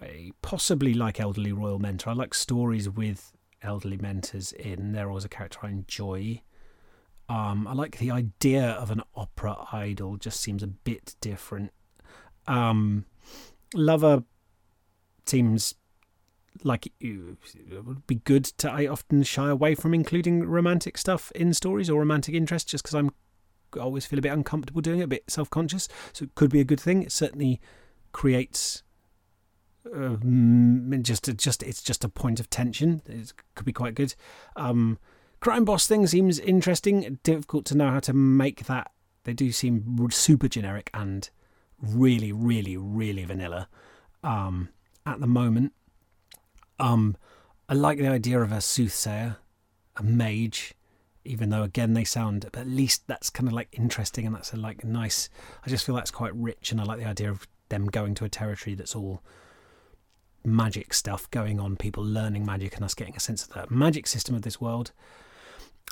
I 0.00 0.32
possibly 0.42 0.94
like 0.94 1.20
elderly 1.20 1.52
royal 1.52 1.78
mentor. 1.78 2.10
I 2.10 2.14
like 2.14 2.34
stories 2.34 2.88
with 2.88 3.32
elderly 3.62 3.96
mentors 3.96 4.52
in. 4.52 4.92
They're 4.92 5.08
always 5.08 5.24
a 5.24 5.28
character 5.28 5.60
I 5.62 5.70
enjoy. 5.70 6.42
Um, 7.28 7.66
I 7.66 7.72
like 7.72 7.98
the 7.98 8.10
idea 8.10 8.70
of 8.70 8.90
an 8.90 9.02
opera 9.14 9.56
idol. 9.72 10.16
Just 10.16 10.40
seems 10.40 10.62
a 10.62 10.66
bit 10.66 11.14
different. 11.20 11.72
Um, 12.46 13.06
lover 13.74 14.24
seems 15.26 15.74
like 16.64 16.92
it 17.00 17.84
would 17.84 18.06
be 18.06 18.16
good 18.16 18.44
to. 18.44 18.70
I 18.70 18.86
often 18.86 19.22
shy 19.22 19.48
away 19.48 19.74
from 19.74 19.94
including 19.94 20.44
romantic 20.44 20.98
stuff 20.98 21.32
in 21.32 21.54
stories 21.54 21.88
or 21.90 22.00
romantic 22.00 22.34
interest, 22.34 22.68
just 22.68 22.84
because 22.84 22.94
I'm 22.94 23.10
always 23.80 24.06
feel 24.06 24.18
a 24.18 24.22
bit 24.22 24.32
uncomfortable 24.32 24.80
doing 24.80 25.00
it, 25.00 25.04
a 25.04 25.08
bit 25.08 25.30
self 25.30 25.50
conscious. 25.50 25.88
So 26.12 26.24
it 26.24 26.34
could 26.34 26.50
be 26.50 26.60
a 26.60 26.64
good 26.64 26.80
thing. 26.80 27.02
It 27.02 27.12
certainly 27.12 27.60
creates 28.12 28.82
uh, 29.86 30.16
just 31.00 31.34
just 31.36 31.62
it's 31.62 31.82
just 31.82 32.04
a 32.04 32.08
point 32.08 32.40
of 32.40 32.50
tension. 32.50 33.02
It 33.06 33.32
could 33.54 33.66
be 33.66 33.72
quite 33.72 33.94
good. 33.94 34.14
Um, 34.56 34.98
crime 35.40 35.64
boss 35.64 35.86
thing 35.86 36.06
seems 36.06 36.38
interesting. 36.38 37.18
Difficult 37.22 37.64
to 37.66 37.76
know 37.76 37.90
how 37.90 38.00
to 38.00 38.12
make 38.12 38.66
that. 38.66 38.90
They 39.24 39.32
do 39.32 39.52
seem 39.52 40.08
super 40.10 40.48
generic 40.48 40.90
and 40.92 41.28
really, 41.80 42.32
really, 42.32 42.76
really 42.76 43.24
vanilla 43.24 43.68
um, 44.22 44.68
at 45.06 45.20
the 45.20 45.26
moment. 45.26 45.72
Um, 46.82 47.16
I 47.68 47.74
like 47.74 47.98
the 47.98 48.08
idea 48.08 48.40
of 48.40 48.52
a 48.52 48.60
soothsayer, 48.60 49.36
a 49.96 50.02
mage, 50.02 50.74
even 51.24 51.50
though 51.50 51.62
again 51.62 51.94
they 51.94 52.02
sound 52.02 52.48
but 52.50 52.62
at 52.62 52.66
least 52.66 53.06
that's 53.06 53.30
kind 53.30 53.48
of 53.48 53.54
like 53.54 53.68
interesting 53.70 54.26
and 54.26 54.34
that's 54.34 54.52
a 54.52 54.56
like 54.56 54.84
nice. 54.84 55.30
I 55.64 55.70
just 55.70 55.86
feel 55.86 55.94
that's 55.94 56.10
quite 56.10 56.34
rich, 56.34 56.72
and 56.72 56.80
I 56.80 56.84
like 56.84 56.98
the 56.98 57.06
idea 57.06 57.30
of 57.30 57.46
them 57.68 57.86
going 57.86 58.14
to 58.16 58.24
a 58.24 58.28
territory 58.28 58.74
that's 58.74 58.96
all 58.96 59.22
magic 60.44 60.92
stuff 60.92 61.30
going 61.30 61.60
on, 61.60 61.76
people 61.76 62.04
learning 62.04 62.44
magic, 62.44 62.74
and 62.74 62.84
us 62.84 62.94
getting 62.94 63.16
a 63.16 63.20
sense 63.20 63.46
of 63.46 63.50
the 63.50 63.74
magic 63.74 64.08
system 64.08 64.34
of 64.34 64.42
this 64.42 64.60
world. 64.60 64.90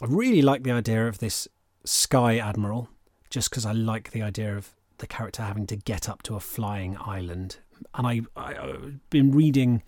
I 0.02 0.06
really 0.06 0.42
like 0.42 0.64
the 0.64 0.72
idea 0.72 1.06
of 1.06 1.18
this 1.18 1.46
Sky 1.84 2.38
Admiral, 2.38 2.88
just 3.30 3.48
because 3.48 3.64
I 3.64 3.72
like 3.72 4.10
the 4.10 4.22
idea 4.22 4.56
of 4.56 4.74
the 4.98 5.06
character 5.06 5.42
having 5.42 5.66
to 5.68 5.76
get 5.76 6.08
up 6.08 6.22
to 6.24 6.34
a 6.34 6.40
flying 6.40 6.96
island. 7.00 7.58
And 7.94 8.06
I, 8.06 8.22
I, 8.36 8.54
have 8.54 9.08
been 9.08 9.32
reading 9.32 9.82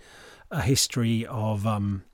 a 0.53 0.61
history 0.61 1.27
of 1.27 1.67
um, 1.67 2.05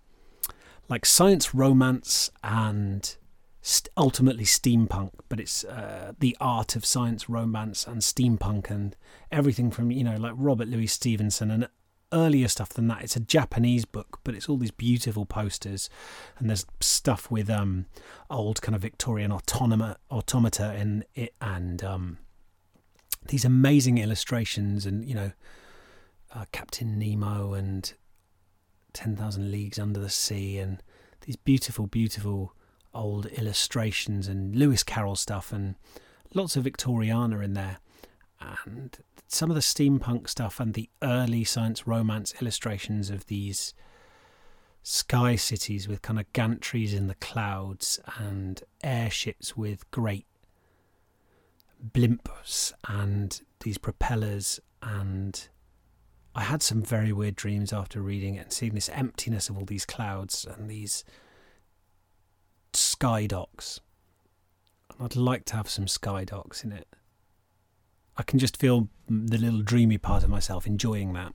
like 0.88 1.05
science 1.05 1.55
romance 1.55 2.31
and 2.42 3.16
st- 3.61 3.90
ultimately 3.96 4.44
steampunk, 4.44 5.11
but 5.29 5.40
it's 5.40 5.64
uh, 5.64 6.12
the 6.18 6.37
art 6.40 6.77
of 6.77 6.85
science 6.85 7.29
romance 7.29 7.87
and 7.87 8.01
steampunk 8.01 8.70
and 8.70 8.96
everything 9.31 9.70
from, 9.70 9.90
you 9.90 10.05
know, 10.05 10.16
like 10.16 10.33
Robert 10.37 10.68
Louis 10.68 10.87
Stevenson 10.87 11.51
and 11.51 11.68
earlier 12.12 12.48
stuff 12.48 12.70
than 12.70 12.88
that. 12.88 13.03
It's 13.03 13.16
a 13.16 13.20
Japanese 13.20 13.85
book, 13.85 14.20
but 14.24 14.35
it's 14.35 14.48
all 14.48 14.57
these 14.57 14.70
beautiful 14.70 15.27
posters, 15.27 15.90
and 16.38 16.48
there's 16.48 16.64
stuff 16.81 17.31
with 17.31 17.51
um, 17.51 17.87
old 18.31 18.62
kind 18.62 18.74
of 18.74 18.83
Victorian 18.83 19.31
autonoma, 19.31 19.96
automata 20.11 20.74
in 20.74 21.05
it, 21.14 21.35
and 21.40 21.85
um, 21.85 22.18
these 23.27 23.44
amazing 23.44 23.98
illustrations, 23.98 24.87
and 24.87 25.05
you 25.05 25.14
know, 25.14 25.33
uh, 26.35 26.44
Captain 26.53 26.98
Nemo 26.98 27.53
and 27.53 27.92
Ten 28.99 29.15
Thousand 29.15 29.53
Leagues 29.53 29.79
Under 29.79 30.01
the 30.01 30.11
Sea, 30.11 30.59
and 30.59 30.83
these 31.21 31.37
beautiful, 31.37 31.87
beautiful 31.87 32.53
old 32.93 33.27
illustrations 33.27 34.27
and 34.27 34.57
Lewis 34.57 34.83
Carroll 34.83 35.15
stuff, 35.15 35.53
and 35.53 35.77
lots 36.35 36.57
of 36.57 36.65
Victoriana 36.65 37.45
in 37.45 37.55
there 37.55 37.79
and 38.41 38.99
some 39.29 39.51
of 39.51 39.55
the 39.55 39.61
steampunk 39.61 40.29
stuff 40.29 40.59
and 40.59 40.75
the 40.75 40.91
early 41.01 41.45
science 41.45 41.87
romance 41.87 42.35
illustrations 42.41 43.09
of 43.09 43.27
these 43.27 43.73
sky 44.83 45.37
cities 45.37 45.87
with 45.87 46.03
kind 46.03 46.19
of 46.19 46.33
gantries 46.33 46.93
in 46.93 47.07
the 47.07 47.15
clouds 47.17 48.01
and 48.19 48.65
airships 48.83 49.57
with 49.57 49.89
great 49.93 50.27
blimps 51.93 52.73
and 52.89 53.43
these 53.61 53.79
propellers 53.79 54.59
and 54.83 55.49
I 56.35 56.43
had 56.43 56.62
some 56.62 56.83
very 56.83 57.12
weird 57.12 57.37
dreams 57.37 57.73
after 57.73 58.01
reading 58.01 58.37
it 58.37 58.43
and 58.43 58.53
seeing 58.53 58.75
this 58.75 58.88
emptiness 58.91 59.49
of 59.49 59.59
all 59.59 59.64
these 59.64 59.85
clouds 59.85 60.47
and 60.47 60.71
these 60.71 61.05
sky 62.73 63.27
docks. 63.27 63.81
And 64.91 65.05
I'd 65.05 65.17
like 65.17 65.45
to 65.47 65.57
have 65.57 65.69
some 65.69 65.88
sky 65.88 66.25
docks 66.25 66.64
in 66.64 66.73
it. 66.73 66.87
I 68.17 68.23
can 68.23 68.38
just 68.38 68.57
feel 68.57 68.88
the 69.09 69.38
little 69.38 69.62
dreamy 69.62 69.99
part 69.99 70.23
of 70.23 70.31
myself 70.31 70.67
enjoying 70.67 71.12
that. 71.14 71.33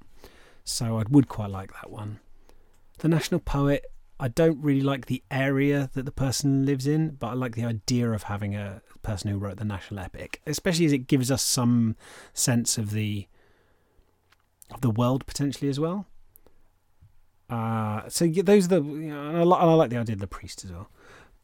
So 0.64 0.98
I 0.98 1.04
would 1.10 1.28
quite 1.28 1.50
like 1.50 1.74
that 1.74 1.90
one. 1.90 2.20
The 3.00 3.08
National 3.08 3.40
Poet, 3.40 3.86
I 4.20 4.28
don't 4.28 4.62
really 4.62 4.82
like 4.82 5.08
the 5.08 5.24
area 5.32 5.90
that 5.94 6.06
the 6.06 6.12
person 6.12 6.66
lives 6.66 6.88
in, 6.88 7.12
but 7.12 7.28
I 7.28 7.34
like 7.34 7.56
the 7.56 7.66
idea 7.66 8.12
of 8.12 8.24
having 8.24 8.56
a 8.56 8.82
person 9.02 9.30
who 9.30 9.38
wrote 9.38 9.58
the 9.58 9.66
national 9.66 10.00
epic, 10.00 10.42
especially 10.46 10.86
as 10.86 10.94
it 10.94 11.08
gives 11.08 11.32
us 11.32 11.42
some 11.42 11.96
sense 12.34 12.78
of 12.78 12.92
the 12.92 13.28
of 14.72 14.82
the 14.82 14.90
world 14.90 15.26
potentially 15.26 15.70
as 15.70 15.80
well. 15.80 16.08
Uh, 17.50 18.08
so 18.10 18.28
those 18.28 18.66
are 18.66 18.80
the, 18.80 18.84
you 18.84 19.14
know, 19.14 19.28
and 19.30 19.38
I, 19.38 19.42
and 19.42 19.54
I 19.54 19.74
like 19.74 19.90
the 19.90 19.98
idea 19.98 20.14
of 20.14 20.20
the 20.20 20.28
priest 20.28 20.64
as 20.64 20.72
well. 20.72 20.90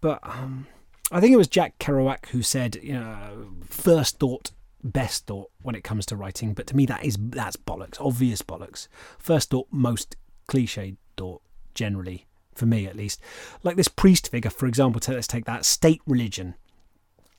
But 0.01 0.19
um, 0.23 0.67
I 1.12 1.19
think 1.19 1.34
it 1.34 1.38
was 1.38 1.47
Jack 1.47 1.77
Kerouac 1.79 2.27
who 2.27 2.41
said, 2.41 2.77
you 2.82 2.93
know, 2.93 3.47
first 3.67 4.19
thought 4.19 4.51
best 4.82 5.27
thought 5.27 5.51
when 5.62 5.75
it 5.75 5.84
comes 5.84 6.05
to 6.05 6.15
writing, 6.15 6.53
but 6.53 6.65
to 6.67 6.75
me 6.75 6.86
that 6.86 7.03
is 7.03 7.17
that's 7.19 7.58
bollocks, 7.58 7.99
obvious 7.99 8.41
bollocks. 8.41 8.88
First 9.17 9.49
thought, 9.49 9.67
most 9.71 10.15
cliched 10.47 10.97
thought, 11.17 11.41
generally 11.75 12.25
for 12.60 12.65
me 12.65 12.86
at 12.86 12.95
least. 12.95 13.21
Like 13.63 13.75
this 13.75 13.88
priest 13.88 14.29
figure, 14.29 14.51
for 14.51 14.67
example. 14.67 15.01
let's 15.13 15.27
take 15.27 15.45
that 15.45 15.65
state 15.65 16.01
religion. 16.05 16.55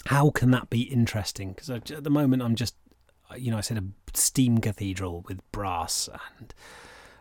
How 0.06 0.30
can 0.30 0.50
that 0.50 0.70
be 0.70 0.82
interesting? 0.82 1.52
Because 1.52 1.70
at 1.70 2.04
the 2.04 2.10
moment 2.10 2.42
I'm 2.42 2.54
just, 2.54 2.74
you 3.36 3.50
know, 3.50 3.58
I 3.58 3.62
said 3.62 3.78
a 3.78 3.84
steam 4.14 4.58
cathedral 4.58 5.24
with 5.28 5.40
brass 5.52 6.08
and 6.38 6.54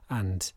and 0.09 0.51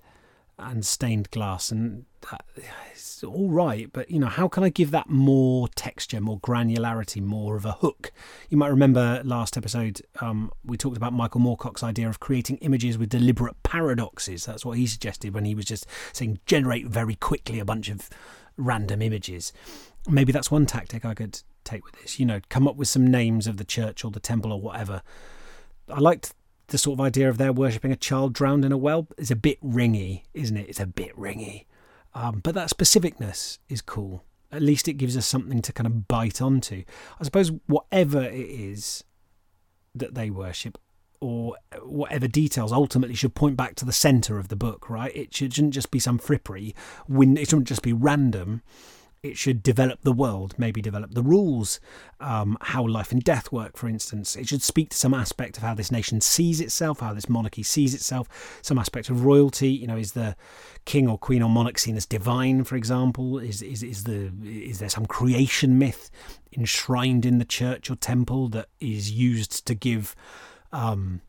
and 0.58 0.84
stained 0.84 1.30
glass, 1.30 1.70
and 1.70 2.04
that, 2.30 2.44
it's 2.92 3.24
all 3.24 3.48
right. 3.50 3.90
But 3.92 4.10
you 4.10 4.18
know, 4.18 4.26
how 4.26 4.48
can 4.48 4.62
I 4.62 4.68
give 4.68 4.90
that 4.92 5.08
more 5.08 5.68
texture, 5.68 6.20
more 6.20 6.38
granularity, 6.40 7.22
more 7.22 7.56
of 7.56 7.64
a 7.64 7.72
hook? 7.72 8.12
You 8.48 8.56
might 8.56 8.68
remember 8.68 9.22
last 9.24 9.56
episode 9.56 10.02
um, 10.20 10.50
we 10.64 10.76
talked 10.76 10.96
about 10.96 11.12
Michael 11.12 11.40
Moorcock's 11.40 11.82
idea 11.82 12.08
of 12.08 12.20
creating 12.20 12.58
images 12.58 12.98
with 12.98 13.08
deliberate 13.08 13.62
paradoxes. 13.62 14.46
That's 14.46 14.64
what 14.64 14.78
he 14.78 14.86
suggested 14.86 15.34
when 15.34 15.44
he 15.44 15.54
was 15.54 15.64
just 15.64 15.86
saying 16.12 16.40
generate 16.46 16.86
very 16.86 17.14
quickly 17.14 17.58
a 17.58 17.64
bunch 17.64 17.88
of 17.88 18.08
random 18.56 19.02
images. 19.02 19.52
Maybe 20.08 20.32
that's 20.32 20.50
one 20.50 20.66
tactic 20.66 21.04
I 21.04 21.14
could 21.14 21.40
take 21.64 21.84
with 21.84 22.00
this. 22.00 22.18
You 22.20 22.26
know, 22.26 22.40
come 22.48 22.68
up 22.68 22.76
with 22.76 22.88
some 22.88 23.06
names 23.06 23.46
of 23.46 23.56
the 23.56 23.64
church 23.64 24.04
or 24.04 24.10
the 24.10 24.20
temple 24.20 24.52
or 24.52 24.60
whatever. 24.60 25.02
I 25.88 26.00
liked 26.00 26.34
the 26.68 26.78
sort 26.78 26.98
of 26.98 27.04
idea 27.04 27.28
of 27.28 27.38
their 27.38 27.52
worshipping 27.52 27.92
a 27.92 27.96
child 27.96 28.32
drowned 28.32 28.64
in 28.64 28.72
a 28.72 28.76
well 28.76 29.06
It's 29.18 29.30
a 29.30 29.36
bit 29.36 29.60
ringy, 29.62 30.22
isn't 30.34 30.56
it? 30.56 30.68
It's 30.68 30.80
a 30.80 30.86
bit 30.86 31.16
ringy. 31.16 31.66
Um, 32.14 32.40
but 32.42 32.54
that 32.54 32.70
specificness 32.70 33.58
is 33.68 33.80
cool. 33.80 34.24
At 34.50 34.62
least 34.62 34.86
it 34.86 34.94
gives 34.94 35.16
us 35.16 35.26
something 35.26 35.62
to 35.62 35.72
kind 35.72 35.86
of 35.86 36.08
bite 36.08 36.42
onto. 36.42 36.84
I 37.20 37.24
suppose 37.24 37.52
whatever 37.66 38.22
it 38.22 38.34
is 38.34 39.02
that 39.94 40.14
they 40.14 40.30
worship, 40.30 40.78
or 41.20 41.56
whatever 41.82 42.26
details 42.26 42.72
ultimately 42.72 43.14
should 43.14 43.34
point 43.34 43.56
back 43.56 43.76
to 43.76 43.84
the 43.84 43.92
centre 43.92 44.38
of 44.38 44.48
the 44.48 44.56
book, 44.56 44.90
right? 44.90 45.14
It 45.14 45.32
shouldn't 45.32 45.72
just 45.72 45.90
be 45.90 46.00
some 46.00 46.18
frippery. 46.18 46.74
It 47.08 47.48
shouldn't 47.48 47.68
just 47.68 47.82
be 47.82 47.92
random. 47.92 48.62
It 49.22 49.38
should 49.38 49.62
develop 49.62 50.00
the 50.02 50.10
world, 50.10 50.56
maybe 50.58 50.82
develop 50.82 51.14
the 51.14 51.22
rules, 51.22 51.78
um, 52.18 52.58
how 52.60 52.84
life 52.84 53.12
and 53.12 53.22
death 53.22 53.52
work, 53.52 53.76
for 53.76 53.88
instance. 53.88 54.34
It 54.34 54.48
should 54.48 54.62
speak 54.62 54.90
to 54.90 54.96
some 54.96 55.14
aspect 55.14 55.56
of 55.56 55.62
how 55.62 55.74
this 55.74 55.92
nation 55.92 56.20
sees 56.20 56.60
itself, 56.60 56.98
how 56.98 57.14
this 57.14 57.28
monarchy 57.28 57.62
sees 57.62 57.94
itself, 57.94 58.58
some 58.62 58.80
aspect 58.80 59.10
of 59.10 59.24
royalty. 59.24 59.70
You 59.70 59.86
know, 59.86 59.96
is 59.96 60.12
the 60.12 60.34
king 60.86 61.06
or 61.06 61.18
queen 61.18 61.40
or 61.40 61.48
monarch 61.48 61.78
seen 61.78 61.96
as 61.96 62.04
divine, 62.04 62.64
for 62.64 62.74
example? 62.74 63.38
Is 63.38 63.62
is 63.62 63.84
is 63.84 64.02
the 64.02 64.32
is 64.44 64.80
there 64.80 64.88
some 64.88 65.06
creation 65.06 65.78
myth 65.78 66.10
enshrined 66.52 67.24
in 67.24 67.38
the 67.38 67.44
church 67.44 67.90
or 67.90 67.94
temple 67.94 68.48
that 68.48 68.70
is 68.80 69.12
used 69.12 69.64
to 69.66 69.76
give 69.76 70.16
um, 70.72 71.20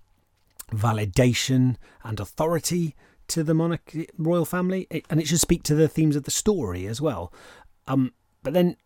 validation 0.72 1.76
and 2.04 2.20
authority 2.20 2.96
to 3.28 3.44
the 3.44 3.54
monarch 3.54 3.96
royal 4.18 4.46
family? 4.46 4.88
And 5.12 5.20
it 5.20 5.28
should 5.28 5.40
speak 5.40 5.62
to 5.64 5.76
the 5.76 5.88
themes 5.88 6.16
of 6.16 6.24
the 6.24 6.32
story 6.32 6.88
as 6.88 7.00
well. 7.00 7.32
Um, 7.88 8.14
but 8.42 8.54
then 8.54 8.78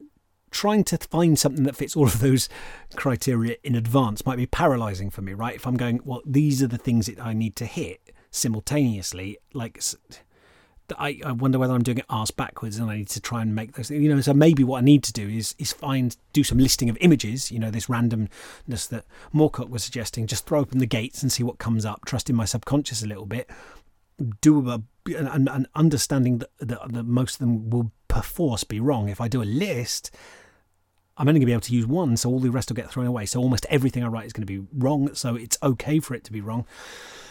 trying 0.52 0.84
to 0.86 0.98
find 0.98 1.38
something 1.38 1.64
that 1.66 1.76
fits 1.76 1.96
all 1.96 2.06
of 2.06 2.20
those 2.20 2.50
criteria 2.96 3.58
in 3.64 3.76
advance 3.76 4.26
might 4.26 4.38
be 4.38 4.46
paralyzing 4.46 5.10
for 5.10 5.22
me, 5.22 5.34
right? 5.34 5.56
If 5.56 5.68
I'm 5.68 5.78
going, 5.78 6.00
well, 6.04 6.22
these 6.26 6.64
are 6.64 6.68
the 6.68 6.78
things 6.78 7.08
that 7.08 7.20
I 7.20 7.34
need 7.34 7.56
to 7.58 7.66
hit 7.66 8.12
simultaneously, 8.32 9.38
like. 9.54 9.82
I, 10.98 11.20
I 11.26 11.34
wonder 11.34 11.60
whether 11.60 11.74
I'm 11.74 11.84
doing 11.84 11.98
it 11.98 12.06
arse 12.10 12.32
backwards 12.32 12.78
and 12.78 12.90
I 12.90 12.96
need 12.96 13.10
to 13.10 13.20
try 13.20 13.42
and 13.42 13.54
make 13.54 13.74
those 13.74 13.92
you 13.92 14.08
know 14.08 14.22
so 14.22 14.34
maybe 14.34 14.64
what 14.64 14.78
I 14.78 14.82
need 14.86 15.04
to 15.04 15.12
do 15.12 15.28
is 15.28 15.54
is 15.60 15.74
find 15.74 16.16
do 16.32 16.46
some 16.46 16.60
listing 16.60 16.90
of 16.90 16.98
images 17.02 17.52
you 17.52 17.60
know 17.60 17.70
this 17.70 17.88
randomness 17.88 18.88
that 18.88 19.04
Moorcock 19.36 19.68
was 19.68 19.84
suggesting 19.84 20.28
just 20.28 20.46
throw 20.46 20.62
open 20.62 20.78
the 20.78 20.86
gates 20.86 21.22
and 21.22 21.30
see 21.30 21.44
what 21.44 21.58
comes 21.58 21.84
up 21.84 22.06
trust 22.06 22.30
in 22.30 22.38
my 22.38 22.46
subconscious 22.46 23.04
a 23.04 23.06
little 23.06 23.26
bit 23.26 23.50
do 24.40 24.70
a 24.70 24.82
an, 25.14 25.50
an 25.50 25.68
understanding 25.76 26.38
that, 26.38 26.52
that, 26.60 26.80
that 26.94 27.04
most 27.04 27.34
of 27.34 27.40
them 27.40 27.70
will 27.70 27.92
perforce 28.18 28.64
be 28.64 28.80
wrong. 28.80 29.10
If 29.10 29.22
I 29.22 29.28
do 29.28 29.44
a 29.44 29.46
list, 29.46 30.10
I'm 31.18 31.28
only 31.28 31.40
going 31.40 31.42
to 31.42 31.46
be 31.48 31.52
able 31.54 31.62
to 31.62 31.76
use 31.76 31.86
one, 31.86 32.18
so 32.18 32.30
all 32.30 32.40
the 32.40 32.50
rest 32.50 32.70
will 32.70 32.76
get 32.76 32.90
thrown 32.90 33.06
away. 33.06 33.28
So 33.28 33.40
almost 33.40 33.68
everything 33.70 34.04
I 34.04 34.08
write 34.08 34.26
is 34.26 34.34
going 34.34 34.46
to 34.46 34.60
be 34.60 34.68
wrong, 34.74 35.14
so 35.14 35.36
it's 35.36 35.58
okay 35.62 36.00
for 36.00 36.16
it 36.16 36.24
to 36.24 36.32
be 36.32 36.42
wrong. 36.42 36.66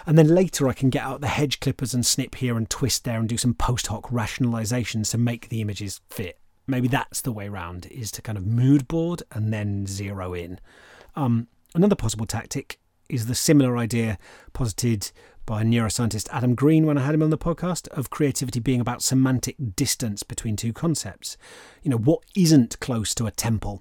And 0.07 0.17
then 0.17 0.29
later 0.29 0.69
I 0.69 0.73
can 0.73 0.91
get 0.91 1.03
out 1.03 1.21
the 1.21 1.27
hedge 1.27 1.59
clippers 1.59 1.93
and 1.93 2.07
snip 2.07 2.37
here 2.37 2.57
and 2.57 2.71
twist 2.71 3.03
there 3.03 3.19
and 3.19 3.29
do 3.29 3.37
some 3.37 3.55
post 3.55 3.89
hoc 3.89 4.11
rationalizations 4.11 5.11
to 5.11 5.19
make 5.19 5.49
the 5.49 5.61
images 5.61 6.01
fit. 6.09 6.39
Maybe 6.69 6.87
that's 6.87 7.21
the 7.21 7.33
way 7.33 7.49
round, 7.49 7.87
is 7.87 8.13
to 8.13 8.23
kind 8.23 8.39
of 8.39 8.47
mood 8.47 8.87
board 8.87 9.25
and 9.33 9.53
then 9.53 9.87
zero 9.87 10.35
in. 10.35 10.61
Um, 11.17 11.49
another 11.75 11.97
possible 11.97 12.27
tactic 12.27 12.79
is 13.09 13.27
the 13.27 13.35
similar 13.35 13.77
idea 13.77 14.19
posited 14.53 15.11
by 15.47 15.63
neuroscientist 15.63 16.29
Adam 16.33 16.57
Green 16.57 16.87
when 16.87 16.99
I 16.99 17.07
had 17.07 17.15
him 17.15 17.23
on 17.23 17.31
the 17.31 17.39
podcast 17.39 17.87
of 17.89 18.11
creativity 18.11 18.59
being 18.59 18.81
about 18.81 19.01
semantic 19.01 19.55
distance 19.77 20.25
between 20.25 20.57
two 20.57 20.73
concepts. 20.73 21.37
You 21.83 21.91
know, 21.93 21.97
what 21.97 22.25
isn't 22.35 22.81
close 22.81 23.15
to 23.15 23.27
a 23.27 23.31
temple, 23.31 23.81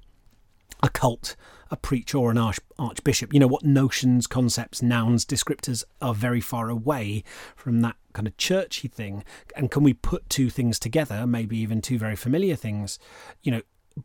a 0.84 0.90
cult, 0.90 1.36
a 1.72 1.76
preacher, 1.76 2.20
or 2.20 2.30
an 2.30 2.38
arch- 2.38 2.60
archbishop? 2.78 3.34
You 3.34 3.40
know, 3.40 3.48
what 3.48 3.64
notions, 3.64 4.28
concepts, 4.28 4.84
nouns, 4.84 5.26
descriptors 5.26 5.84
are 6.02 6.14
very 6.14 6.40
far 6.40 6.70
away 6.70 7.24
from 7.56 7.82
that 7.82 7.96
kind 8.14 8.28
of 8.28 8.38
churchy 8.38 8.88
thing? 8.88 9.24
And 9.56 9.72
can 9.72 9.82
we 9.82 9.94
put 9.94 10.30
two 10.30 10.52
things 10.52 10.78
together, 10.78 11.26
maybe 11.26 11.58
even 11.58 11.82
two 11.82 11.98
very 11.98 12.16
familiar 12.16 12.56
things? 12.56 13.00
You 13.42 13.52
know, 13.52 13.62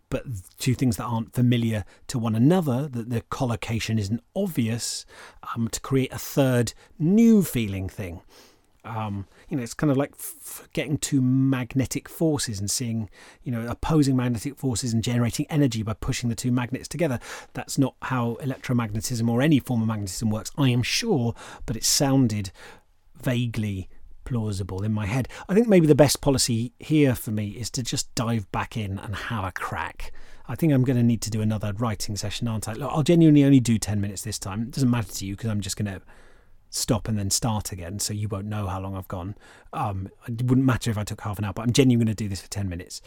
but 0.09 0.24
two 0.59 0.74
things 0.74 0.97
that 0.97 1.05
aren't 1.05 1.34
familiar 1.34 1.84
to 2.09 2.18
one 2.18 2.34
another, 2.34 2.88
that 2.88 3.11
the 3.11 3.22
collocation 3.22 3.99
isn't 3.99 4.22
obvious, 4.36 5.05
um, 5.55 5.68
to 5.68 5.80
create 5.80 6.12
a 6.12 6.18
third 6.18 6.72
new 6.99 7.43
feeling 7.43 7.88
thing. 7.88 8.20
Um, 8.84 9.26
you 9.49 9.57
know, 9.57 9.62
it's 9.62 9.74
kind 9.74 9.91
of 9.91 9.97
like 9.97 10.12
f- 10.12 10.68
getting 10.72 10.97
two 10.97 11.20
magnetic 11.20 12.09
forces 12.09 12.61
and 12.61 12.70
seeing, 12.70 13.11
you 13.43 13.53
know, 13.53 13.66
opposing 13.68 14.16
magnetic 14.16 14.57
forces 14.57 14.95
and 14.95 15.05
generating 15.05 15.47
energy 15.51 15.82
by 15.82 15.93
pushing 15.93 16.30
the 16.30 16.34
two 16.34 16.51
magnets 16.51 16.88
together. 16.88 17.20
That's 17.53 17.76
not 17.76 17.95
how 18.03 18.38
electromagnetism 18.41 19.28
or 19.28 19.43
any 19.43 19.59
form 19.59 19.82
of 19.82 19.88
magnetism 19.88 20.30
works, 20.30 20.51
I 20.57 20.70
am 20.70 20.82
sure, 20.82 21.34
but 21.66 21.76
it 21.76 21.84
sounded 21.84 22.53
vaguely 23.22 23.88
plausible 24.31 24.85
in 24.85 24.93
my 24.93 25.07
head. 25.07 25.28
I 25.49 25.55
think 25.55 25.66
maybe 25.66 25.89
the 25.89 25.95
best 25.95 26.20
policy 26.20 26.72
here 26.78 27.16
for 27.16 27.33
me 27.33 27.49
is 27.49 27.68
to 27.70 27.83
just 27.83 28.14
dive 28.14 28.51
back 28.53 28.76
in 28.76 28.99
and 28.99 29.16
have 29.16 29.45
a 29.45 29.51
crack. 29.51 30.12
I 30.47 30.55
think 30.55 30.72
I'm 30.72 30.85
going 30.85 30.97
to 30.97 31.03
need 31.03 31.20
to 31.22 31.31
do 31.31 31.41
another 31.41 31.72
writing 31.72 32.16
session, 32.16 32.47
aren't 32.47 32.68
I? 32.68 32.74
Look, 32.74 32.91
I'll 32.93 33.03
genuinely 33.03 33.45
only 33.45 33.59
do 33.59 33.76
10 33.76 34.01
minutes 34.01 34.22
this 34.22 34.39
time. 34.39 34.62
It 34.62 34.70
doesn't 34.70 34.91
matter 34.91 35.12
to 35.12 35.26
you 35.26 35.35
because 35.37 35.51
I'm 35.51 35.61
just 35.61 35.76
going 35.76 35.93
to 35.93 36.01
stop 36.70 37.09
and 37.09 37.18
then 37.18 37.31
start 37.31 37.72
again 37.72 37.99
so 37.99 38.14
you 38.14 38.28
won't 38.28 38.47
know 38.47 38.68
how 38.68 38.81
long 38.81 38.97
I've 38.97 39.09
gone. 39.09 39.35
Um, 39.72 40.09
it 40.28 40.45
wouldn't 40.45 40.66
matter 40.66 40.91
if 40.91 40.99
I 40.99 41.03
took 41.03 41.20
half 41.22 41.39
an 41.41 41.45
hour, 41.45 41.53
but 41.53 41.62
I'm 41.62 41.72
genuinely 41.72 42.05
going 42.05 42.16
to 42.16 42.24
do 42.24 42.28
this 42.28 42.41
for 42.41 42.49
10 42.49 42.68
minutes 42.68 43.03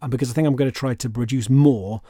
um, 0.00 0.10
because 0.10 0.30
I 0.30 0.32
think 0.32 0.46
I'm 0.46 0.54
going 0.54 0.70
to 0.70 0.76
try 0.76 0.94
to 0.94 1.10
produce 1.10 1.50
more. 1.50 2.02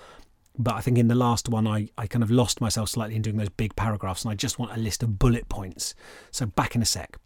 But 0.58 0.74
I 0.74 0.80
think 0.80 0.98
in 0.98 1.08
the 1.08 1.14
last 1.14 1.48
one, 1.48 1.66
I, 1.66 1.88
I 1.96 2.06
kind 2.06 2.22
of 2.22 2.30
lost 2.30 2.60
myself 2.60 2.90
slightly 2.90 3.16
in 3.16 3.22
doing 3.22 3.36
those 3.36 3.48
big 3.48 3.76
paragraphs, 3.76 4.24
and 4.24 4.32
I 4.32 4.34
just 4.34 4.58
want 4.58 4.76
a 4.76 4.78
list 4.78 5.04
of 5.04 5.18
bullet 5.18 5.48
points. 5.48 5.94
So, 6.32 6.46
back 6.46 6.74
in 6.74 6.82
a 6.82 6.84
sec. 6.84 7.16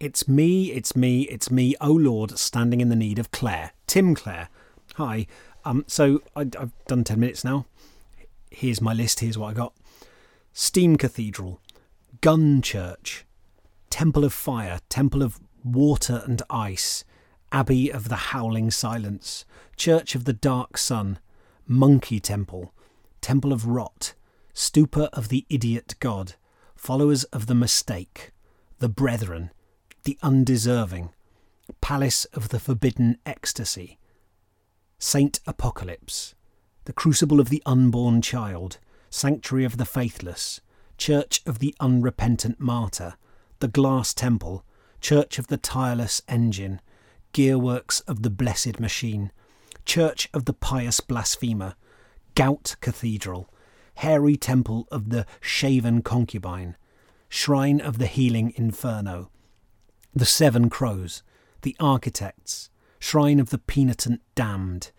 It's 0.00 0.28
me, 0.28 0.72
it's 0.72 0.94
me, 0.94 1.22
it's 1.22 1.50
me, 1.50 1.74
oh 1.80 1.92
Lord, 1.92 2.38
standing 2.38 2.80
in 2.80 2.88
the 2.88 2.96
need 2.96 3.18
of 3.18 3.30
Clare. 3.30 3.72
Tim 3.86 4.14
Clare. 4.14 4.48
Hi. 4.96 5.26
Um, 5.64 5.84
so 5.86 6.22
I, 6.36 6.42
I've 6.42 6.72
done 6.86 7.04
10 7.04 7.20
minutes 7.20 7.44
now. 7.44 7.66
Here's 8.50 8.80
my 8.80 8.92
list, 8.92 9.20
here's 9.20 9.38
what 9.38 9.50
I 9.50 9.54
got 9.54 9.72
Steam 10.52 10.96
Cathedral, 10.96 11.60
Gun 12.20 12.62
Church, 12.62 13.24
Temple 13.90 14.24
of 14.24 14.32
Fire, 14.32 14.80
Temple 14.88 15.22
of 15.22 15.40
Water 15.64 16.22
and 16.26 16.42
Ice, 16.50 17.04
Abbey 17.50 17.90
of 17.90 18.08
the 18.08 18.16
Howling 18.16 18.70
Silence, 18.70 19.44
Church 19.76 20.14
of 20.14 20.24
the 20.24 20.32
Dark 20.32 20.76
Sun, 20.76 21.18
Monkey 21.66 22.20
Temple, 22.20 22.74
Temple 23.22 23.52
of 23.52 23.66
Rot, 23.66 24.12
Stupa 24.52 25.08
of 25.14 25.28
the 25.28 25.46
Idiot 25.48 25.94
God, 25.98 26.34
Followers 26.76 27.24
of 27.24 27.46
the 27.46 27.54
Mistake, 27.54 28.32
the 28.80 28.88
Brethren, 28.88 29.50
the 30.04 30.18
Undeserving, 30.22 31.10
Palace 31.80 32.26
of 32.26 32.50
the 32.50 32.60
Forbidden 32.60 33.16
Ecstasy, 33.24 33.98
Saint 34.98 35.40
Apocalypse, 35.46 36.34
the 36.84 36.92
Crucible 36.92 37.40
of 37.40 37.48
the 37.48 37.62
Unborn 37.64 38.20
Child, 38.20 38.78
Sanctuary 39.08 39.64
of 39.64 39.78
the 39.78 39.86
Faithless, 39.86 40.60
Church 40.98 41.40
of 41.46 41.60
the 41.60 41.74
Unrepentant 41.80 42.60
Martyr, 42.60 43.14
the 43.60 43.68
Glass 43.68 44.12
Temple, 44.12 44.66
Church 45.00 45.38
of 45.38 45.46
the 45.46 45.56
Tireless 45.56 46.20
Engine, 46.28 46.80
Gearworks 47.32 48.02
of 48.06 48.22
the 48.22 48.30
Blessed 48.30 48.78
Machine, 48.78 49.32
Church 49.84 50.28
of 50.32 50.44
the 50.44 50.52
Pious 50.52 51.00
Blasphemer, 51.00 51.74
Gout 52.34 52.76
Cathedral, 52.80 53.48
Hairy 53.96 54.36
Temple 54.36 54.88
of 54.90 55.10
the 55.10 55.26
Shaven 55.40 56.02
Concubine, 56.02 56.76
Shrine 57.28 57.80
of 57.80 57.98
the 57.98 58.06
Healing 58.06 58.52
Inferno, 58.56 59.30
the 60.14 60.24
Seven 60.24 60.70
Crows, 60.70 61.22
the 61.62 61.76
Architects, 61.78 62.70
Shrine 62.98 63.38
of 63.38 63.50
the 63.50 63.58
Penitent 63.58 64.20
Damned, 64.34 64.90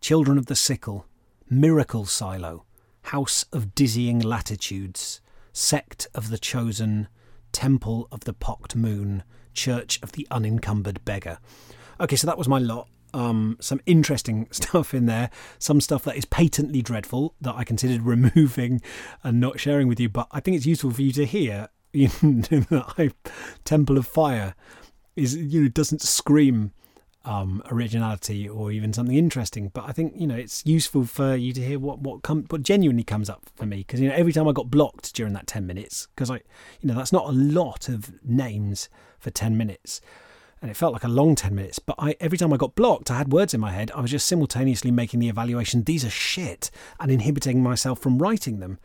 Children 0.00 0.38
of 0.38 0.46
the 0.46 0.56
Sickle, 0.56 1.06
Miracle 1.48 2.06
Silo, 2.06 2.64
House 3.02 3.44
of 3.52 3.74
Dizzying 3.74 4.20
Latitudes, 4.20 5.20
Sect 5.52 6.06
of 6.14 6.30
the 6.30 6.38
Chosen, 6.38 7.08
Temple 7.52 8.08
of 8.10 8.20
the 8.20 8.32
Pocked 8.32 8.74
Moon, 8.74 9.22
Church 9.52 10.00
of 10.02 10.12
the 10.12 10.26
Unencumbered 10.30 11.04
Beggar. 11.04 11.38
Okay, 12.00 12.16
so 12.16 12.26
that 12.26 12.38
was 12.38 12.48
my 12.48 12.58
lot. 12.58 12.88
Um, 13.14 13.56
some 13.60 13.80
interesting 13.86 14.48
stuff 14.50 14.92
in 14.92 15.06
there, 15.06 15.30
some 15.58 15.80
stuff 15.80 16.02
that 16.04 16.16
is 16.16 16.24
patently 16.24 16.82
dreadful 16.82 17.34
that 17.40 17.54
I 17.54 17.62
considered 17.62 18.02
removing 18.14 18.82
and 19.22 19.40
not 19.40 19.60
sharing 19.60 19.88
with 19.88 20.00
you, 20.00 20.08
but 20.08 20.26
I 20.32 20.40
think 20.40 20.56
it's 20.56 20.66
useful 20.66 20.90
for 20.90 21.02
you 21.02 21.12
to 21.12 21.24
hear. 21.24 21.68
You 21.94 22.10
know, 22.50 22.84
Temple 23.64 23.98
of 23.98 24.04
Fire 24.04 24.56
is 25.14 25.36
you 25.36 25.62
know 25.62 25.68
doesn't 25.68 26.02
scream 26.02 26.72
um, 27.24 27.62
originality 27.70 28.48
or 28.48 28.70
even 28.70 28.92
something 28.92 29.16
interesting, 29.16 29.70
but 29.72 29.84
I 29.88 29.92
think 29.92 30.14
you 30.16 30.26
know 30.26 30.34
it's 30.34 30.64
useful 30.66 31.04
for 31.04 31.34
you 31.34 31.52
to 31.52 31.60
hear 31.60 31.78
what 31.78 32.00
what 32.00 32.22
com- 32.22 32.44
what 32.50 32.62
genuinely 32.62 33.04
comes 33.04 33.30
up 33.30 33.46
for 33.54 33.64
me. 33.66 33.78
Because 33.78 34.00
you 34.00 34.08
know 34.08 34.14
every 34.14 34.32
time 34.32 34.46
I 34.46 34.52
got 34.52 34.70
blocked 34.70 35.14
during 35.14 35.32
that 35.32 35.46
ten 35.46 35.66
minutes 35.66 36.08
because 36.14 36.30
I 36.30 36.36
you 36.80 36.88
know 36.88 36.94
that's 36.94 37.12
not 37.12 37.28
a 37.28 37.32
lot 37.32 37.88
of 37.88 38.12
names 38.24 38.88
for 39.18 39.30
ten 39.30 39.56
minutes 39.56 40.00
and 40.64 40.70
it 40.70 40.78
felt 40.78 40.94
like 40.94 41.04
a 41.04 41.08
long 41.08 41.34
10 41.34 41.54
minutes 41.54 41.78
but 41.78 41.94
I, 41.98 42.16
every 42.20 42.38
time 42.38 42.50
i 42.50 42.56
got 42.56 42.74
blocked 42.74 43.10
i 43.10 43.18
had 43.18 43.30
words 43.30 43.52
in 43.52 43.60
my 43.60 43.70
head 43.70 43.90
i 43.94 44.00
was 44.00 44.10
just 44.10 44.26
simultaneously 44.26 44.90
making 44.90 45.20
the 45.20 45.28
evaluation 45.28 45.84
these 45.84 46.06
are 46.06 46.10
shit 46.10 46.70
and 46.98 47.10
inhibiting 47.10 47.62
myself 47.62 47.98
from 47.98 48.16
writing 48.16 48.60
them 48.60 48.78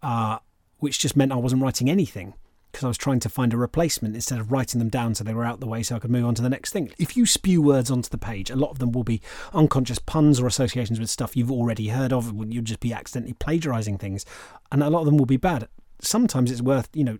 uh, 0.00 0.38
which 0.78 1.00
just 1.00 1.16
meant 1.16 1.32
i 1.32 1.36
wasn't 1.36 1.60
writing 1.60 1.90
anything 1.90 2.34
because 2.70 2.84
I 2.84 2.88
was 2.88 2.98
trying 2.98 3.18
to 3.20 3.28
find 3.28 3.52
a 3.52 3.56
replacement 3.56 4.14
instead 4.14 4.38
of 4.38 4.52
writing 4.52 4.78
them 4.78 4.90
down 4.90 5.14
so 5.14 5.24
they 5.24 5.34
were 5.34 5.44
out 5.44 5.58
the 5.58 5.66
way 5.66 5.82
so 5.82 5.96
I 5.96 5.98
could 5.98 6.10
move 6.10 6.26
on 6.26 6.34
to 6.34 6.42
the 6.42 6.50
next 6.50 6.70
thing. 6.70 6.92
If 6.98 7.16
you 7.16 7.24
spew 7.24 7.62
words 7.62 7.90
onto 7.90 8.10
the 8.10 8.18
page, 8.18 8.50
a 8.50 8.56
lot 8.56 8.70
of 8.70 8.78
them 8.78 8.92
will 8.92 9.04
be 9.04 9.22
unconscious 9.54 9.98
puns 9.98 10.38
or 10.38 10.46
associations 10.46 11.00
with 11.00 11.08
stuff 11.08 11.34
you've 11.34 11.50
already 11.50 11.88
heard 11.88 12.12
of. 12.12 12.30
You'll 12.36 12.62
just 12.62 12.80
be 12.80 12.92
accidentally 12.92 13.32
plagiarizing 13.32 13.96
things, 13.96 14.26
and 14.70 14.82
a 14.82 14.90
lot 14.90 15.00
of 15.00 15.06
them 15.06 15.16
will 15.16 15.24
be 15.24 15.38
bad. 15.38 15.66
Sometimes 16.02 16.50
it's 16.50 16.60
worth, 16.60 16.90
you 16.92 17.04
know, 17.04 17.18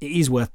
it 0.00 0.12
is 0.12 0.30
worth 0.30 0.52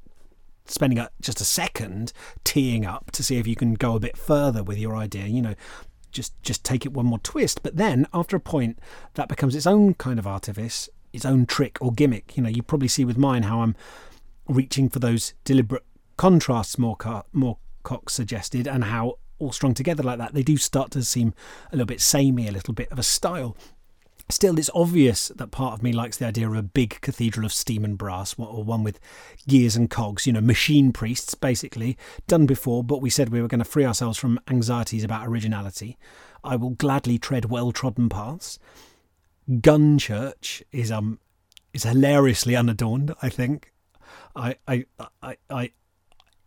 spending 0.65 0.99
a, 0.99 1.09
just 1.21 1.41
a 1.41 1.45
second 1.45 2.13
teeing 2.43 2.85
up 2.85 3.11
to 3.11 3.23
see 3.23 3.37
if 3.37 3.47
you 3.47 3.55
can 3.55 3.73
go 3.73 3.95
a 3.95 3.99
bit 3.99 4.17
further 4.17 4.63
with 4.63 4.77
your 4.77 4.95
idea. 4.95 5.25
You 5.25 5.41
know, 5.41 5.55
just 6.11 6.41
just 6.43 6.63
take 6.63 6.85
it 6.85 6.93
one 6.93 7.05
more 7.05 7.19
twist. 7.19 7.63
But 7.63 7.77
then 7.77 8.07
after 8.13 8.35
a 8.35 8.41
point, 8.41 8.79
that 9.15 9.29
becomes 9.29 9.55
its 9.55 9.67
own 9.67 9.95
kind 9.95 10.19
of 10.19 10.27
artifice, 10.27 10.89
its 11.11 11.25
own 11.25 11.45
trick 11.45 11.77
or 11.81 11.91
gimmick. 11.91 12.37
You 12.37 12.43
know, 12.43 12.49
you 12.49 12.63
probably 12.63 12.87
see 12.87 13.05
with 13.05 13.17
mine 13.17 13.43
how 13.43 13.61
I'm 13.61 13.75
reaching 14.47 14.89
for 14.89 14.99
those 14.99 15.33
deliberate 15.43 15.85
contrasts 16.17 16.77
more 16.77 16.97
more 17.31 17.57
Cox 17.83 18.13
suggested, 18.13 18.65
and 18.65 18.85
how 18.85 19.15
all 19.39 19.51
strung 19.51 19.73
together 19.73 20.03
like 20.03 20.17
that, 20.17 20.33
they 20.33 20.43
do 20.43 20.55
start 20.55 20.91
to 20.91 21.03
seem 21.03 21.33
a 21.71 21.75
little 21.75 21.85
bit 21.85 21.99
samey, 21.99 22.47
a 22.47 22.51
little 22.51 22.73
bit 22.73 22.89
of 22.91 22.99
a 22.99 23.03
style. 23.03 23.57
Still, 24.29 24.57
it's 24.57 24.69
obvious 24.73 25.27
that 25.29 25.51
part 25.51 25.73
of 25.73 25.83
me 25.83 25.91
likes 25.91 26.17
the 26.17 26.25
idea 26.25 26.49
of 26.49 26.55
a 26.55 26.63
big 26.63 27.01
cathedral 27.01 27.45
of 27.45 27.53
steam 27.53 27.83
and 27.83 27.97
brass, 27.97 28.35
or 28.37 28.63
one 28.63 28.83
with 28.83 28.99
gears 29.47 29.75
and 29.75 29.89
cogs, 29.89 30.25
you 30.25 30.33
know, 30.33 30.41
machine 30.41 30.91
priests, 30.91 31.35
basically, 31.35 31.97
done 32.27 32.45
before, 32.45 32.83
but 32.83 33.01
we 33.01 33.09
said 33.09 33.29
we 33.29 33.41
were 33.41 33.47
going 33.47 33.59
to 33.59 33.65
free 33.65 33.85
ourselves 33.85 34.17
from 34.17 34.39
anxieties 34.49 35.03
about 35.03 35.27
originality. 35.27 35.97
I 36.43 36.55
will 36.55 36.71
gladly 36.71 37.17
tread 37.17 37.45
well 37.45 37.71
trodden 37.71 38.09
paths. 38.09 38.59
Gun 39.61 39.97
Church 39.97 40.63
is 40.71 40.91
um 40.91 41.19
is 41.73 41.83
hilariously 41.83 42.55
unadorned, 42.55 43.13
I 43.21 43.29
think. 43.29 43.73
I 44.35 44.55
I 44.67 44.85
I, 45.21 45.37
I 45.49 45.71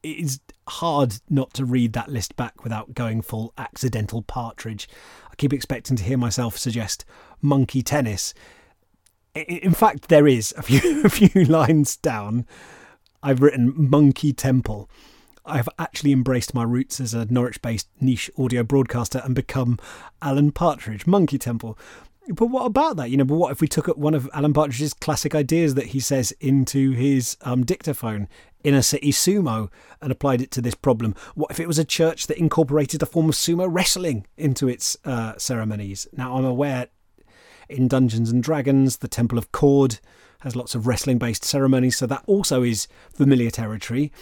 it 0.02 0.18
is 0.18 0.40
hard 0.68 1.16
not 1.28 1.52
to 1.54 1.64
read 1.64 1.92
that 1.92 2.08
list 2.08 2.36
back 2.36 2.62
without 2.62 2.94
going 2.94 3.22
full 3.22 3.52
accidental 3.58 4.22
partridge. 4.22 4.88
I 5.36 5.38
keep 5.38 5.52
expecting 5.52 5.98
to 5.98 6.02
hear 6.02 6.16
myself 6.16 6.56
suggest 6.56 7.04
monkey 7.42 7.82
tennis. 7.82 8.32
In 9.34 9.74
fact, 9.74 10.08
there 10.08 10.26
is 10.26 10.54
a 10.56 10.62
few, 10.62 11.02
a 11.04 11.10
few 11.10 11.44
lines 11.44 11.96
down. 11.96 12.46
I've 13.22 13.42
written 13.42 13.74
monkey 13.76 14.32
temple. 14.32 14.88
I've 15.44 15.68
actually 15.78 16.12
embraced 16.12 16.54
my 16.54 16.62
roots 16.62 17.00
as 17.00 17.12
a 17.12 17.26
Norwich 17.26 17.60
based 17.60 17.88
niche 18.00 18.30
audio 18.38 18.62
broadcaster 18.62 19.20
and 19.22 19.34
become 19.34 19.78
Alan 20.22 20.52
Partridge, 20.52 21.06
Monkey 21.06 21.36
Temple. 21.36 21.78
But 22.28 22.46
what 22.46 22.64
about 22.64 22.96
that? 22.96 23.10
You 23.10 23.16
know, 23.16 23.24
but 23.24 23.36
what 23.36 23.52
if 23.52 23.60
we 23.60 23.68
took 23.68 23.86
one 23.96 24.14
of 24.14 24.28
Alan 24.32 24.52
Partridge's 24.52 24.94
classic 24.94 25.34
ideas 25.34 25.74
that 25.74 25.86
he 25.86 26.00
says 26.00 26.32
into 26.40 26.90
his 26.92 27.36
um, 27.42 27.64
dictaphone, 27.64 28.28
Inner 28.64 28.82
City 28.82 29.12
Sumo, 29.12 29.70
and 30.00 30.10
applied 30.10 30.40
it 30.40 30.50
to 30.52 30.60
this 30.60 30.74
problem? 30.74 31.14
What 31.34 31.50
if 31.50 31.60
it 31.60 31.68
was 31.68 31.78
a 31.78 31.84
church 31.84 32.26
that 32.26 32.38
incorporated 32.38 33.02
a 33.02 33.06
form 33.06 33.28
of 33.28 33.34
sumo 33.34 33.68
wrestling 33.70 34.26
into 34.36 34.68
its 34.68 34.96
uh, 35.04 35.34
ceremonies? 35.38 36.06
Now, 36.16 36.36
I'm 36.36 36.44
aware 36.44 36.88
in 37.68 37.88
Dungeons 37.88 38.30
and 38.30 38.42
Dragons, 38.42 38.98
the 38.98 39.08
Temple 39.08 39.38
of 39.38 39.52
Kord 39.52 40.00
has 40.40 40.54
lots 40.54 40.74
of 40.74 40.86
wrestling 40.86 41.18
based 41.18 41.44
ceremonies, 41.44 41.96
so 41.96 42.06
that 42.06 42.22
also 42.26 42.62
is 42.62 42.88
familiar 43.12 43.50
territory. 43.50 44.12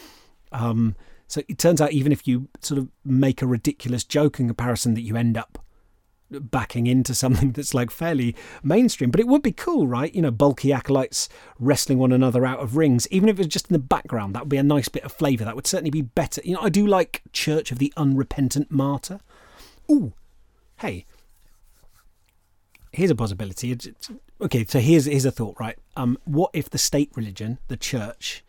Um, 0.52 0.94
so 1.26 1.42
it 1.48 1.59
turns 1.59 1.80
out, 1.80 1.92
even 1.92 2.12
if 2.12 2.28
you 2.28 2.48
sort 2.61 2.78
of 2.78 2.88
make 3.05 3.42
a 3.42 3.46
ridiculous 3.46 4.05
joke 4.05 4.38
in 4.38 4.46
comparison, 4.46 4.94
that 4.94 5.02
you 5.02 5.16
end 5.16 5.36
up 5.36 5.59
backing 6.31 6.87
into 6.87 7.14
something 7.14 7.53
that's 7.53 7.75
like 7.75 7.91
fairly 7.91 8.35
mainstream. 8.62 9.11
But 9.11 9.20
it 9.20 9.27
would 9.27 9.43
be 9.43 9.53
cool, 9.53 9.87
right? 9.87 10.14
You 10.14 10.22
know, 10.22 10.31
bulky 10.31 10.72
acolytes 10.72 11.29
wrestling 11.59 11.99
one 11.99 12.12
another 12.12 12.45
out 12.47 12.61
of 12.61 12.77
rings, 12.77 13.07
even 13.11 13.29
if 13.29 13.37
it 13.37 13.39
was 13.39 13.47
just 13.47 13.70
in 13.70 13.75
the 13.75 13.79
background. 13.79 14.35
That 14.35 14.43
would 14.43 14.49
be 14.49 14.57
a 14.57 14.62
nice 14.62 14.89
bit 14.89 15.05
of 15.05 15.12
flavour. 15.12 15.45
That 15.45 15.57
would 15.57 15.66
certainly 15.66 15.91
be 15.91 16.03
better. 16.03 16.41
You 16.45 16.55
know, 16.55 16.62
I 16.62 16.68
do 16.68 16.87
like 16.87 17.22
Church 17.33 17.70
of 17.70 17.79
the 17.79 17.93
Unrepentant 17.97 18.70
Martyr. 18.70 19.20
Ooh, 19.91 20.14
hey, 20.79 21.05
here's 22.93 23.11
a 23.11 23.14
possibility. 23.14 23.77
Okay, 24.41 24.64
so 24.64 24.81
here's 24.81 25.05
here's 25.05 25.25
a 25.25 25.31
thought, 25.31 25.57
right? 25.61 25.79
Um, 25.97 26.18
what 26.25 26.51
if 26.55 26.70
the 26.70 26.79
state 26.79 27.11
religion, 27.14 27.59
the 27.68 27.77
church, 27.77 28.45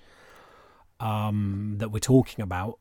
um, 0.99 1.75
that 1.77 1.89
we're 1.89 1.99
talking 1.99 2.41
about, 2.41 2.79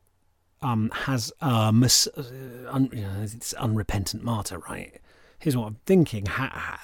um, 0.64 0.90
has 0.90 1.30
a 1.42 1.72
mis- 1.72 2.08
uh, 2.16 2.24
un, 2.70 2.88
you 2.92 3.02
know, 3.02 3.20
it's 3.22 3.52
unrepentant 3.54 4.24
martyr, 4.24 4.58
right? 4.58 4.98
Here's 5.38 5.56
what 5.56 5.66
I'm 5.66 5.76
thinking. 5.84 6.24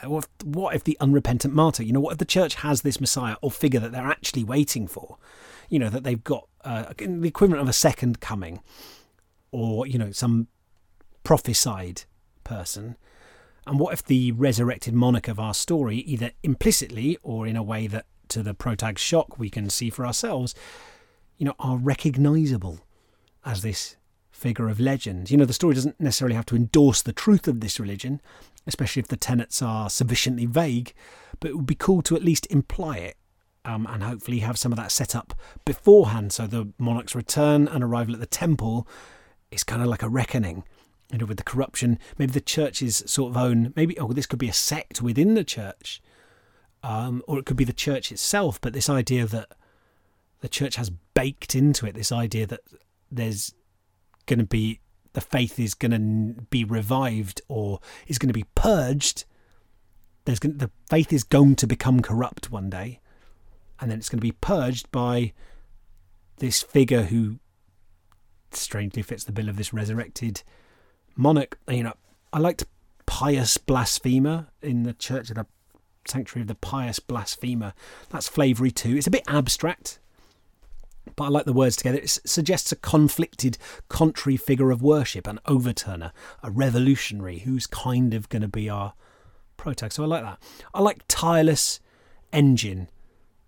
what, 0.05 0.25
if, 0.25 0.47
what 0.47 0.75
if 0.75 0.85
the 0.85 0.99
unrepentant 1.01 1.55
martyr, 1.55 1.83
you 1.83 1.93
know, 1.95 2.01
what 2.01 2.13
if 2.13 2.19
the 2.19 2.27
church 2.27 2.57
has 2.57 2.83
this 2.83 3.01
Messiah 3.01 3.37
or 3.41 3.51
figure 3.51 3.81
that 3.81 3.91
they're 3.91 4.07
actually 4.07 4.45
waiting 4.45 4.87
for? 4.87 5.17
You 5.71 5.79
know, 5.79 5.89
that 5.89 6.05
they've 6.05 6.23
got 6.23 6.47
uh, 6.63 6.93
the 6.99 7.27
equivalent 7.27 7.63
of 7.63 7.69
a 7.69 7.73
second 7.73 8.21
coming 8.21 8.61
or, 9.51 9.87
you 9.87 9.99
know, 9.99 10.11
some 10.11 10.49
prophesied 11.25 12.03
person. 12.45 12.97
And 13.67 13.81
what 13.81 13.95
if 13.95 14.05
the 14.05 14.33
resurrected 14.33 14.93
monarch 14.93 15.27
of 15.27 15.41
our 15.41 15.55
story, 15.55 15.97
either 15.97 16.33
implicitly 16.43 17.17
or 17.23 17.47
in 17.47 17.57
a 17.57 17.63
way 17.63 17.87
that 17.87 18.05
to 18.29 18.43
the 18.43 18.53
protag's 18.53 19.01
shock 19.01 19.39
we 19.39 19.49
can 19.49 19.71
see 19.71 19.89
for 19.89 20.05
ourselves, 20.05 20.55
you 21.39 21.47
know, 21.47 21.55
are 21.59 21.79
recognizable 21.79 22.81
as 23.45 23.63
this 23.63 23.97
figure 24.31 24.69
of 24.69 24.81
legend. 24.81 25.31
You 25.31 25.37
know, 25.37 25.45
the 25.45 25.53
story 25.53 25.75
doesn't 25.75 26.01
necessarily 26.01 26.35
have 26.35 26.47
to 26.47 26.57
endorse 26.57 27.03
the 27.03 27.13
truth 27.13 27.47
of 27.47 27.61
this 27.61 27.79
religion, 27.79 28.21
especially 28.67 29.01
if 29.01 29.09
the 29.09 29.17
tenets 29.17 29.61
are 29.61 29.91
sufficiently 29.91 30.47
vague, 30.47 30.95
but 31.41 31.51
it 31.51 31.57
would 31.57 31.67
be 31.67 31.75
cool 31.75 32.03
to 32.03 32.17
at 32.17 32.25
least 32.25 32.47
imply 32.51 32.99
it. 32.99 33.17
Um, 33.63 33.87
and 33.91 34.03
hopefully 34.03 34.39
have 34.39 34.59
some 34.59 34.73
of 34.73 34.79
that 34.79 34.91
set 34.91 35.15
up 35.15 35.35
beforehand 35.67 36.33
so 36.33 36.47
the 36.47 36.73
monarch's 36.79 37.15
return 37.15 37.69
and 37.69 37.85
arrival 37.85 38.15
at 38.15 38.21
the 38.21 38.25
temple 38.25 38.89
is 39.51 39.65
kind 39.65 39.83
of 39.83 39.89
like 39.89 40.03
a 40.03 40.09
reckoning 40.09 40.65
you 41.13 41.19
know, 41.19 41.27
with 41.27 41.37
the 41.37 41.45
corruption. 41.45 41.99
Maybe 42.19 42.33
the 42.33 42.41
church's 42.41 43.03
sort 43.11 43.33
of 43.33 43.37
own, 43.37 43.73
maybe, 43.77 43.99
oh, 43.99 44.13
this 44.13 44.27
could 44.27 44.39
be 44.39 44.49
a 44.49 44.55
sect 44.55 45.03
within 45.03 45.35
the 45.35 45.45
church, 45.45 46.01
um, 46.83 47.23
or 47.27 47.39
it 47.39 47.47
could 47.47 47.57
be 47.57 47.65
the 47.65 47.73
church 47.73 48.11
itself. 48.13 48.61
But 48.61 48.73
this 48.73 48.89
idea 48.89 49.27
that 49.27 49.49
the 50.41 50.49
church 50.49 50.77
has 50.77 50.91
baked 51.15 51.55
into 51.55 51.87
it 51.87 51.95
this 51.95 52.13
idea 52.13 52.47
that 52.47 52.61
there's 53.11 53.55
going 54.27 54.39
to 54.39 54.47
be 54.47 54.81
the 55.13 55.21
faith 55.21 55.59
is 55.59 55.75
going 55.75 55.91
to 55.91 56.43
be 56.51 56.65
revived 56.65 57.43
or 57.49 57.81
is 58.07 58.19
going 58.19 58.29
to 58.29 58.35
be 58.35 58.47
purged. 58.55 59.25
There's 60.25 60.39
going, 60.39 60.59
the 60.59 60.71
faith 60.89 61.13
is 61.13 61.25
going 61.25 61.57
to 61.57 61.67
become 61.67 62.01
corrupt 62.01 62.51
one 62.51 62.71
day, 62.71 63.01
and 63.81 63.91
then 63.91 63.99
it's 63.99 64.09
going 64.09 64.21
to 64.21 64.27
be 64.27 64.33
purged 64.33 64.91
by 64.91 65.33
this 66.37 66.63
figure 66.63 67.03
who 67.03 67.39
strangely 68.53 69.03
fits 69.03 69.25
the 69.25 69.33
bill 69.33 69.49
of 69.49 69.57
this 69.57 69.73
resurrected 69.73 70.43
monarch. 71.17 71.59
You 71.69 71.85
know, 71.85 71.95
I 72.33 72.39
liked 72.39 72.65
pious 73.07 73.57
blasphemer 73.57 74.49
in 74.63 74.85
the 74.85 74.93
church 74.93 75.31
of 75.31 75.37
the 75.37 75.47
sanctuary 76.07 76.43
of 76.43 76.49
the 76.49 76.55
pious 76.55 76.99
blasphemer. 76.99 77.73
That's 78.11 78.29
flavoury 78.29 78.75
too. 78.75 78.97
It's 78.97 79.07
a 79.07 79.11
bit 79.11 79.25
abstract 79.27 80.00
but 81.17 81.25
I 81.25 81.29
like 81.29 81.45
the 81.45 81.53
words 81.53 81.77
together. 81.77 81.99
It 81.99 82.19
suggests 82.25 82.73
a 82.73 82.77
conflicted, 82.77 83.59
contrary 83.89 84.37
figure 84.37 84.71
of 84.71 84.83
worship, 84.83 85.27
an 85.27 85.41
overturner, 85.47 86.13
a 86.43 86.51
revolutionary 86.51 87.41
who's 87.41 87.67
kind 87.67 88.15
of 88.15 88.29
going 88.29 88.43
to 88.43 88.49
be 88.49 88.69
our 88.69 88.95
protag. 89.57 89.93
So 89.93 90.03
I 90.03 90.07
like 90.07 90.23
that. 90.23 90.39
I 90.75 90.81
like 90.81 91.05
tireless 91.09 91.81
engine 92.33 92.89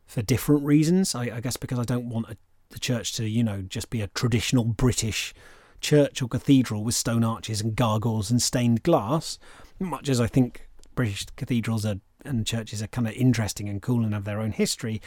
for 0.07 0.23
different 0.23 0.65
reasons. 0.65 1.15
I, 1.15 1.23
I 1.37 1.41
guess 1.41 1.57
because 1.57 1.79
I 1.79 1.85
don't 1.85 2.09
want 2.09 2.29
a, 2.29 2.37
the 2.71 2.79
church 2.79 3.15
to, 3.15 3.29
you 3.29 3.43
know, 3.45 3.63
just 3.63 3.91
be 3.91 4.01
a 4.01 4.09
traditional 4.09 4.65
British 4.65 5.35
church 5.81 6.23
or 6.23 6.29
cathedral 6.29 6.85
with 6.85 6.95
stone 6.95 7.25
arches 7.25 7.61
and 7.61 7.75
gargoyles 7.75 8.31
and 8.31 8.41
stained 8.41 8.83
glass, 8.83 9.39
much 9.79 10.09
as 10.09 10.21
I 10.21 10.27
think 10.27 10.69
British 10.95 11.27
cathedrals 11.37 11.85
are 11.85 11.97
and 12.25 12.47
churches 12.47 12.83
are 12.83 12.87
kind 12.87 13.09
of 13.09 13.15
interesting 13.15 13.69
and 13.69 13.83
cool 13.83 14.05
and 14.05 14.15
have 14.15 14.25
their 14.25 14.41
own 14.41 14.53
history. 14.53 15.03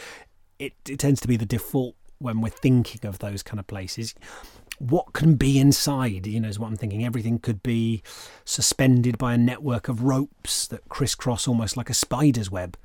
It, 0.59 0.73
it 0.87 0.99
tends 0.99 1.21
to 1.21 1.27
be 1.27 1.37
the 1.37 1.45
default 1.45 1.95
when 2.19 2.41
we're 2.41 2.49
thinking 2.49 3.07
of 3.07 3.19
those 3.19 3.43
kind 3.43 3.59
of 3.59 3.67
places. 3.67 4.15
What 4.79 5.13
can 5.13 5.35
be 5.35 5.57
inside? 5.59 6.27
You 6.27 6.41
know, 6.41 6.49
is 6.49 6.59
what 6.59 6.67
I'm 6.67 6.75
thinking. 6.75 7.05
Everything 7.05 7.39
could 7.39 7.63
be 7.63 8.03
suspended 8.43 9.17
by 9.17 9.33
a 9.33 9.37
network 9.37 9.87
of 9.87 10.03
ropes 10.03 10.67
that 10.67 10.89
crisscross 10.89 11.47
almost 11.47 11.77
like 11.77 11.89
a 11.89 11.93
spider's 11.93 12.51
web. 12.51 12.77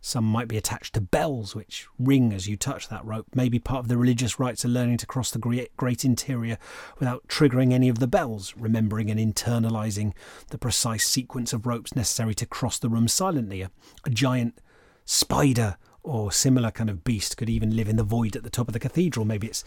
Some 0.00 0.24
might 0.26 0.48
be 0.48 0.58
attached 0.58 0.92
to 0.94 1.00
bells 1.00 1.54
which 1.54 1.86
ring 1.98 2.34
as 2.34 2.46
you 2.46 2.58
touch 2.58 2.88
that 2.88 3.02
rope. 3.06 3.26
Maybe 3.34 3.58
part 3.58 3.80
of 3.80 3.88
the 3.88 3.96
religious 3.96 4.38
rites 4.38 4.62
are 4.62 4.68
learning 4.68 4.98
to 4.98 5.06
cross 5.06 5.30
the 5.30 5.68
great 5.78 6.04
interior 6.04 6.58
without 6.98 7.26
triggering 7.26 7.72
any 7.72 7.88
of 7.88 8.00
the 8.00 8.06
bells, 8.06 8.52
remembering 8.54 9.10
and 9.10 9.18
internalizing 9.18 10.12
the 10.50 10.58
precise 10.58 11.06
sequence 11.06 11.54
of 11.54 11.64
ropes 11.64 11.96
necessary 11.96 12.34
to 12.34 12.44
cross 12.44 12.78
the 12.78 12.90
room 12.90 13.08
silently. 13.08 13.62
A, 13.62 13.70
a 14.04 14.10
giant 14.10 14.60
spider 15.06 15.78
or 16.04 16.30
similar 16.30 16.70
kind 16.70 16.90
of 16.90 17.02
beast 17.02 17.36
could 17.36 17.50
even 17.50 17.74
live 17.74 17.88
in 17.88 17.96
the 17.96 18.04
void 18.04 18.36
at 18.36 18.44
the 18.44 18.50
top 18.50 18.68
of 18.68 18.74
the 18.74 18.78
cathedral. 18.78 19.24
Maybe 19.24 19.46
it's 19.48 19.64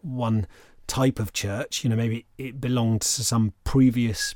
one 0.00 0.46
type 0.86 1.18
of 1.18 1.32
church, 1.32 1.84
you 1.84 1.90
know, 1.90 1.96
maybe 1.96 2.26
it 2.36 2.60
belonged 2.60 3.02
to 3.02 3.22
some 3.22 3.52
previous 3.62 4.34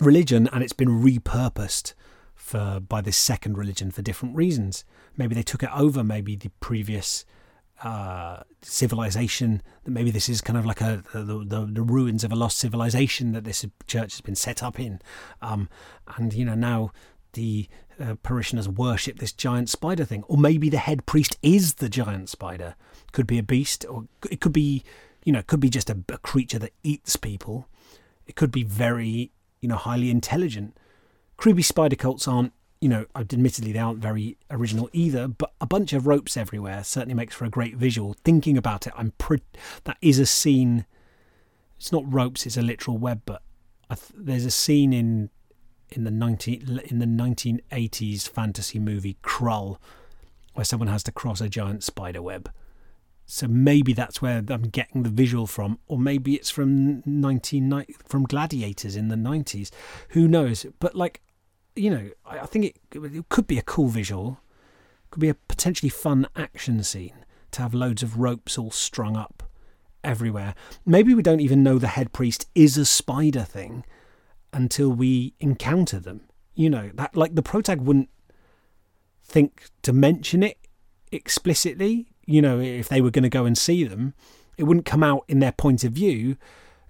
religion 0.00 0.48
and 0.52 0.62
it's 0.62 0.72
been 0.72 1.02
repurposed 1.02 1.94
for 2.34 2.80
by 2.80 3.00
this 3.00 3.16
second 3.16 3.56
religion 3.56 3.90
for 3.90 4.02
different 4.02 4.36
reasons. 4.36 4.84
Maybe 5.16 5.34
they 5.34 5.42
took 5.42 5.62
it 5.62 5.70
over, 5.74 6.04
maybe 6.04 6.36
the 6.36 6.50
previous 6.60 7.24
uh, 7.82 8.42
civilization. 8.62 9.62
That 9.84 9.90
maybe 9.90 10.10
this 10.10 10.28
is 10.28 10.40
kind 10.40 10.58
of 10.58 10.66
like 10.66 10.80
a 10.80 11.02
the, 11.12 11.44
the, 11.44 11.68
the 11.70 11.82
ruins 11.82 12.24
of 12.24 12.32
a 12.32 12.36
lost 12.36 12.58
civilization 12.58 13.32
that 13.32 13.44
this 13.44 13.64
church 13.86 14.14
has 14.14 14.20
been 14.20 14.34
set 14.34 14.62
up 14.62 14.78
in, 14.78 15.00
um, 15.40 15.68
and 16.16 16.34
you 16.34 16.44
know 16.44 16.54
now 16.54 16.92
the 17.32 17.68
uh, 18.00 18.14
parishioners 18.22 18.68
worship 18.68 19.18
this 19.18 19.32
giant 19.32 19.68
spider 19.68 20.04
thing, 20.04 20.22
or 20.24 20.36
maybe 20.36 20.68
the 20.68 20.78
head 20.78 21.06
priest 21.06 21.36
is 21.42 21.74
the 21.74 21.88
giant 21.88 22.28
spider. 22.28 22.74
Could 23.12 23.26
be 23.26 23.38
a 23.38 23.42
beast, 23.42 23.84
or 23.88 24.06
it 24.30 24.40
could 24.40 24.52
be, 24.52 24.82
you 25.24 25.32
know, 25.32 25.38
it 25.40 25.46
could 25.46 25.60
be 25.60 25.70
just 25.70 25.90
a, 25.90 25.98
a 26.08 26.18
creature 26.18 26.58
that 26.58 26.72
eats 26.82 27.16
people. 27.16 27.68
It 28.26 28.36
could 28.36 28.50
be 28.50 28.64
very, 28.64 29.30
you 29.60 29.68
know, 29.68 29.76
highly 29.76 30.10
intelligent. 30.10 30.76
Creepy 31.36 31.62
spider 31.62 31.96
cults 31.96 32.26
aren't 32.26 32.52
you 32.84 32.90
know, 32.90 33.06
admittedly 33.16 33.72
they 33.72 33.78
aren't 33.78 33.98
very 33.98 34.36
original 34.50 34.90
either, 34.92 35.26
but 35.26 35.54
a 35.58 35.64
bunch 35.64 35.94
of 35.94 36.06
ropes 36.06 36.36
everywhere 36.36 36.84
certainly 36.84 37.14
makes 37.14 37.34
for 37.34 37.46
a 37.46 37.48
great 37.48 37.76
visual. 37.76 38.14
Thinking 38.26 38.58
about 38.58 38.86
it, 38.86 38.92
I'm 38.94 39.12
pre- 39.12 39.40
that 39.84 39.96
is 40.02 40.18
a 40.18 40.26
scene. 40.26 40.84
It's 41.78 41.92
not 41.92 42.04
ropes; 42.12 42.44
it's 42.44 42.58
a 42.58 42.62
literal 42.62 42.98
web. 42.98 43.22
But 43.24 43.40
th- 43.88 44.12
there's 44.14 44.44
a 44.44 44.50
scene 44.50 44.92
in 44.92 45.30
in 45.94 46.04
the 46.04 46.10
nineteen 46.10 46.80
in 46.86 46.98
the 46.98 47.06
nineteen 47.06 47.60
eighties 47.72 48.26
fantasy 48.26 48.78
movie 48.78 49.16
Krull 49.22 49.78
where 50.54 50.64
someone 50.64 50.88
has 50.88 51.02
to 51.04 51.12
cross 51.12 51.40
a 51.40 51.48
giant 51.48 51.82
spider 51.82 52.22
web. 52.22 52.50
So 53.26 53.48
maybe 53.48 53.92
that's 53.92 54.20
where 54.20 54.44
I'm 54.48 54.68
getting 54.68 55.02
the 55.02 55.08
visual 55.08 55.46
from, 55.46 55.78
or 55.88 55.98
maybe 55.98 56.34
it's 56.34 56.50
from 56.50 57.02
nineteen 57.06 57.84
from 58.06 58.24
Gladiators 58.24 58.96
in 58.96 59.08
the 59.08 59.16
nineties. 59.16 59.70
Who 60.10 60.28
knows? 60.28 60.66
But 60.78 60.94
like 60.94 61.22
you 61.74 61.90
know, 61.90 62.10
I, 62.26 62.40
I 62.40 62.46
think 62.46 62.66
it, 62.66 62.76
it 62.92 63.28
could 63.28 63.46
be 63.46 63.58
a 63.58 63.62
cool 63.62 63.88
visual, 63.88 64.40
could 65.10 65.20
be 65.20 65.28
a 65.28 65.34
potentially 65.34 65.88
fun 65.88 66.26
action 66.36 66.82
scene 66.82 67.24
to 67.52 67.62
have 67.62 67.74
loads 67.74 68.02
of 68.02 68.18
ropes 68.18 68.58
all 68.58 68.70
strung 68.70 69.16
up 69.16 69.42
everywhere. 70.02 70.54
Maybe 70.84 71.14
we 71.14 71.22
don't 71.22 71.40
even 71.40 71.62
know 71.62 71.78
the 71.78 71.88
head 71.88 72.12
priest 72.12 72.46
is 72.54 72.76
a 72.76 72.84
spider 72.84 73.42
thing 73.42 73.84
until 74.54 74.90
we 74.90 75.34
encounter 75.40 76.00
them. 76.00 76.22
You 76.54 76.70
know, 76.70 76.90
that 76.94 77.16
like 77.16 77.34
the 77.34 77.42
protag 77.42 77.80
wouldn't 77.80 78.08
think 79.22 79.66
to 79.82 79.92
mention 79.92 80.42
it 80.42 80.58
explicitly. 81.12 82.06
You 82.24 82.40
know, 82.40 82.60
if 82.60 82.88
they 82.88 83.00
were 83.00 83.10
going 83.10 83.24
to 83.24 83.28
go 83.28 83.44
and 83.44 83.58
see 83.58 83.84
them, 83.84 84.14
it 84.56 84.64
wouldn't 84.64 84.86
come 84.86 85.02
out 85.02 85.24
in 85.28 85.40
their 85.40 85.52
point 85.52 85.84
of 85.84 85.92
view 85.92 86.36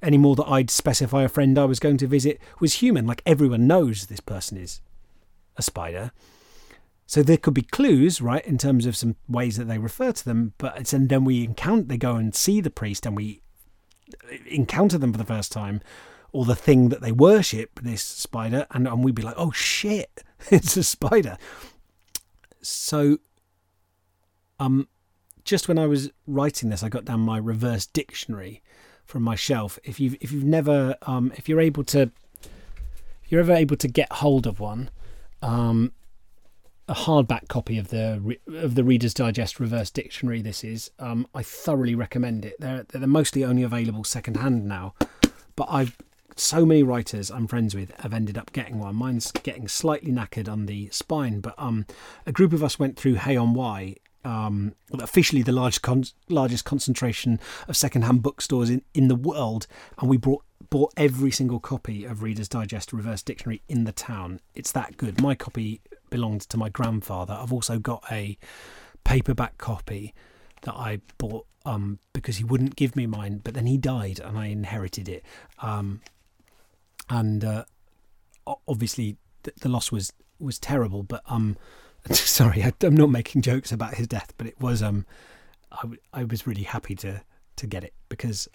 anymore 0.03 0.37
that 0.37 0.49
I'd 0.49 0.71
specify 0.71 1.23
a 1.23 1.29
friend 1.29 1.59
I 1.59 1.65
was 1.65 1.81
going 1.81 1.97
to 1.97 2.07
visit 2.07 2.39
was 2.61 2.75
human. 2.75 3.07
Like 3.07 3.23
everyone 3.25 3.67
knows 3.67 4.07
this 4.07 4.21
person 4.21 4.59
is 4.59 4.81
a 5.57 5.63
spider. 5.63 6.13
So 7.07 7.23
there 7.23 7.37
could 7.37 7.55
be 7.55 7.63
clues, 7.63 8.21
right, 8.21 8.45
in 8.47 8.57
terms 8.59 8.87
of 8.87 8.97
some 8.97 9.17
ways 9.29 9.57
that 9.57 9.65
they 9.65 9.79
refer 9.79 10.13
to 10.13 10.25
them. 10.25 10.55
But 10.59 10.79
it's, 10.79 10.93
and 10.93 11.09
then 11.09 11.25
we 11.25 11.45
encounter, 11.45 11.83
they 11.83 11.99
go 11.99 12.17
and 12.17 12.35
see 12.35 12.61
the 12.61 12.71
priest, 12.71 13.05
and 13.05 13.17
we 13.17 13.43
encounter 14.47 14.97
them 14.97 15.13
for 15.13 15.19
the 15.19 15.25
first 15.25 15.53
time, 15.53 15.81
or 16.35 16.45
the 16.45 16.57
thing 16.57 16.89
that 16.89 17.01
they 17.01 17.13
worship, 17.13 17.79
this 17.81 18.03
spider, 18.03 18.67
and, 18.73 18.89
and 18.89 19.05
we'd 19.05 19.15
be 19.15 19.23
like, 19.23 19.37
oh 19.39 19.53
shit, 19.53 20.25
it's 20.51 20.77
a 20.77 20.83
spider. 20.83 21.39
So, 22.61 23.19
um, 24.59 24.89
just 25.45 25.69
when 25.69 25.79
I 25.79 25.87
was 25.87 26.11
writing 26.27 26.71
this, 26.71 26.83
I 26.83 26.89
got 26.89 27.05
down 27.05 27.21
my 27.21 27.39
reverse 27.39 27.87
dictionary 27.87 28.63
from 29.05 29.23
my 29.23 29.37
shelf. 29.37 29.79
If 29.85 30.01
you've 30.01 30.17
if 30.21 30.33
you've 30.33 30.43
never 30.43 30.97
um, 31.03 31.33
if 31.37 31.49
you're 31.49 31.61
able 31.61 31.85
to 31.85 32.11
if 32.43 33.31
you're 33.31 33.41
ever 33.41 33.53
able 33.53 33.77
to 33.77 33.87
get 33.87 34.13
hold 34.15 34.49
of 34.49 34.59
one, 34.59 34.91
um, 35.41 35.93
a 36.89 36.95
hardback 36.95 37.47
copy 37.47 37.79
of 37.79 37.89
the 37.89 38.39
of 38.49 38.75
the 38.75 38.83
Reader's 38.83 39.15
Digest 39.15 39.61
Reverse 39.61 39.91
Dictionary. 39.91 40.43
This 40.43 40.65
is. 40.65 40.91
Um, 40.99 41.29
I 41.33 41.45
thoroughly 41.45 41.95
recommend 41.95 42.45
it. 42.45 42.57
They're 42.59 42.87
they're 42.89 43.07
mostly 43.07 43.45
only 43.45 43.63
available 43.63 44.03
second 44.03 44.39
hand 44.39 44.67
now, 44.67 44.95
but 45.55 45.69
I've 45.71 45.97
so 46.37 46.65
many 46.67 46.83
writers 46.83 47.31
I'm 47.31 47.47
friends 47.47 47.75
with 47.75 47.93
have 48.01 48.15
ended 48.15 48.39
up 48.39 48.53
getting 48.53 48.79
one. 48.79 48.97
Mine's 48.97 49.31
getting 49.33 49.69
slightly 49.69 50.13
knackered 50.13 50.49
on 50.49 50.67
the 50.67 50.89
spine, 50.91 51.41
but 51.41 51.55
um, 51.59 51.87
a 52.27 52.33
group 52.33 52.53
of 52.53 52.63
us 52.63 52.79
went 52.79 52.97
through 52.97 53.15
Hay 53.15 53.37
on 53.37 53.55
Wye 53.55 53.97
um, 54.25 54.75
officially 54.93 55.43
the 55.43 55.53
large 55.53 55.83
con- 55.83 56.05
largest 56.29 56.65
concentration 56.65 57.39
of 57.69 57.77
secondhand 57.77 58.23
bookstores 58.23 58.71
in, 58.71 58.83
in 58.95 59.09
the 59.09 59.15
world, 59.15 59.67
and 59.99 60.09
we 60.09 60.17
brought 60.17 60.43
bought 60.71 60.93
every 60.97 61.31
single 61.31 61.61
copy 61.61 62.05
of 62.05 62.23
Reader's 62.23 62.49
Digest 62.49 62.93
Reverse 62.93 63.23
Dictionary 63.23 63.63
in 63.69 63.85
the 63.85 63.93
town. 63.93 64.41
It's 64.55 64.73
that 64.73 64.97
good. 64.97 65.21
My 65.21 65.35
copy 65.35 65.81
belonged 66.11 66.43
to 66.43 66.57
my 66.57 66.69
grandfather. 66.69 67.35
I've 67.39 67.53
also 67.53 67.79
got 67.79 68.03
a 68.11 68.39
paperback 69.05 69.59
copy 69.59 70.15
that 70.63 70.75
I 70.75 71.01
bought 71.19 71.47
um, 71.67 71.99
because 72.13 72.39
he 72.39 72.45
wouldn't 72.45 72.77
give 72.77 72.97
me 72.97 73.07
mine, 73.07 73.41
but 73.45 73.55
then 73.55 73.67
he 73.67 73.77
died 73.77 74.21
and 74.21 74.39
I 74.39 74.47
inherited 74.47 75.09
it. 75.09 75.25
Um, 75.61 76.01
and 77.09 77.45
uh, 77.45 77.65
obviously, 78.67 79.17
the, 79.43 79.53
the 79.61 79.69
loss 79.69 79.93
was 79.93 80.13
was 80.39 80.59
terrible, 80.59 81.03
but 81.03 81.23
um, 81.27 81.57
sorry, 82.11 82.63
I, 82.63 82.73
am 82.83 82.97
not 82.97 83.11
making 83.11 83.43
jokes 83.43 83.73
about 83.73 83.95
his 83.95 84.07
death, 84.07 84.33
but 84.37 84.47
it 84.47 84.61
was 84.61 84.83
um, 84.83 85.07
I, 85.73 85.85
I 86.13 86.25
was 86.25 86.47
really 86.47 86.65
happy 86.65 86.95
to 86.97 87.23
to 87.57 87.67
get 87.67 87.85
it 87.85 87.95
because 88.09 88.49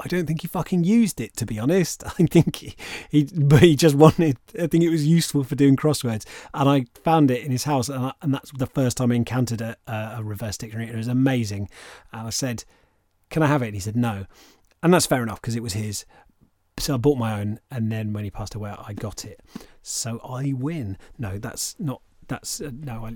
I 0.00 0.06
don't 0.06 0.26
think 0.26 0.42
he 0.42 0.48
fucking 0.48 0.84
used 0.84 1.20
it 1.20 1.36
to 1.36 1.46
be 1.46 1.58
honest. 1.58 2.04
I 2.06 2.26
think 2.26 2.56
he, 2.56 2.74
he 3.10 3.28
but 3.34 3.60
he 3.62 3.76
just 3.76 3.94
wanted. 3.94 4.38
I 4.60 4.66
think 4.66 4.84
it 4.84 4.90
was 4.90 5.06
useful 5.06 5.44
for 5.44 5.54
doing 5.54 5.76
crosswords, 5.76 6.24
and 6.54 6.68
I 6.68 6.86
found 7.02 7.30
it 7.30 7.44
in 7.44 7.50
his 7.50 7.64
house, 7.64 7.88
and, 7.88 8.06
I, 8.06 8.12
and 8.22 8.32
that's 8.32 8.52
the 8.52 8.66
first 8.66 8.96
time 8.96 9.12
I 9.12 9.16
encountered 9.16 9.60
a, 9.60 9.76
a 9.86 10.22
reverse 10.22 10.56
dictionary. 10.56 10.88
It 10.88 10.96
was 10.96 11.08
amazing. 11.08 11.68
And 12.12 12.26
I 12.26 12.30
said, 12.30 12.64
"Can 13.30 13.42
I 13.42 13.46
have 13.46 13.62
it?" 13.62 13.66
And 13.66 13.74
he 13.74 13.80
said, 13.80 13.96
"No," 13.96 14.26
and 14.82 14.94
that's 14.94 15.06
fair 15.06 15.22
enough 15.22 15.40
because 15.40 15.56
it 15.56 15.62
was 15.62 15.72
his. 15.72 16.04
So 16.78 16.94
I 16.94 16.96
bought 16.96 17.18
my 17.18 17.40
own, 17.40 17.60
and 17.70 17.90
then 17.90 18.12
when 18.12 18.24
he 18.24 18.30
passed 18.30 18.54
away, 18.54 18.74
I 18.78 18.92
got 18.92 19.24
it. 19.24 19.40
So 19.82 20.20
I 20.24 20.52
win. 20.56 20.96
No, 21.18 21.38
that's 21.38 21.74
not 21.78 22.02
that's 22.28 22.60
uh, 22.60 22.70
no, 22.72 23.06
I 23.06 23.14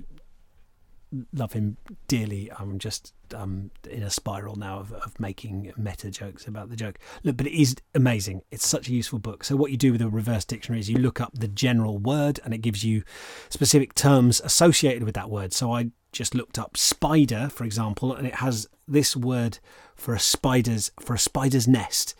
love 1.32 1.52
him 1.52 1.76
dearly. 2.08 2.50
I'm 2.58 2.78
just 2.78 3.12
um, 3.34 3.70
in 3.88 4.02
a 4.02 4.10
spiral 4.10 4.56
now 4.56 4.78
of, 4.78 4.92
of 4.92 5.18
making 5.20 5.72
meta 5.76 6.10
jokes 6.10 6.46
about 6.46 6.70
the 6.70 6.76
joke. 6.76 6.98
Look, 7.22 7.36
but 7.36 7.46
it 7.46 7.60
is 7.60 7.76
amazing. 7.94 8.42
It's 8.50 8.66
such 8.66 8.88
a 8.88 8.92
useful 8.92 9.18
book. 9.18 9.44
So 9.44 9.56
what 9.56 9.70
you 9.70 9.76
do 9.76 9.92
with 9.92 10.02
a 10.02 10.08
reverse 10.08 10.44
dictionary 10.44 10.80
is 10.80 10.88
you 10.88 10.98
look 10.98 11.20
up 11.20 11.32
the 11.34 11.48
general 11.48 11.98
word, 11.98 12.40
and 12.44 12.54
it 12.54 12.58
gives 12.58 12.84
you 12.84 13.02
specific 13.48 13.94
terms 13.94 14.40
associated 14.40 15.04
with 15.04 15.14
that 15.14 15.30
word. 15.30 15.52
So 15.52 15.72
I 15.72 15.90
just 16.12 16.34
looked 16.34 16.58
up 16.58 16.76
spider, 16.76 17.48
for 17.48 17.64
example, 17.64 18.14
and 18.14 18.26
it 18.26 18.36
has 18.36 18.66
this 18.88 19.16
word 19.16 19.58
for 19.94 20.14
a 20.14 20.20
spider's 20.20 20.90
for 21.00 21.14
a 21.14 21.18
spider's 21.18 21.68
nest, 21.68 22.14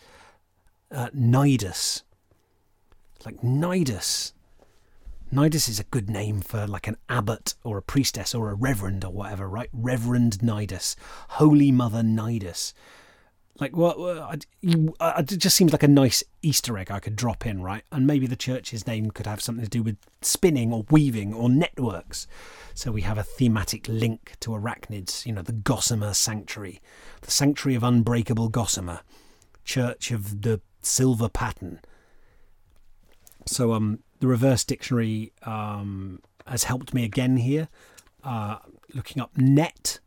uh, 0.93 1.09
nidus. 1.09 2.03
Like 3.25 3.41
nidus 3.41 4.33
Nidus 5.33 5.67
is 5.67 5.79
a 5.79 5.85
good 5.85 6.11
name 6.11 6.41
for 6.41 6.67
like 6.67 6.87
an 6.87 6.97
abbot 7.09 7.55
or 7.63 7.79
a 7.79 7.81
priestess 7.81 8.35
or 8.35 8.51
a 8.51 8.53
reverend 8.53 9.03
or 9.03 9.11
whatever, 9.11 9.49
right? 9.49 9.69
Reverend 9.73 10.37
Nidus, 10.43 10.95
Holy 11.29 11.71
Mother 11.71 12.01
Nidus. 12.03 12.73
Like? 13.59 13.75
Well, 13.75 14.31
it 14.61 15.25
just 15.25 15.57
seems 15.57 15.71
like 15.71 15.81
a 15.81 15.87
nice 15.87 16.23
Easter 16.43 16.77
egg 16.77 16.91
I 16.91 16.99
could 16.99 17.15
drop 17.15 17.47
in, 17.47 17.63
right? 17.63 17.83
And 17.91 18.05
maybe 18.05 18.27
the 18.27 18.35
church's 18.35 18.85
name 18.85 19.09
could 19.09 19.25
have 19.25 19.41
something 19.41 19.63
to 19.63 19.69
do 19.69 19.81
with 19.81 19.97
spinning 20.21 20.71
or 20.71 20.85
weaving 20.91 21.33
or 21.33 21.49
networks. 21.49 22.27
So 22.75 22.91
we 22.91 23.01
have 23.01 23.17
a 23.17 23.23
thematic 23.23 23.87
link 23.87 24.33
to 24.41 24.51
arachnids. 24.51 25.25
You 25.25 25.33
know, 25.33 25.41
the 25.41 25.51
Gossamer 25.51 26.13
Sanctuary, 26.13 26.79
the 27.21 27.31
Sanctuary 27.31 27.75
of 27.75 27.83
Unbreakable 27.83 28.49
Gossamer, 28.49 28.99
Church 29.65 30.11
of 30.11 30.43
the 30.43 30.61
Silver 30.85 31.29
Pattern. 31.29 31.79
So 33.45 33.73
um, 33.73 33.99
the 34.19 34.27
reverse 34.27 34.63
dictionary 34.63 35.33
um, 35.43 36.21
has 36.47 36.65
helped 36.65 36.93
me 36.93 37.03
again 37.03 37.37
here. 37.37 37.67
Uh, 38.23 38.57
looking 38.93 39.21
up 39.21 39.37
net 39.37 39.99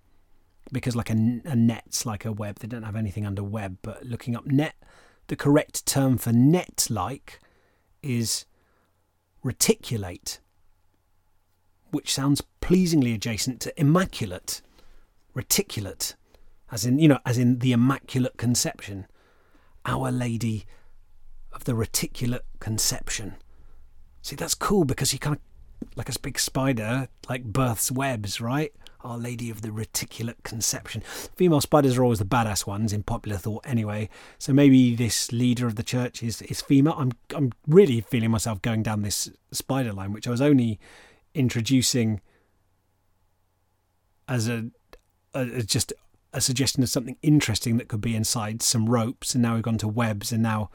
because 0.72 0.96
like 0.96 1.10
a, 1.10 1.40
a 1.44 1.56
net's 1.56 2.06
like 2.06 2.24
a 2.24 2.32
web. 2.32 2.58
They 2.58 2.68
don't 2.68 2.82
have 2.82 2.96
anything 2.96 3.26
under 3.26 3.42
web, 3.42 3.78
but 3.82 4.04
looking 4.04 4.36
up 4.36 4.46
net, 4.46 4.74
the 5.28 5.36
correct 5.36 5.86
term 5.86 6.18
for 6.18 6.32
net-like 6.32 7.40
is 8.02 8.46
reticulate, 9.42 10.40
which 11.90 12.12
sounds 12.12 12.42
pleasingly 12.60 13.12
adjacent 13.12 13.60
to 13.60 13.80
immaculate, 13.80 14.60
reticulate, 15.34 16.14
as 16.70 16.84
in 16.84 16.98
you 16.98 17.08
know, 17.08 17.20
as 17.24 17.38
in 17.38 17.58
the 17.60 17.72
immaculate 17.72 18.36
conception. 18.36 19.06
Our 19.86 20.10
Lady 20.10 20.66
of 21.52 21.64
the 21.64 21.74
Reticulate 21.74 22.44
Conception. 22.60 23.36
See, 24.20 24.36
that's 24.36 24.54
cool 24.54 24.84
because 24.84 25.12
he 25.12 25.18
kind 25.18 25.36
of, 25.36 25.88
like 25.96 26.08
a 26.08 26.18
big 26.20 26.38
spider, 26.38 27.08
like 27.28 27.44
births 27.44 27.90
webs, 27.92 28.40
right? 28.40 28.72
Our 29.02 29.16
Lady 29.16 29.50
of 29.50 29.62
the 29.62 29.70
Reticulate 29.70 30.42
Conception. 30.42 31.02
Female 31.36 31.60
spiders 31.60 31.96
are 31.96 32.02
always 32.02 32.18
the 32.18 32.24
badass 32.24 32.66
ones 32.66 32.92
in 32.92 33.04
popular 33.04 33.38
thought, 33.38 33.64
anyway. 33.64 34.08
So 34.38 34.52
maybe 34.52 34.96
this 34.96 35.30
leader 35.30 35.66
of 35.66 35.76
the 35.76 35.84
church 35.84 36.22
is, 36.22 36.42
is 36.42 36.60
female. 36.60 36.94
I'm 36.98 37.12
I'm 37.34 37.52
really 37.68 38.00
feeling 38.00 38.32
myself 38.32 38.60
going 38.62 38.82
down 38.82 39.02
this 39.02 39.30
spider 39.52 39.92
line, 39.92 40.12
which 40.12 40.26
I 40.26 40.30
was 40.30 40.40
only 40.40 40.80
introducing 41.34 42.20
as 44.26 44.48
a, 44.48 44.70
a 45.34 45.62
just 45.62 45.92
a 46.36 46.40
suggestion 46.40 46.82
of 46.82 46.90
something 46.90 47.16
interesting 47.22 47.78
that 47.78 47.88
could 47.88 48.02
be 48.02 48.14
inside 48.14 48.62
some 48.62 48.86
ropes, 48.86 49.34
and 49.34 49.42
now 49.42 49.54
we've 49.54 49.62
gone 49.62 49.78
to 49.78 49.88
webs, 49.88 50.30
and 50.30 50.42
now 50.42 50.70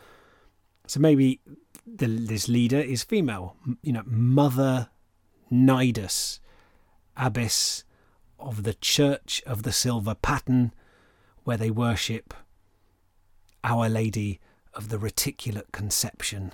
so 0.87 0.99
maybe 0.99 1.39
the, 1.85 2.07
this 2.07 2.49
leader 2.49 2.79
is 2.79 3.03
female. 3.03 3.55
You 3.83 3.93
know, 3.93 4.03
Mother 4.05 4.89
Nidus, 5.51 6.39
abbess 7.15 7.83
of 8.39 8.63
the 8.63 8.73
Church 8.73 9.43
of 9.45 9.61
the 9.61 9.71
Silver 9.71 10.15
Pattern, 10.15 10.73
where 11.43 11.57
they 11.57 11.69
worship 11.69 12.33
Our 13.63 13.87
Lady 13.87 14.39
of 14.73 14.89
the 14.89 14.97
Reticulate 14.97 15.71
Conception. 15.71 16.53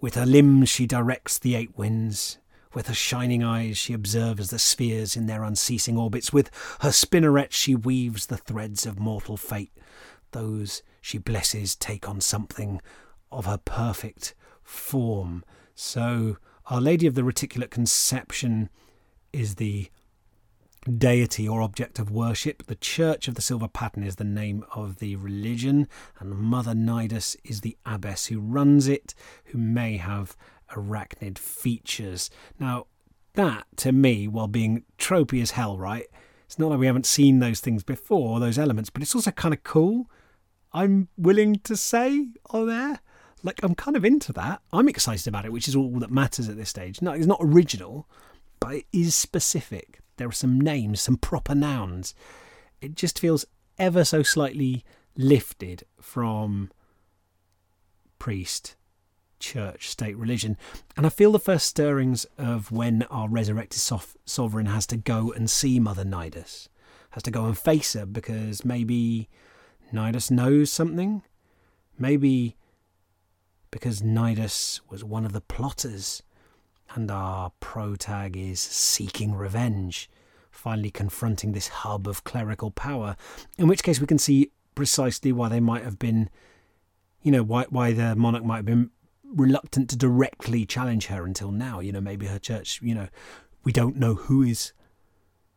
With 0.00 0.16
her 0.16 0.26
limbs 0.26 0.68
she 0.68 0.86
directs 0.86 1.38
the 1.38 1.54
eight 1.54 1.78
winds. 1.78 2.39
With 2.72 2.86
her 2.86 2.94
shining 2.94 3.42
eyes 3.42 3.76
she 3.76 3.92
observes 3.92 4.50
the 4.50 4.58
spheres 4.58 5.16
in 5.16 5.26
their 5.26 5.42
unceasing 5.42 5.96
orbits. 5.96 6.32
With 6.32 6.50
her 6.80 6.92
spinneret 6.92 7.52
she 7.52 7.74
weaves 7.74 8.26
the 8.26 8.36
threads 8.36 8.86
of 8.86 8.98
mortal 8.98 9.36
fate. 9.36 9.72
Those 10.30 10.82
she 11.00 11.18
blesses 11.18 11.74
take 11.74 12.08
on 12.08 12.20
something 12.20 12.80
of 13.32 13.46
her 13.46 13.58
perfect 13.58 14.34
form. 14.62 15.44
So, 15.74 16.36
Our 16.66 16.80
Lady 16.80 17.06
of 17.06 17.14
the 17.14 17.24
Reticulate 17.24 17.70
Conception 17.70 18.68
is 19.32 19.56
the 19.56 19.88
deity 20.96 21.48
or 21.48 21.60
object 21.62 21.98
of 21.98 22.10
worship. 22.10 22.66
The 22.66 22.74
Church 22.74 23.28
of 23.28 23.34
the 23.34 23.42
Silver 23.42 23.68
Pattern 23.68 24.02
is 24.02 24.16
the 24.16 24.24
name 24.24 24.64
of 24.74 24.98
the 24.98 25.16
religion, 25.16 25.88
and 26.18 26.30
Mother 26.30 26.74
Nidus 26.74 27.36
is 27.44 27.60
the 27.60 27.76
abbess 27.84 28.26
who 28.26 28.40
runs 28.40 28.88
it, 28.88 29.14
who 29.46 29.58
may 29.58 29.96
have 29.98 30.36
arachnid 30.74 31.38
features. 31.38 32.30
Now, 32.58 32.86
that 33.34 33.66
to 33.76 33.92
me, 33.92 34.28
while 34.28 34.48
being 34.48 34.84
tropey 34.98 35.40
as 35.42 35.52
hell, 35.52 35.78
right? 35.78 36.06
It's 36.46 36.58
not 36.58 36.70
like 36.70 36.80
we 36.80 36.86
haven't 36.86 37.06
seen 37.06 37.38
those 37.38 37.60
things 37.60 37.84
before, 37.84 38.40
those 38.40 38.58
elements, 38.58 38.90
but 38.90 39.02
it's 39.02 39.14
also 39.14 39.30
kind 39.30 39.54
of 39.54 39.62
cool. 39.62 40.10
I'm 40.72 41.08
willing 41.16 41.56
to 41.60 41.76
say 41.76 42.28
on 42.50 42.66
there. 42.66 43.00
Like, 43.42 43.60
I'm 43.62 43.74
kind 43.74 43.96
of 43.96 44.04
into 44.04 44.32
that. 44.34 44.60
I'm 44.72 44.88
excited 44.88 45.26
about 45.26 45.44
it, 45.44 45.52
which 45.52 45.68
is 45.68 45.76
all 45.76 45.98
that 46.00 46.10
matters 46.10 46.48
at 46.48 46.56
this 46.56 46.68
stage. 46.68 47.00
No, 47.00 47.12
it's 47.12 47.26
not 47.26 47.40
original, 47.40 48.08
but 48.58 48.74
it 48.74 48.86
is 48.92 49.14
specific. 49.14 50.00
There 50.16 50.28
are 50.28 50.32
some 50.32 50.60
names, 50.60 51.00
some 51.00 51.16
proper 51.16 51.54
nouns. 51.54 52.14
It 52.80 52.94
just 52.94 53.18
feels 53.18 53.46
ever 53.78 54.04
so 54.04 54.22
slightly 54.22 54.84
lifted 55.16 55.84
from 56.00 56.70
priest, 58.18 58.76
church, 59.40 59.88
state, 59.88 60.16
religion. 60.16 60.56
And 60.96 61.04
I 61.04 61.08
feel 61.08 61.32
the 61.32 61.38
first 61.38 61.66
stirrings 61.66 62.26
of 62.38 62.70
when 62.70 63.02
our 63.04 63.28
resurrected 63.28 63.80
sof- 63.80 64.16
sovereign 64.24 64.66
has 64.66 64.86
to 64.88 64.96
go 64.96 65.32
and 65.32 65.50
see 65.50 65.80
Mother 65.80 66.04
Nidus, 66.04 66.68
has 67.10 67.22
to 67.24 67.30
go 67.30 67.46
and 67.46 67.58
face 67.58 67.94
her 67.94 68.06
because 68.06 68.64
maybe 68.64 69.28
Nidus 69.92 70.30
knows 70.30 70.72
something. 70.72 71.22
Maybe 71.98 72.56
because 73.70 74.00
Nidus 74.00 74.80
was 74.88 75.02
one 75.04 75.24
of 75.24 75.32
the 75.32 75.40
plotters 75.40 76.22
and 76.94 77.10
our 77.10 77.52
protag 77.60 78.36
is 78.36 78.60
seeking 78.60 79.34
revenge, 79.34 80.10
finally 80.50 80.90
confronting 80.90 81.52
this 81.52 81.68
hub 81.68 82.08
of 82.08 82.24
clerical 82.24 82.70
power. 82.70 83.16
In 83.58 83.68
which 83.68 83.82
case, 83.82 84.00
we 84.00 84.06
can 84.06 84.18
see 84.18 84.50
precisely 84.74 85.32
why 85.32 85.48
they 85.48 85.60
might 85.60 85.84
have 85.84 85.98
been, 85.98 86.30
you 87.22 87.30
know, 87.30 87.42
why 87.42 87.66
why 87.70 87.92
the 87.92 88.16
monarch 88.16 88.44
might 88.44 88.56
have 88.56 88.64
been 88.64 88.90
reluctant 89.34 89.90
to 89.90 89.96
directly 89.96 90.64
challenge 90.64 91.06
her 91.06 91.24
until 91.24 91.50
now. 91.50 91.80
You 91.80 91.92
know, 91.92 92.00
maybe 92.00 92.26
her 92.26 92.38
church, 92.38 92.80
you 92.82 92.94
know, 92.94 93.08
we 93.64 93.72
don't 93.72 93.96
know 93.96 94.14
who 94.14 94.42
is 94.42 94.72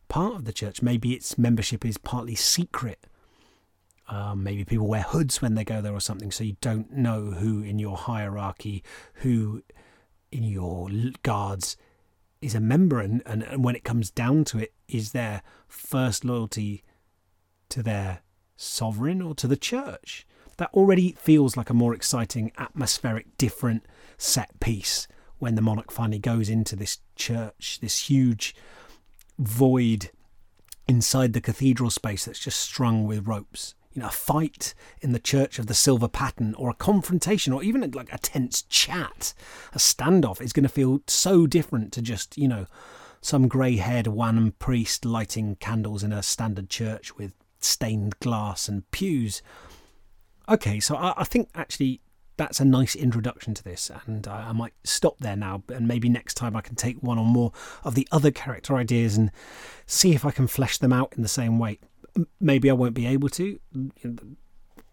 part 0.08 0.36
of 0.36 0.46
the 0.46 0.54
church. 0.54 0.82
Maybe 0.82 1.14
its 1.14 1.38
membership 1.38 1.86
is 1.86 1.98
partly 1.98 2.36
secret. 2.36 3.08
Um, 4.10 4.44
maybe 4.44 4.66
people 4.66 4.88
wear 4.88 5.02
hoods 5.02 5.42
when 5.42 5.56
they 5.56 5.64
go 5.64 5.82
there 5.82 5.94
or 5.94 6.02
something, 6.02 6.30
so 6.30 6.44
you 6.44 6.58
don't 6.60 6.92
know 6.92 7.32
who 7.32 7.62
in 7.64 7.80
your 7.80 7.96
hierarchy, 7.96 8.84
who 9.16 9.64
in 10.32 10.44
your 10.44 10.90
guards 11.24 11.78
is 12.42 12.54
a 12.54 12.60
member, 12.60 13.00
and, 13.00 13.24
and, 13.26 13.44
and 13.44 13.64
when 13.64 13.76
it 13.76 13.86
comes 13.86 14.12
down 14.12 14.44
to 14.44 14.60
it, 14.60 14.74
is 14.90 15.14
their 15.14 15.42
first 15.68 16.26
loyalty 16.26 16.84
to 17.70 17.82
their 17.82 18.22
sovereign 18.58 19.22
or 19.22 19.34
to 19.36 19.48
the 19.48 19.56
church? 19.56 20.28
That 20.58 20.74
already 20.74 21.14
feels 21.14 21.58
like 21.58 21.70
a 21.70 21.74
more 21.74 21.94
exciting, 21.94 22.52
atmospheric, 22.58 23.38
different 23.38 23.86
set 24.18 24.60
piece 24.60 25.08
when 25.40 25.56
the 25.56 25.62
monarch 25.62 25.92
finally 25.92 26.20
goes 26.20 26.50
into 26.50 26.76
this 26.76 27.00
church, 27.16 27.80
this 27.82 28.10
huge 28.10 28.56
void 29.38 30.12
inside 30.88 31.34
the 31.34 31.42
cathedral 31.42 31.90
space 31.90 32.26
that's 32.26 32.40
just 32.40 32.60
strung 32.60 33.06
with 33.08 33.28
ropes 33.28 33.74
you 33.94 34.02
know, 34.02 34.08
a 34.08 34.12
fight 34.12 34.74
in 35.02 35.12
the 35.12 35.20
Church 35.20 35.60
of 35.60 35.68
the 35.68 35.74
Silver 35.74 36.08
Pattern 36.08 36.56
or 36.56 36.70
a 36.70 36.76
confrontation 36.76 37.54
or 37.54 37.64
even 37.64 37.90
like 37.92 38.12
a 38.12 38.18
tense 38.18 38.64
chat, 38.64 39.34
a 39.74 39.78
standoff 39.78 40.42
is 40.42 40.54
going 40.54 40.64
to 40.64 40.70
feel 40.70 41.02
so 41.08 41.46
different 41.46 41.94
to 41.94 42.02
just, 42.02 42.38
you 42.38 42.48
know, 42.48 42.66
some 43.22 43.48
grey 43.48 43.78
haired 43.78 44.08
Wanham 44.08 44.58
priest 44.58 45.06
lighting 45.06 45.56
candles 45.58 46.04
in 46.04 46.12
a 46.12 46.24
standard 46.24 46.70
church 46.70 47.16
with 47.16 47.34
stained 47.60 48.20
glass 48.20 48.68
and 48.68 48.90
pews. 48.92 49.42
Okay, 50.50 50.80
so 50.80 50.96
I, 50.96 51.14
I 51.18 51.24
think 51.24 51.50
actually 51.56 52.02
that's 52.36 52.60
a 52.60 52.66
nice 52.66 52.96
introduction 52.96 53.54
to 53.54 53.64
this, 53.64 53.92
and 54.08 54.28
I, 54.28 54.50
I, 54.50 54.52
might 54.54 54.74
stop 54.84 55.18
there 55.20 55.36
now. 55.36 55.64
And 55.70 55.88
maybe 55.88 56.10
next 56.10 56.34
time 56.34 56.56
I 56.56 56.62
can 56.62 56.76
take 56.76 56.98
one 57.04 57.20
or 57.20 57.26
more 57.26 57.52
of 57.84 57.94
the 57.94 58.08
other 58.12 58.32
character 58.32 58.76
ideas 58.76 59.16
and 59.16 59.32
see 59.86 60.16
if 60.16 60.26
I 60.26 60.32
can 60.32 60.48
flesh 60.48 60.80
them 60.80 60.92
out 60.92 61.14
in 61.16 61.22
the 61.22 61.30
same 61.30 61.60
way 61.60 61.80
maybe 62.40 62.70
I 62.70 62.74
won't 62.74 62.94
be 62.94 63.08
able 63.08 63.30
to. 63.30 63.60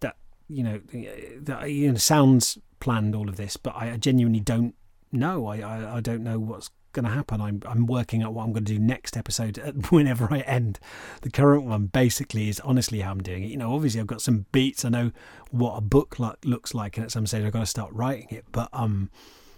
That 0.01 0.17
you 0.49 0.63
know, 0.65 0.81
uh, 0.95 0.99
that 1.43 1.71
you 1.71 1.93
know, 1.93 1.99
sounds 1.99 2.59
planned 2.81 3.15
all 3.15 3.29
of 3.29 3.37
this, 3.37 3.57
but 3.57 3.75
I 3.77 3.97
genuinely 3.97 4.41
don't 4.41 4.75
know. 5.13 5.47
I 5.47 5.59
I, 5.59 5.97
I 5.97 6.01
don't 6.01 6.23
know 6.23 6.39
what's 6.39 6.71
going 6.93 7.05
to 7.05 7.11
happen. 7.11 7.41
I'm 7.41 7.63
I'm 7.67 7.87
working 7.87 8.23
out 8.23 8.35
what 8.35 8.45
I'm 8.45 8.53
going 8.53 8.65
to 8.65 8.73
do 8.73 8.79
next 8.79 9.17
episode. 9.17 9.59
Whenever 9.91 10.29
I 10.33 10.41
end 10.41 10.79
the 11.23 11.31
current 11.31 11.65
one, 11.65 11.87
basically 11.87 12.49
is 12.49 12.61
honestly 12.61 13.01
how 13.01 13.13
I'm 13.13 13.23
doing 13.23 13.45
it. 13.45 13.51
You 13.51 13.57
know, 13.57 13.75
obviously 13.75 14.01
I've 14.01 14.07
got 14.07 14.23
some 14.23 14.47
beats. 14.53 14.85
I 14.85 14.89
know 14.89 15.13
what 15.51 15.77
a 15.77 15.81
book 15.81 16.19
like, 16.19 16.37
looks 16.45 16.75
like, 16.75 16.97
and 16.97 17.05
at 17.05 17.13
some 17.13 17.27
stage 17.27 17.45
I've 17.45 17.53
got 17.53 17.61
to 17.61 17.67
start 17.67 17.93
writing 17.93 18.29
it. 18.31 18.45
But 18.53 18.69
um, 18.73 19.11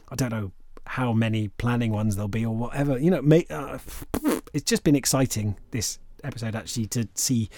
I 0.09 0.15
don't 0.15 0.31
know 0.31 0.53
how 0.87 1.13
many 1.13 1.49
planning 1.49 1.93
ones 1.93 2.17
there'll 2.17 2.29
be 2.29 2.45
or 2.45 2.55
whatever. 2.55 2.99
You 2.99 3.11
know, 3.11 3.23
may, 3.23 3.47
uh, 3.51 3.79
it's 4.53 4.65
just 4.65 4.85
been 4.85 4.97
exciting 4.97 5.57
this 5.71 5.99
episode 6.25 6.55
actually 6.55 6.87
to 6.87 7.09
see 7.15 7.49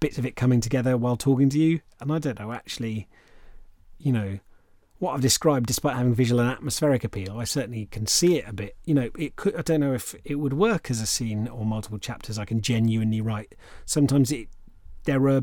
bits 0.00 0.18
of 0.18 0.24
it 0.24 0.36
coming 0.36 0.60
together 0.60 0.96
while 0.96 1.16
talking 1.16 1.48
to 1.50 1.58
you. 1.58 1.80
And 2.00 2.12
I 2.12 2.18
don't 2.18 2.38
know, 2.38 2.52
actually, 2.52 3.08
you 3.98 4.12
know, 4.12 4.38
what 5.04 5.14
I've 5.14 5.20
described, 5.20 5.66
despite 5.66 5.96
having 5.96 6.14
visual 6.14 6.40
and 6.40 6.50
atmospheric 6.50 7.04
appeal, 7.04 7.38
I 7.38 7.44
certainly 7.44 7.86
can 7.86 8.06
see 8.06 8.38
it 8.38 8.48
a 8.48 8.52
bit. 8.52 8.76
You 8.84 8.94
know, 8.94 9.10
it 9.18 9.36
could. 9.36 9.54
I 9.54 9.62
don't 9.62 9.80
know 9.80 9.92
if 9.92 10.14
it 10.24 10.36
would 10.36 10.54
work 10.54 10.90
as 10.90 11.00
a 11.00 11.06
scene 11.06 11.46
or 11.46 11.66
multiple 11.66 11.98
chapters. 11.98 12.38
I 12.38 12.44
can 12.44 12.60
genuinely 12.60 13.20
write. 13.20 13.54
Sometimes 13.84 14.32
it 14.32 14.48
there 15.04 15.28
are 15.28 15.42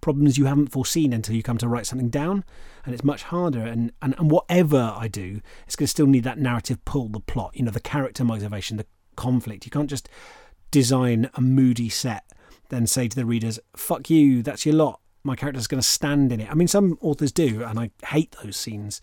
problems 0.00 0.36
you 0.36 0.46
haven't 0.46 0.72
foreseen 0.72 1.12
until 1.12 1.34
you 1.34 1.42
come 1.42 1.58
to 1.58 1.68
write 1.68 1.86
something 1.86 2.10
down, 2.10 2.44
and 2.84 2.92
it's 2.92 3.04
much 3.04 3.22
harder. 3.22 3.60
And 3.60 3.92
and, 4.02 4.14
and 4.18 4.30
whatever 4.30 4.92
I 4.96 5.08
do, 5.08 5.40
it's 5.66 5.76
going 5.76 5.86
to 5.86 5.90
still 5.90 6.06
need 6.06 6.24
that 6.24 6.38
narrative 6.38 6.84
pull, 6.84 7.08
the 7.08 7.20
plot. 7.20 7.52
You 7.54 7.64
know, 7.64 7.70
the 7.70 7.80
character 7.80 8.24
motivation, 8.24 8.76
the 8.76 8.86
conflict. 9.14 9.64
You 9.64 9.70
can't 9.70 9.88
just 9.88 10.08
design 10.70 11.30
a 11.34 11.40
moody 11.40 11.88
set, 11.88 12.24
then 12.70 12.86
say 12.86 13.08
to 13.08 13.16
the 13.16 13.24
readers, 13.24 13.60
fuck 13.76 14.10
you, 14.10 14.42
that's 14.42 14.66
your 14.66 14.74
lot. 14.74 15.00
My 15.26 15.36
character's 15.36 15.66
going 15.66 15.80
to 15.80 15.86
stand 15.86 16.32
in 16.32 16.40
it. 16.40 16.50
I 16.50 16.54
mean, 16.54 16.68
some 16.68 16.98
authors 17.00 17.32
do, 17.32 17.64
and 17.64 17.78
I 17.78 17.90
hate 18.06 18.36
those 18.42 18.56
scenes 18.56 19.00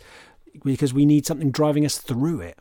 because 0.63 0.93
we 0.93 1.05
need 1.05 1.26
something 1.26 1.51
driving 1.51 1.86
us 1.86 1.97
through 1.97 2.41
it. 2.41 2.57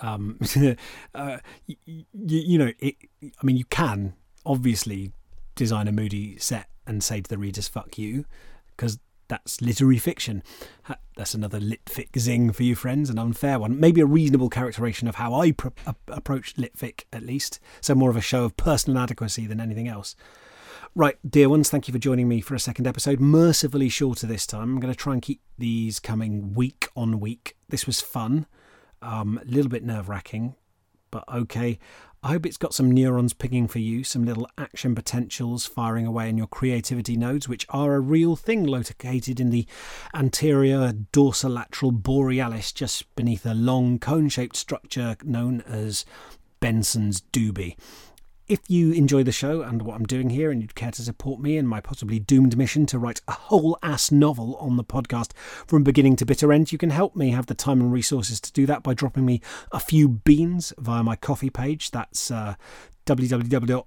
Um, 0.00 0.38
uh, 1.14 1.38
you, 1.66 2.04
you 2.12 2.58
know, 2.58 2.72
it, 2.78 2.96
I 3.22 3.44
mean, 3.44 3.56
you 3.56 3.64
can 3.64 4.14
obviously 4.44 5.12
design 5.54 5.88
a 5.88 5.92
moody 5.92 6.38
set 6.38 6.68
and 6.86 7.02
say 7.02 7.20
to 7.20 7.28
the 7.28 7.38
readers, 7.38 7.68
fuck 7.68 7.98
you, 7.98 8.26
because 8.76 8.98
that's 9.28 9.60
literary 9.60 9.98
fiction. 9.98 10.42
That's 11.16 11.34
another 11.34 11.58
litfic 11.58 12.18
zing 12.18 12.52
for 12.52 12.62
you, 12.62 12.74
friends, 12.74 13.10
an 13.10 13.18
unfair 13.18 13.58
one. 13.58 13.80
Maybe 13.80 14.00
a 14.00 14.06
reasonable 14.06 14.50
characterization 14.50 15.08
of 15.08 15.16
how 15.16 15.34
I 15.34 15.52
pr- 15.52 15.68
approach 16.08 16.54
litfic, 16.56 17.04
at 17.12 17.24
least. 17.24 17.58
So 17.80 17.94
more 17.94 18.10
of 18.10 18.16
a 18.16 18.20
show 18.20 18.44
of 18.44 18.56
personal 18.56 18.98
inadequacy 18.98 19.46
than 19.46 19.60
anything 19.60 19.88
else. 19.88 20.14
Right, 20.94 21.18
dear 21.28 21.48
ones, 21.48 21.68
thank 21.68 21.88
you 21.88 21.92
for 21.92 21.98
joining 21.98 22.28
me 22.28 22.40
for 22.40 22.54
a 22.54 22.60
second 22.60 22.86
episode. 22.86 23.20
Mercifully 23.20 23.88
shorter 23.88 24.26
this 24.26 24.46
time. 24.46 24.62
I'm 24.62 24.80
going 24.80 24.92
to 24.92 24.98
try 24.98 25.12
and 25.12 25.20
keep 25.20 25.40
these 25.58 26.00
coming 26.00 26.54
week 26.54 26.88
on 26.96 27.20
week. 27.20 27.56
This 27.68 27.86
was 27.86 28.00
fun, 28.00 28.46
um, 29.02 29.38
a 29.42 29.44
little 29.50 29.70
bit 29.70 29.84
nerve 29.84 30.08
wracking, 30.08 30.54
but 31.10 31.24
okay. 31.28 31.78
I 32.22 32.28
hope 32.28 32.46
it's 32.46 32.56
got 32.56 32.74
some 32.74 32.90
neurons 32.90 33.34
pinging 33.34 33.68
for 33.68 33.78
you, 33.78 34.04
some 34.04 34.24
little 34.24 34.48
action 34.56 34.94
potentials 34.94 35.66
firing 35.66 36.06
away 36.06 36.28
in 36.28 36.38
your 36.38 36.46
creativity 36.46 37.16
nodes, 37.16 37.48
which 37.48 37.66
are 37.68 37.94
a 37.94 38.00
real 38.00 38.34
thing 38.34 38.64
located 38.64 39.38
in 39.38 39.50
the 39.50 39.66
anterior 40.14 40.92
dorsolateral 41.12 41.92
borealis, 41.92 42.72
just 42.72 43.14
beneath 43.16 43.44
a 43.44 43.54
long 43.54 43.98
cone 43.98 44.28
shaped 44.28 44.56
structure 44.56 45.16
known 45.22 45.60
as 45.62 46.04
Benson's 46.58 47.20
doobie. 47.20 47.76
If 48.48 48.60
you 48.68 48.92
enjoy 48.92 49.22
the 49.22 49.32
show 49.32 49.62
and 49.62 49.82
what 49.82 49.96
I'm 49.96 50.04
doing 50.04 50.30
here 50.30 50.50
and 50.50 50.62
you'd 50.62 50.74
care 50.74 50.90
to 50.92 51.02
support 51.02 51.40
me 51.40 51.56
in 51.56 51.66
my 51.66 51.80
possibly 51.80 52.18
doomed 52.18 52.56
mission 52.56 52.86
to 52.86 52.98
write 52.98 53.20
a 53.26 53.32
whole 53.32 53.78
ass 53.82 54.12
novel 54.12 54.56
on 54.56 54.76
the 54.76 54.84
podcast 54.84 55.32
from 55.66 55.82
beginning 55.82 56.16
to 56.16 56.26
bitter 56.26 56.52
end, 56.52 56.72
you 56.72 56.78
can 56.78 56.90
help 56.90 57.16
me 57.16 57.30
have 57.30 57.46
the 57.46 57.54
time 57.54 57.80
and 57.80 57.92
resources 57.92 58.40
to 58.40 58.52
do 58.52 58.66
that 58.66 58.82
by 58.82 58.94
dropping 58.94 59.24
me 59.26 59.40
a 59.72 59.80
few 59.80 60.08
beans 60.08 60.72
via 60.78 61.02
my 61.02 61.16
Ko-fi 61.16 61.50
page. 61.50 61.90
That's 61.90 62.30
uh, 62.30 62.54
www.ko-fi.com 63.06 63.84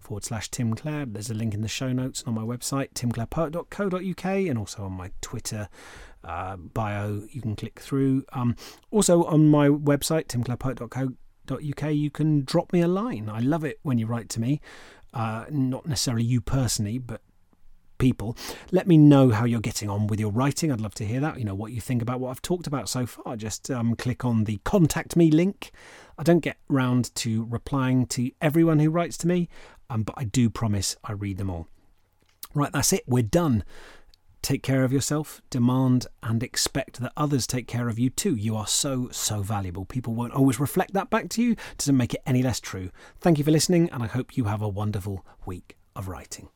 forward 0.00 0.24
slash 0.24 0.50
Tim 0.50 0.74
Clare. 0.74 1.06
There's 1.06 1.30
a 1.30 1.34
link 1.34 1.54
in 1.54 1.60
the 1.60 1.68
show 1.68 1.92
notes 1.92 2.22
and 2.22 2.36
on 2.36 2.46
my 2.46 2.56
website, 2.56 2.92
timclarepoet.co.uk, 2.94 4.24
and 4.24 4.58
also 4.58 4.84
on 4.84 4.92
my 4.92 5.12
Twitter 5.20 5.68
uh, 6.24 6.56
bio. 6.56 7.22
You 7.30 7.40
can 7.40 7.56
click 7.56 7.80
through. 7.80 8.24
Um, 8.32 8.56
also 8.90 9.24
on 9.24 9.48
my 9.48 9.68
website, 9.68 10.26
timclarepoet.co.uk, 10.26 11.94
you 11.94 12.10
can 12.10 12.44
drop 12.44 12.72
me 12.72 12.80
a 12.80 12.88
line. 12.88 13.28
I 13.28 13.40
love 13.40 13.64
it 13.64 13.80
when 13.82 13.98
you 13.98 14.06
write 14.06 14.28
to 14.30 14.40
me. 14.40 14.60
Uh, 15.12 15.44
not 15.50 15.86
necessarily 15.86 16.24
you 16.24 16.40
personally, 16.40 16.98
but 16.98 17.20
people. 18.02 18.36
Let 18.72 18.88
me 18.88 18.98
know 18.98 19.30
how 19.30 19.44
you're 19.44 19.60
getting 19.60 19.88
on 19.88 20.08
with 20.08 20.18
your 20.18 20.32
writing. 20.32 20.72
I'd 20.72 20.80
love 20.80 20.94
to 20.94 21.06
hear 21.06 21.20
that. 21.20 21.38
You 21.38 21.44
know, 21.44 21.54
what 21.54 21.70
you 21.70 21.80
think 21.80 22.02
about 22.02 22.18
what 22.18 22.30
I've 22.30 22.42
talked 22.42 22.66
about 22.66 22.88
so 22.88 23.06
far. 23.06 23.36
Just 23.36 23.70
um, 23.70 23.94
click 23.94 24.24
on 24.24 24.42
the 24.44 24.58
contact 24.64 25.14
me 25.14 25.30
link. 25.30 25.70
I 26.18 26.24
don't 26.24 26.40
get 26.40 26.56
round 26.68 27.14
to 27.16 27.44
replying 27.48 28.06
to 28.06 28.32
everyone 28.40 28.80
who 28.80 28.90
writes 28.90 29.16
to 29.18 29.28
me, 29.28 29.48
um, 29.88 30.02
but 30.02 30.16
I 30.18 30.24
do 30.24 30.50
promise 30.50 30.96
I 31.04 31.12
read 31.12 31.38
them 31.38 31.48
all. 31.48 31.68
Right, 32.54 32.72
that's 32.72 32.92
it. 32.92 33.04
We're 33.06 33.22
done. 33.22 33.62
Take 34.42 34.64
care 34.64 34.82
of 34.82 34.92
yourself, 34.92 35.40
demand 35.50 36.08
and 36.20 36.42
expect 36.42 37.00
that 37.00 37.12
others 37.16 37.46
take 37.46 37.68
care 37.68 37.88
of 37.88 37.98
you 37.98 38.10
too. 38.10 38.34
You 38.34 38.56
are 38.56 38.66
so, 38.66 39.08
so 39.12 39.40
valuable. 39.40 39.84
People 39.84 40.16
won't 40.16 40.32
always 40.32 40.58
reflect 40.58 40.94
that 40.94 41.10
back 41.10 41.28
to 41.30 41.42
you. 41.42 41.54
Doesn't 41.78 41.96
make 41.96 42.12
it 42.12 42.22
any 42.26 42.42
less 42.42 42.58
true. 42.58 42.90
Thank 43.20 43.38
you 43.38 43.44
for 43.44 43.52
listening, 43.52 43.88
and 43.90 44.02
I 44.02 44.08
hope 44.08 44.36
you 44.36 44.44
have 44.44 44.60
a 44.60 44.68
wonderful 44.68 45.24
week 45.46 45.76
of 45.94 46.08
writing. 46.08 46.48